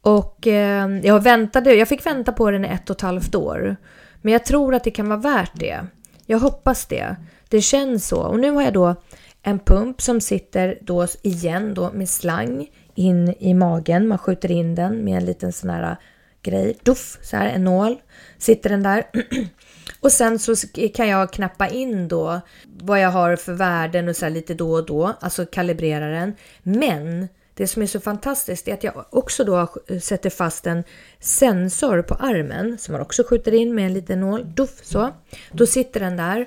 Och 0.00 0.46
eh, 0.46 0.88
jag 1.02 1.22
väntade, 1.22 1.74
jag 1.74 1.88
fick 1.88 2.06
vänta 2.06 2.32
på 2.32 2.50
den 2.50 2.64
i 2.64 2.68
ett 2.68 2.90
och 2.90 2.96
ett 2.96 3.02
halvt 3.02 3.34
år. 3.34 3.76
Men 4.22 4.32
jag 4.32 4.44
tror 4.44 4.74
att 4.74 4.84
det 4.84 4.90
kan 4.90 5.08
vara 5.08 5.20
värt 5.20 5.52
det. 5.54 5.86
Jag 6.26 6.38
hoppas 6.38 6.86
det. 6.86 7.16
Det 7.48 7.60
känns 7.60 8.08
så. 8.08 8.20
Och 8.20 8.38
nu 8.38 8.50
har 8.50 8.62
jag 8.62 8.72
då 8.72 8.94
en 9.42 9.58
pump 9.58 10.02
som 10.02 10.20
sitter 10.20 10.78
då 10.82 11.06
igen 11.22 11.74
då 11.74 11.92
med 11.92 12.08
slang 12.08 12.68
in 12.94 13.34
i 13.38 13.54
magen. 13.54 14.08
Man 14.08 14.18
skjuter 14.18 14.50
in 14.50 14.74
den 14.74 15.04
med 15.04 15.16
en 15.16 15.24
liten 15.24 15.52
sån 15.52 15.70
här 15.70 15.90
äh, 15.90 15.96
grej. 16.42 16.76
Duff, 16.82 17.18
så 17.22 17.36
här 17.36 17.46
en 17.46 17.64
nål. 17.64 18.00
Sitter 18.38 18.70
den 18.70 18.82
där. 18.82 19.04
Och 20.00 20.12
sen 20.12 20.38
så 20.38 20.54
kan 20.94 21.08
jag 21.08 21.32
knappa 21.32 21.68
in 21.68 22.08
då 22.08 22.40
vad 22.64 23.00
jag 23.00 23.10
har 23.10 23.36
för 23.36 23.52
värden 23.52 24.08
och 24.08 24.16
så 24.16 24.28
lite 24.28 24.54
då 24.54 24.72
och 24.72 24.86
då, 24.86 25.16
alltså 25.20 25.46
kalibrera 25.46 26.08
den. 26.08 26.34
Men 26.62 27.28
det 27.54 27.66
som 27.66 27.82
är 27.82 27.86
så 27.86 28.00
fantastiskt 28.00 28.68
är 28.68 28.74
att 28.74 28.84
jag 28.84 29.04
också 29.10 29.44
då 29.44 29.68
sätter 30.00 30.30
fast 30.30 30.66
en 30.66 30.84
sensor 31.20 32.02
på 32.02 32.14
armen 32.14 32.78
som 32.78 32.92
man 32.92 33.00
också 33.00 33.24
skjuter 33.24 33.54
in 33.54 33.74
med 33.74 33.86
en 33.86 33.94
liten 33.94 34.20
nål. 34.20 34.54
Duff, 34.54 34.84
så. 34.84 35.10
Då 35.52 35.66
sitter 35.66 36.00
den 36.00 36.16
där 36.16 36.46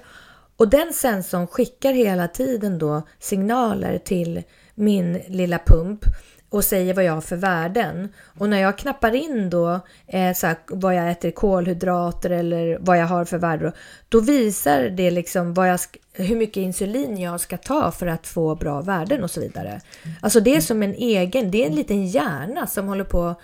och 0.58 0.70
den 0.70 0.93
sensorn 0.93 1.48
skickar 1.48 1.93
hela 1.93 2.28
tiden 2.28 2.80
då 2.80 3.02
signaler 3.20 3.98
till 3.98 4.43
min 4.76 5.22
lilla 5.28 5.60
pump 5.66 6.06
och 6.50 6.64
säger 6.64 6.93
vad 6.93 7.04
jag 7.04 7.14
har 7.14 7.22
för 7.22 7.36
värden. 7.36 8.14
Och 8.39 8.50
när 8.50 8.62
jag 8.62 8.78
knappar 8.78 9.16
in 9.16 9.50
då 9.50 9.80
eh, 10.08 10.34
så 10.34 10.48
här, 10.48 10.58
vad 10.68 10.96
jag 10.96 11.12
äter 11.12 11.32
kolhydrater 11.32 12.30
eller 12.30 12.78
vad 12.82 12.98
jag 12.98 13.08
har 13.08 13.26
för 13.26 13.38
värden, 13.38 13.72
då 14.10 14.20
visar 14.20 14.84
det 14.84 15.12
liksom 15.12 15.54
vad 15.54 15.70
jag 15.70 15.80
hur 16.14 16.36
mycket 16.36 16.58
insulin 16.58 17.18
jag 17.18 17.41
ska 17.41 17.58
ta 17.58 17.91
för 17.91 18.08
att 18.08 18.28
få 18.28 18.56
bra 18.56 18.82
värden 18.82 19.24
och 19.24 19.32
så 19.32 19.39
vidare. 19.41 19.82
Alltså 20.22 20.39
det 20.39 20.56
är 20.56 20.62
som 20.62 20.84
en 20.84 20.96
egen, 20.96 21.52
det 21.52 21.64
är 21.64 21.70
en 21.70 21.76
liten 21.76 22.08
hjärna 22.08 22.68
som 22.68 22.88
håller 22.88 23.04
på 23.04 23.36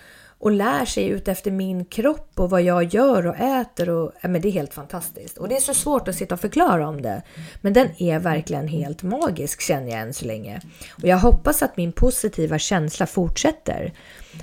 och 0.42 0.50
lär 0.50 0.84
sig 0.84 1.08
ut 1.08 1.28
efter 1.28 1.50
min 1.50 1.84
kropp 1.84 2.30
och 2.36 2.50
vad 2.50 2.62
jag 2.62 2.84
gör 2.84 3.26
och 3.26 3.36
äter. 3.36 3.90
Och, 3.90 4.12
ja, 4.20 4.28
men 4.28 4.40
det 4.40 4.48
är 4.48 4.52
helt 4.52 4.74
fantastiskt. 4.74 5.38
Och 5.38 5.48
det 5.48 5.56
är 5.56 5.60
så 5.60 5.74
svårt 5.74 6.08
att 6.08 6.14
sitta 6.14 6.34
och 6.34 6.40
förklara 6.40 6.88
om 6.88 7.02
det. 7.02 7.22
Men 7.60 7.72
den 7.72 7.88
är 8.02 8.18
verkligen 8.18 8.68
helt 8.68 9.02
magisk 9.02 9.60
känner 9.60 9.90
jag 9.90 10.00
än 10.00 10.14
så 10.14 10.24
länge. 10.24 10.60
Och 10.90 11.08
jag 11.08 11.18
hoppas 11.18 11.62
att 11.62 11.76
min 11.76 11.92
positiva 11.92 12.58
känsla 12.58 13.06
fortsätter. 13.06 13.92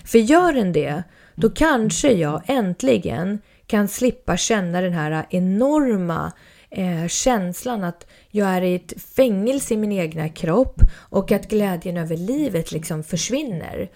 För 0.05 0.19
gör 0.19 0.53
den 0.53 0.73
det, 0.73 1.03
då 1.35 1.49
kanske 1.49 2.11
jag 2.11 2.41
äntligen 2.45 3.41
kan 3.67 3.87
slippa 3.87 4.37
känna 4.37 4.81
den 4.81 4.93
här 4.93 5.25
enorma 5.29 6.31
eh, 6.71 7.07
känslan 7.07 7.83
att 7.83 8.07
jag 8.31 8.47
är 8.47 8.61
i 8.61 8.75
ett 8.75 9.01
fängelse 9.01 9.73
i 9.73 9.77
min 9.77 9.91
egna 9.91 10.29
kropp 10.29 10.81
och 10.95 11.31
att 11.31 11.47
glädjen 11.47 11.97
över 11.97 12.17
livet 12.17 12.71
liksom 12.71 13.03
försvinner. 13.03 13.89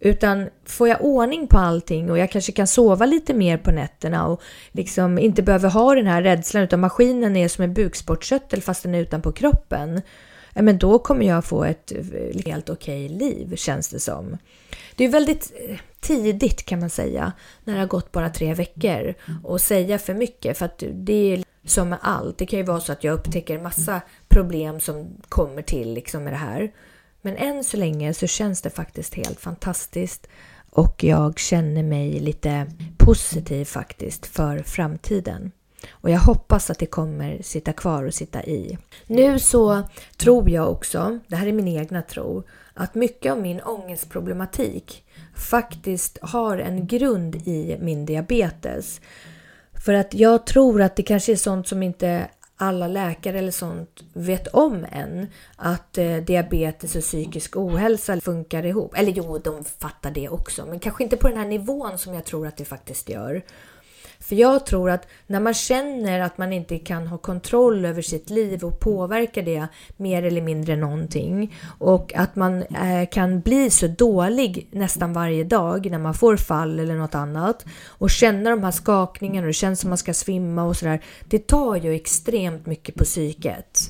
Utan 0.00 0.48
får 0.66 0.88
jag 0.88 1.04
ordning 1.04 1.46
på 1.46 1.58
allting 1.58 2.10
och 2.10 2.18
jag 2.18 2.30
kanske 2.30 2.52
kan 2.52 2.66
sova 2.66 3.06
lite 3.06 3.34
mer 3.34 3.58
på 3.58 3.70
nätterna 3.70 4.26
och 4.26 4.42
liksom 4.72 5.18
inte 5.18 5.42
behöver 5.42 5.68
ha 5.68 5.94
den 5.94 6.06
här 6.06 6.22
rädslan 6.22 6.62
utan 6.62 6.80
maskinen 6.80 7.36
är 7.36 7.48
som 7.48 7.64
en 7.64 7.74
bukspottkörtel 7.74 8.62
fast 8.62 8.82
den 8.82 8.94
är 8.94 9.00
utanpå 9.00 9.32
kroppen. 9.32 10.02
Men 10.54 10.78
då 10.78 10.98
kommer 10.98 11.26
jag 11.26 11.44
få 11.44 11.64
ett 11.64 11.92
eh, 11.92 12.44
helt 12.46 12.70
okej 12.70 13.08
liv 13.08 13.56
känns 13.56 13.88
det 13.88 14.00
som. 14.00 14.38
Det 14.96 15.04
är 15.04 15.08
väldigt 15.08 15.52
eh, 15.68 15.76
tidigt 16.00 16.66
kan 16.66 16.80
man 16.80 16.90
säga 16.90 17.32
när 17.64 17.74
det 17.74 17.80
har 17.80 17.86
gått 17.86 18.12
bara 18.12 18.30
tre 18.30 18.54
veckor 18.54 19.14
och 19.44 19.60
säga 19.60 19.98
för 19.98 20.14
mycket 20.14 20.58
för 20.58 20.66
att 20.66 20.82
det 20.92 21.34
är 21.34 21.44
som 21.64 21.88
med 21.88 21.98
allt. 22.02 22.38
Det 22.38 22.46
kan 22.46 22.58
ju 22.58 22.64
vara 22.64 22.80
så 22.80 22.92
att 22.92 23.04
jag 23.04 23.14
upptäcker 23.14 23.60
massa 23.60 24.00
problem 24.28 24.80
som 24.80 25.16
kommer 25.28 25.62
till 25.62 25.94
liksom 25.94 26.24
med 26.24 26.32
det 26.32 26.36
här. 26.36 26.72
Men 27.22 27.36
än 27.36 27.64
så 27.64 27.76
länge 27.76 28.14
så 28.14 28.26
känns 28.26 28.62
det 28.62 28.70
faktiskt 28.70 29.14
helt 29.14 29.40
fantastiskt 29.40 30.26
och 30.70 31.04
jag 31.04 31.38
känner 31.38 31.82
mig 31.82 32.20
lite 32.20 32.66
positiv 32.98 33.64
faktiskt 33.64 34.26
för 34.26 34.58
framtiden. 34.62 35.52
Och 35.90 36.10
jag 36.10 36.20
hoppas 36.20 36.70
att 36.70 36.78
det 36.78 36.86
kommer 36.86 37.42
sitta 37.42 37.72
kvar 37.72 38.04
och 38.04 38.14
sitta 38.14 38.44
i. 38.44 38.78
Nu 39.06 39.38
så 39.38 39.82
tror 40.16 40.50
jag 40.50 40.70
också, 40.70 41.18
det 41.28 41.36
här 41.36 41.46
är 41.46 41.52
min 41.52 41.68
egna 41.68 42.02
tro, 42.02 42.42
att 42.74 42.94
mycket 42.94 43.32
av 43.32 43.40
min 43.40 43.60
ångestproblematik 43.60 45.04
faktiskt 45.36 46.18
har 46.22 46.58
en 46.58 46.86
grund 46.86 47.36
i 47.36 47.78
min 47.80 48.06
diabetes. 48.06 49.00
För 49.84 49.92
att 49.92 50.14
jag 50.14 50.46
tror 50.46 50.82
att 50.82 50.96
det 50.96 51.02
kanske 51.02 51.32
är 51.32 51.36
sånt 51.36 51.68
som 51.68 51.82
inte 51.82 52.28
alla 52.56 52.88
läkare 52.88 53.38
eller 53.38 53.50
sånt 53.50 54.04
vet 54.12 54.46
om 54.46 54.86
än. 54.92 55.26
Att 55.56 55.98
eh, 55.98 56.16
diabetes 56.16 56.96
och 56.96 57.02
psykisk 57.02 57.56
ohälsa 57.56 58.20
funkar 58.20 58.66
ihop. 58.66 58.94
Eller 58.96 59.12
jo, 59.12 59.38
de 59.38 59.64
fattar 59.64 60.10
det 60.10 60.28
också. 60.28 60.66
Men 60.66 60.78
kanske 60.78 61.04
inte 61.04 61.16
på 61.16 61.28
den 61.28 61.38
här 61.38 61.46
nivån 61.46 61.98
som 61.98 62.14
jag 62.14 62.24
tror 62.24 62.46
att 62.46 62.56
det 62.56 62.64
faktiskt 62.64 63.08
gör. 63.08 63.42
För 64.20 64.36
jag 64.36 64.66
tror 64.66 64.90
att 64.90 65.06
när 65.26 65.40
man 65.40 65.54
känner 65.54 66.20
att 66.20 66.38
man 66.38 66.52
inte 66.52 66.78
kan 66.78 67.06
ha 67.06 67.18
kontroll 67.18 67.84
över 67.84 68.02
sitt 68.02 68.30
liv 68.30 68.64
och 68.64 68.80
påverka 68.80 69.42
det 69.42 69.66
mer 69.96 70.22
eller 70.22 70.42
mindre 70.42 70.76
någonting 70.76 71.54
och 71.78 72.14
att 72.14 72.36
man 72.36 72.62
eh, 72.62 73.08
kan 73.10 73.40
bli 73.40 73.70
så 73.70 73.86
dålig 73.86 74.68
nästan 74.70 75.12
varje 75.12 75.44
dag 75.44 75.90
när 75.90 75.98
man 75.98 76.14
får 76.14 76.36
fall 76.36 76.78
eller 76.78 76.94
något 76.94 77.14
annat 77.14 77.64
och 77.86 78.10
känna 78.10 78.50
de 78.50 78.64
här 78.64 78.70
skakningarna 78.70 79.40
och 79.40 79.46
det 79.46 79.52
känns 79.52 79.80
som 79.80 79.90
man 79.90 79.98
ska 79.98 80.14
svimma 80.14 80.64
och 80.64 80.76
sådär. 80.76 81.00
Det 81.24 81.46
tar 81.46 81.76
ju 81.76 81.94
extremt 81.94 82.66
mycket 82.66 82.94
på 82.94 83.04
psyket. 83.04 83.80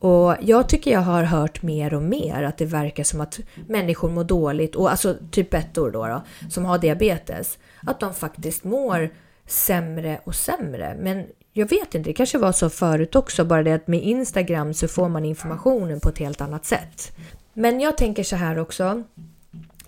Och 0.00 0.34
jag 0.40 0.68
tycker 0.68 0.90
jag 0.90 1.00
har 1.00 1.22
hört 1.22 1.62
mer 1.62 1.94
och 1.94 2.02
mer 2.02 2.42
att 2.42 2.58
det 2.58 2.64
verkar 2.64 3.04
som 3.04 3.20
att 3.20 3.40
människor 3.66 4.10
mår 4.10 4.24
dåligt, 4.24 4.76
och 4.76 4.90
alltså 4.90 5.16
typ 5.30 5.54
1 5.54 5.74
då, 5.74 5.90
då 5.90 6.22
som 6.50 6.64
har 6.64 6.78
diabetes, 6.78 7.58
att 7.86 8.00
de 8.00 8.14
faktiskt 8.14 8.64
mår 8.64 9.10
sämre 9.48 10.20
och 10.24 10.34
sämre. 10.34 10.96
Men 10.98 11.26
jag 11.52 11.68
vet 11.68 11.94
inte, 11.94 12.10
det 12.10 12.12
kanske 12.12 12.38
var 12.38 12.52
så 12.52 12.70
förut 12.70 13.16
också, 13.16 13.44
bara 13.44 13.62
det 13.62 13.72
att 13.72 13.86
med 13.86 14.02
Instagram 14.02 14.74
så 14.74 14.88
får 14.88 15.08
man 15.08 15.24
informationen 15.24 16.00
på 16.00 16.08
ett 16.08 16.18
helt 16.18 16.40
annat 16.40 16.64
sätt. 16.64 17.12
Men 17.52 17.80
jag 17.80 17.96
tänker 17.96 18.22
så 18.22 18.36
här 18.36 18.58
också. 18.58 19.02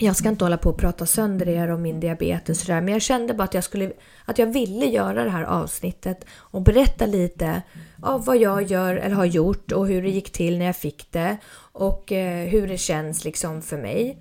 Jag 0.02 0.16
ska 0.16 0.28
inte 0.28 0.44
hålla 0.44 0.56
på 0.56 0.70
och 0.70 0.78
prata 0.78 1.06
sönder 1.06 1.48
er 1.48 1.70
om 1.70 1.82
min 1.82 2.00
diabetes 2.00 2.58
och 2.58 2.66
sådär, 2.66 2.80
men 2.80 2.92
jag 2.92 3.02
kände 3.02 3.34
bara 3.34 3.44
att 3.44 3.54
jag, 3.54 3.64
skulle, 3.64 3.92
att 4.24 4.38
jag 4.38 4.46
ville 4.46 4.86
göra 4.86 5.24
det 5.24 5.30
här 5.30 5.44
avsnittet 5.44 6.24
och 6.32 6.62
berätta 6.62 7.06
lite 7.06 7.62
av 8.02 8.24
vad 8.24 8.36
jag 8.36 8.62
gör 8.62 8.96
eller 8.96 9.16
har 9.16 9.24
gjort 9.24 9.72
och 9.72 9.86
hur 9.86 10.02
det 10.02 10.10
gick 10.10 10.32
till 10.32 10.58
när 10.58 10.66
jag 10.66 10.76
fick 10.76 11.12
det 11.12 11.36
och 11.72 12.12
eh, 12.12 12.48
hur 12.48 12.68
det 12.68 12.78
känns 12.78 13.24
liksom 13.24 13.62
för 13.62 13.78
mig. 13.78 14.18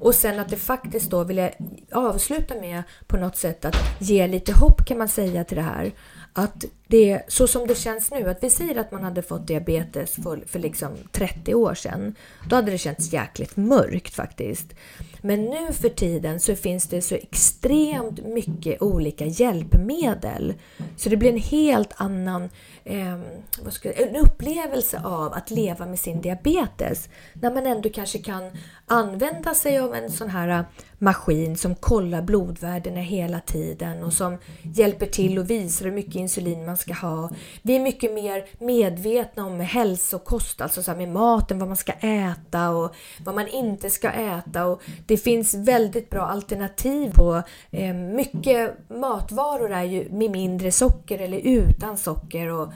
Och 0.00 0.14
sen 0.14 0.38
att 0.38 0.48
det 0.48 0.56
faktiskt 0.56 1.10
då 1.10 1.24
vill 1.24 1.36
jag 1.36 1.52
avsluta 1.92 2.54
med 2.54 2.82
på 3.06 3.16
något 3.16 3.36
sätt 3.36 3.64
att 3.64 3.76
ge 3.98 4.26
lite 4.26 4.52
hopp 4.52 4.86
kan 4.86 4.98
man 4.98 5.08
säga 5.08 5.44
till 5.44 5.56
det 5.56 5.62
här. 5.62 5.92
Att 6.32 6.64
det 6.86 7.22
så 7.28 7.46
som 7.46 7.66
det 7.66 7.74
känns 7.74 8.10
nu, 8.10 8.30
att 8.30 8.42
vi 8.42 8.50
säger 8.50 8.76
att 8.76 8.92
man 8.92 9.04
hade 9.04 9.22
fått 9.22 9.46
diabetes 9.46 10.14
för, 10.14 10.42
för 10.46 10.58
liksom 10.58 10.90
30 11.12 11.54
år 11.54 11.74
sedan. 11.74 12.14
Då 12.48 12.56
hade 12.56 12.70
det 12.70 12.78
känts 12.78 13.12
jäkligt 13.12 13.56
mörkt 13.56 14.14
faktiskt. 14.14 14.74
Men 15.20 15.44
nu 15.44 15.72
för 15.72 15.88
tiden 15.88 16.40
så 16.40 16.56
finns 16.56 16.86
det 16.86 17.02
så 17.02 17.14
extremt 17.14 18.26
mycket 18.26 18.82
olika 18.82 19.26
hjälpmedel. 19.26 20.54
Så 20.96 21.08
det 21.08 21.16
blir 21.16 21.30
en 21.32 21.38
helt 21.38 21.92
annan 21.96 22.50
eh, 22.84 23.20
vad 23.62 23.72
ska, 23.72 23.92
en 23.92 24.16
upplevelse 24.16 25.00
av 25.04 25.32
att 25.32 25.50
leva 25.50 25.86
med 25.86 25.98
sin 25.98 26.20
diabetes. 26.20 27.08
När 27.32 27.54
man 27.54 27.66
ändå 27.66 27.88
kanske 27.88 28.18
kan 28.18 28.50
använda 28.86 29.54
sig 29.54 29.78
av 29.78 29.94
en 29.94 30.10
sån 30.10 30.30
här 30.30 30.64
maskin 31.02 31.56
som 31.56 31.74
kollar 31.74 32.22
blodvärdena 32.22 33.00
hela 33.00 33.40
tiden 33.40 34.04
och 34.04 34.12
som 34.12 34.38
hjälper 34.62 35.06
till 35.06 35.38
och 35.38 35.50
visar 35.50 35.84
hur 35.84 35.92
mycket 35.92 36.14
insulin 36.14 36.66
man 36.66 36.76
ska 36.76 36.94
ha. 36.94 37.30
Vi 37.62 37.76
är 37.76 37.80
mycket 37.80 38.12
mer 38.12 38.44
medvetna 38.58 39.46
om 39.46 39.60
hälsokost, 39.60 40.60
alltså 40.60 40.82
så 40.82 40.94
med 40.94 41.08
maten, 41.08 41.58
vad 41.58 41.68
man 41.68 41.76
ska 41.76 41.92
äta 41.92 42.70
och 42.70 42.94
vad 43.24 43.34
man 43.34 43.48
inte 43.48 43.90
ska 43.90 44.10
äta. 44.10 44.66
Och 44.66 44.82
det 45.06 45.16
finns 45.16 45.54
väldigt 45.54 46.10
bra 46.10 46.22
alternativ 46.22 47.12
på 47.14 47.42
eh, 47.70 47.94
mycket 47.94 48.90
matvaror 48.90 49.72
är 49.72 49.84
ju 49.84 50.08
med 50.10 50.30
mindre 50.30 50.72
socker 50.72 51.18
eller 51.18 51.38
utan 51.38 51.98
socker. 51.98 52.48
Och 52.48 52.72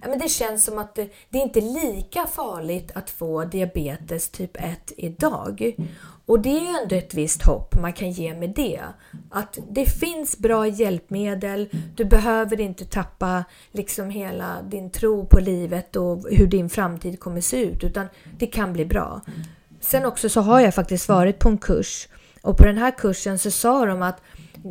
men 0.00 0.18
det 0.18 0.28
känns 0.28 0.64
som 0.64 0.78
att 0.78 0.94
det, 0.94 1.08
det 1.28 1.38
är 1.38 1.42
inte 1.42 1.60
lika 1.60 2.26
farligt 2.26 2.90
att 2.94 3.10
få 3.10 3.44
diabetes 3.44 4.30
typ 4.30 4.56
1 4.56 4.92
idag. 4.96 5.74
Och 6.28 6.40
det 6.40 6.58
är 6.58 6.82
ändå 6.82 6.96
ett 6.96 7.14
visst 7.14 7.42
hopp 7.42 7.80
man 7.80 7.92
kan 7.92 8.10
ge 8.10 8.34
med 8.34 8.50
det. 8.50 8.80
Att 9.30 9.58
det 9.70 9.86
finns 9.86 10.38
bra 10.38 10.66
hjälpmedel, 10.66 11.68
du 11.96 12.04
behöver 12.04 12.60
inte 12.60 12.84
tappa 12.84 13.44
liksom 13.72 14.10
hela 14.10 14.62
din 14.62 14.90
tro 14.90 15.26
på 15.26 15.40
livet 15.40 15.96
och 15.96 16.26
hur 16.30 16.46
din 16.46 16.68
framtid 16.68 17.20
kommer 17.20 17.40
se 17.40 17.62
ut, 17.62 17.84
utan 17.84 18.06
det 18.38 18.46
kan 18.46 18.72
bli 18.72 18.84
bra. 18.84 19.20
Sen 19.80 20.04
också 20.04 20.28
så 20.28 20.40
har 20.40 20.60
jag 20.60 20.74
faktiskt 20.74 21.08
varit 21.08 21.38
på 21.38 21.48
en 21.48 21.58
kurs 21.58 22.08
och 22.42 22.56
på 22.58 22.64
den 22.64 22.78
här 22.78 22.90
kursen 22.98 23.38
så 23.38 23.50
sa 23.50 23.86
de 23.86 24.02
att 24.02 24.20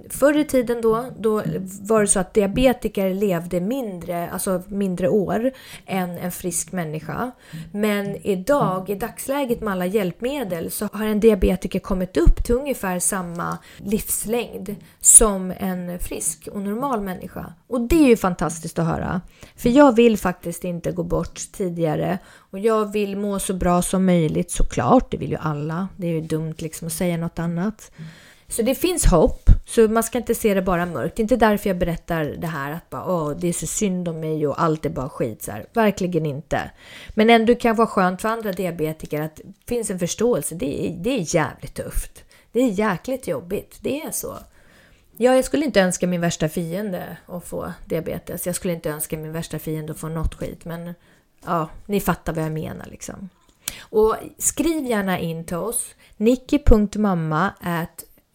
Förr 0.09 0.37
i 0.37 0.45
tiden 0.45 0.81
då, 0.81 1.05
då 1.19 1.43
var 1.81 2.01
det 2.01 2.07
så 2.07 2.19
att 2.19 2.33
diabetiker 2.33 3.13
levde 3.13 3.59
mindre, 3.59 4.29
alltså 4.29 4.61
mindre 4.67 5.09
år 5.09 5.51
än 5.85 6.09
en 6.17 6.31
frisk 6.31 6.71
människa. 6.71 7.31
Men 7.71 8.15
idag, 8.15 8.89
i 8.89 8.95
dagsläget 8.95 9.61
med 9.61 9.73
alla 9.73 9.85
hjälpmedel, 9.85 10.71
så 10.71 10.89
har 10.93 11.05
en 11.05 11.19
diabetiker 11.19 11.79
kommit 11.79 12.17
upp 12.17 12.43
till 12.43 12.55
ungefär 12.55 12.99
samma 12.99 13.57
livslängd 13.77 14.75
som 14.99 15.53
en 15.57 15.99
frisk 15.99 16.47
och 16.51 16.61
normal 16.61 17.01
människa. 17.01 17.53
Och 17.67 17.81
det 17.81 17.95
är 17.95 18.07
ju 18.07 18.17
fantastiskt 18.17 18.79
att 18.79 18.87
höra. 18.87 19.21
För 19.55 19.69
jag 19.69 19.95
vill 19.95 20.17
faktiskt 20.17 20.63
inte 20.63 20.91
gå 20.91 21.03
bort 21.03 21.39
tidigare 21.51 22.17
och 22.51 22.59
jag 22.59 22.91
vill 22.91 23.17
må 23.17 23.39
så 23.39 23.53
bra 23.53 23.81
som 23.81 24.05
möjligt 24.05 24.51
såklart, 24.51 25.11
det 25.11 25.17
vill 25.17 25.31
ju 25.31 25.37
alla. 25.37 25.87
Det 25.97 26.07
är 26.07 26.11
ju 26.11 26.21
dumt 26.21 26.55
liksom 26.57 26.87
att 26.87 26.93
säga 26.93 27.17
något 27.17 27.39
annat. 27.39 27.91
Så 28.49 28.61
det 28.61 28.75
finns 28.75 29.05
hopp, 29.05 29.49
så 29.65 29.87
man 29.87 30.03
ska 30.03 30.17
inte 30.17 30.35
se 30.35 30.53
det 30.53 30.61
bara 30.61 30.85
mörkt. 30.85 31.15
Det 31.15 31.19
är 31.19 31.23
inte 31.23 31.35
därför 31.35 31.69
jag 31.69 31.77
berättar 31.77 32.23
det 32.23 32.47
här 32.47 32.71
att 32.71 32.89
bara, 32.89 33.05
Åh, 33.05 33.31
det 33.37 33.47
är 33.47 33.53
så 33.53 33.67
synd 33.67 34.07
om 34.07 34.19
mig 34.19 34.47
och 34.47 34.61
allt 34.61 34.85
är 34.85 34.89
bara 34.89 35.09
skit. 35.09 35.43
Så 35.43 35.51
här. 35.51 35.65
Verkligen 35.73 36.25
inte. 36.25 36.71
Men 37.09 37.29
ändå 37.29 37.55
kan 37.55 37.75
vara 37.75 37.87
skönt 37.87 38.21
för 38.21 38.29
andra 38.29 38.51
diabetiker 38.51 39.21
att 39.21 39.35
det 39.35 39.53
finns 39.67 39.89
en 39.89 39.99
förståelse. 39.99 40.55
Det 40.55 40.87
är, 40.87 40.95
det 41.03 41.09
är 41.09 41.35
jävligt 41.35 41.73
tufft. 41.73 42.23
Det 42.51 42.59
är 42.59 42.69
jäkligt 42.69 43.27
jobbigt. 43.27 43.77
Det 43.81 44.01
är 44.01 44.11
så. 44.11 44.37
Ja, 45.17 45.35
jag 45.35 45.45
skulle 45.45 45.65
inte 45.65 45.81
önska 45.81 46.07
min 46.07 46.21
värsta 46.21 46.49
fiende 46.49 47.17
att 47.25 47.47
få 47.47 47.73
diabetes. 47.85 48.45
Jag 48.45 48.55
skulle 48.55 48.73
inte 48.73 48.89
önska 48.89 49.17
min 49.17 49.31
värsta 49.31 49.59
fiende 49.59 49.91
att 49.91 49.99
få 49.99 50.07
något 50.07 50.35
skit. 50.35 50.65
Men 50.65 50.93
ja, 51.45 51.69
ni 51.85 51.99
fattar 51.99 52.33
vad 52.33 52.45
jag 52.45 52.51
menar 52.51 52.85
liksom. 52.85 53.29
Och 53.79 54.15
skriv 54.37 54.85
gärna 54.85 55.19
in 55.19 55.45
till 55.45 55.57
oss. 55.57 55.95
Nicky.mamma 56.17 57.53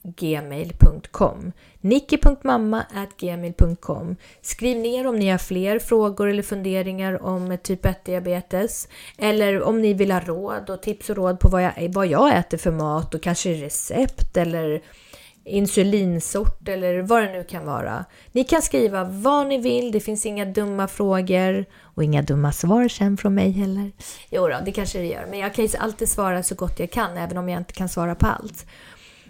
gmail.com 0.03 1.53
nicki.mamma.gmail.com 1.81 4.17
Skriv 4.43 4.77
ner 4.77 5.07
om 5.07 5.17
ni 5.17 5.29
har 5.29 5.39
fler 5.39 5.79
frågor 5.79 6.29
eller 6.29 6.43
funderingar 6.43 7.23
om 7.23 7.59
typ 7.63 7.85
1-diabetes 7.85 8.89
eller 9.19 9.63
om 9.63 9.83
ni 9.83 9.95
vill 9.95 10.13
ha 10.13 10.21
råd 10.21 10.71
och 10.71 10.83
tips 10.83 11.11
och 11.11 11.17
råd 11.17 11.41
på 11.41 11.49
vad 11.49 11.63
jag, 11.63 11.91
vad 11.95 12.07
jag 12.07 12.39
äter 12.39 12.59
för 12.59 12.71
mat 12.71 13.15
och 13.15 13.23
kanske 13.23 13.53
recept 13.53 14.37
eller 14.37 14.83
insulinsort 15.45 16.69
eller 16.69 17.03
vad 17.03 17.23
det 17.23 17.33
nu 17.33 17.45
kan 17.45 17.67
vara. 17.67 18.05
Ni 18.33 18.45
kan 18.45 18.63
skriva 18.63 19.05
vad 19.05 19.47
ni 19.47 19.59
vill, 19.59 19.93
det 19.93 20.01
finns 20.01 20.27
inga 20.27 20.45
dumma 20.45 20.89
frågor 20.89 21.65
och 21.81 22.05
inga 22.05 22.23
dumma 22.23 22.53
svar 22.53 22.89
sen 22.89 23.17
från 23.17 23.35
mig 23.35 23.51
heller. 23.51 23.93
Jo 24.31 24.49
då, 24.49 24.59
det 24.65 24.73
kanske 24.73 24.99
det 24.99 25.07
gör, 25.07 25.27
men 25.31 25.39
jag 25.39 25.55
kan 25.55 25.67
ju 25.67 25.77
alltid 25.79 26.09
svara 26.09 26.43
så 26.43 26.55
gott 26.55 26.81
jag 26.81 26.91
kan 26.91 27.17
även 27.17 27.39
om 27.39 27.49
jag 27.49 27.61
inte 27.61 27.73
kan 27.73 27.89
svara 27.89 28.15
på 28.15 28.27
allt. 28.27 28.67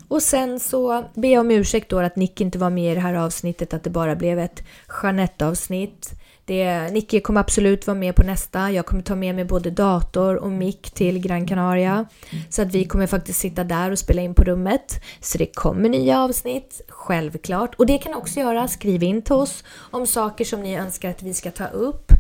Och 0.08 0.22
sen 0.22 0.60
så 0.60 1.04
ber 1.14 1.32
jag 1.32 1.40
om 1.40 1.50
ursäkt 1.50 1.88
då 1.88 1.98
att 1.98 2.16
Nick 2.16 2.40
inte 2.40 2.58
var 2.58 2.70
med 2.70 2.92
i 2.92 2.94
det 2.94 3.00
här 3.00 3.14
avsnittet, 3.14 3.74
att 3.74 3.84
det 3.84 3.90
bara 3.90 4.16
blev 4.16 4.38
ett 4.38 4.62
Jeanette-avsnitt. 5.02 6.10
Det, 6.44 6.90
Nicky 6.92 7.20
kommer 7.20 7.40
absolut 7.40 7.86
vara 7.86 7.98
med 7.98 8.14
på 8.16 8.22
nästa. 8.22 8.70
Jag 8.70 8.86
kommer 8.86 9.02
ta 9.02 9.14
med 9.14 9.34
mig 9.34 9.44
både 9.44 9.70
dator 9.70 10.36
och 10.36 10.50
mick 10.50 10.90
till 10.90 11.18
Gran 11.18 11.46
Canaria. 11.46 12.06
Så 12.48 12.62
att 12.62 12.74
vi 12.74 12.84
kommer 12.84 13.06
faktiskt 13.06 13.40
sitta 13.40 13.64
där 13.64 13.90
och 13.90 13.98
spela 13.98 14.22
in 14.22 14.34
på 14.34 14.44
rummet. 14.44 15.02
Så 15.20 15.38
det 15.38 15.46
kommer 15.46 15.88
nya 15.88 16.20
avsnitt, 16.20 16.80
självklart. 16.88 17.74
Och 17.74 17.86
det 17.86 17.98
kan 17.98 18.14
också 18.14 18.40
göra, 18.40 18.68
skriv 18.68 19.02
in 19.02 19.22
till 19.22 19.34
oss 19.34 19.64
om 19.90 20.06
saker 20.06 20.44
som 20.44 20.62
ni 20.62 20.76
önskar 20.76 21.10
att 21.10 21.22
vi 21.22 21.34
ska 21.34 21.50
ta 21.50 21.66
upp 21.66 22.11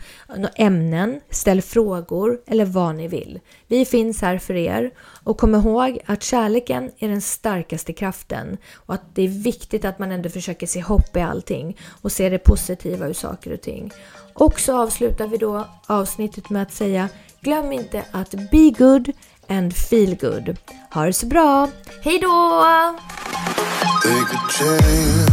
ämnen, 0.56 1.20
ställ 1.30 1.62
frågor 1.62 2.40
eller 2.46 2.64
vad 2.64 2.94
ni 2.94 3.08
vill. 3.08 3.40
Vi 3.66 3.84
finns 3.84 4.22
här 4.22 4.38
för 4.38 4.54
er 4.54 4.90
och 5.24 5.38
kom 5.38 5.54
ihåg 5.54 5.98
att 6.06 6.22
kärleken 6.22 6.90
är 6.98 7.08
den 7.08 7.20
starkaste 7.20 7.92
kraften 7.92 8.56
och 8.74 8.94
att 8.94 9.14
det 9.14 9.22
är 9.22 9.28
viktigt 9.28 9.84
att 9.84 9.98
man 9.98 10.12
ändå 10.12 10.28
försöker 10.28 10.66
se 10.66 10.82
hopp 10.82 11.16
i 11.16 11.20
allting 11.20 11.76
och 12.02 12.12
se 12.12 12.28
det 12.28 12.38
positiva 12.38 13.06
ur 13.06 13.12
saker 13.12 13.52
och 13.52 13.60
ting. 13.60 13.92
Och 14.34 14.60
så 14.60 14.82
avslutar 14.82 15.26
vi 15.26 15.36
då 15.36 15.66
avsnittet 15.86 16.50
med 16.50 16.62
att 16.62 16.72
säga 16.72 17.08
glöm 17.40 17.72
inte 17.72 18.04
att 18.10 18.30
be 18.30 18.70
good 18.78 19.12
and 19.48 19.76
feel 19.76 20.16
good. 20.16 20.56
Ha 20.90 21.06
det 21.06 21.12
så 21.12 21.26
bra! 21.26 21.68
Hejdå! 22.02 22.62
Take 24.02 24.36
a 24.36 24.48
chance. 24.48 25.32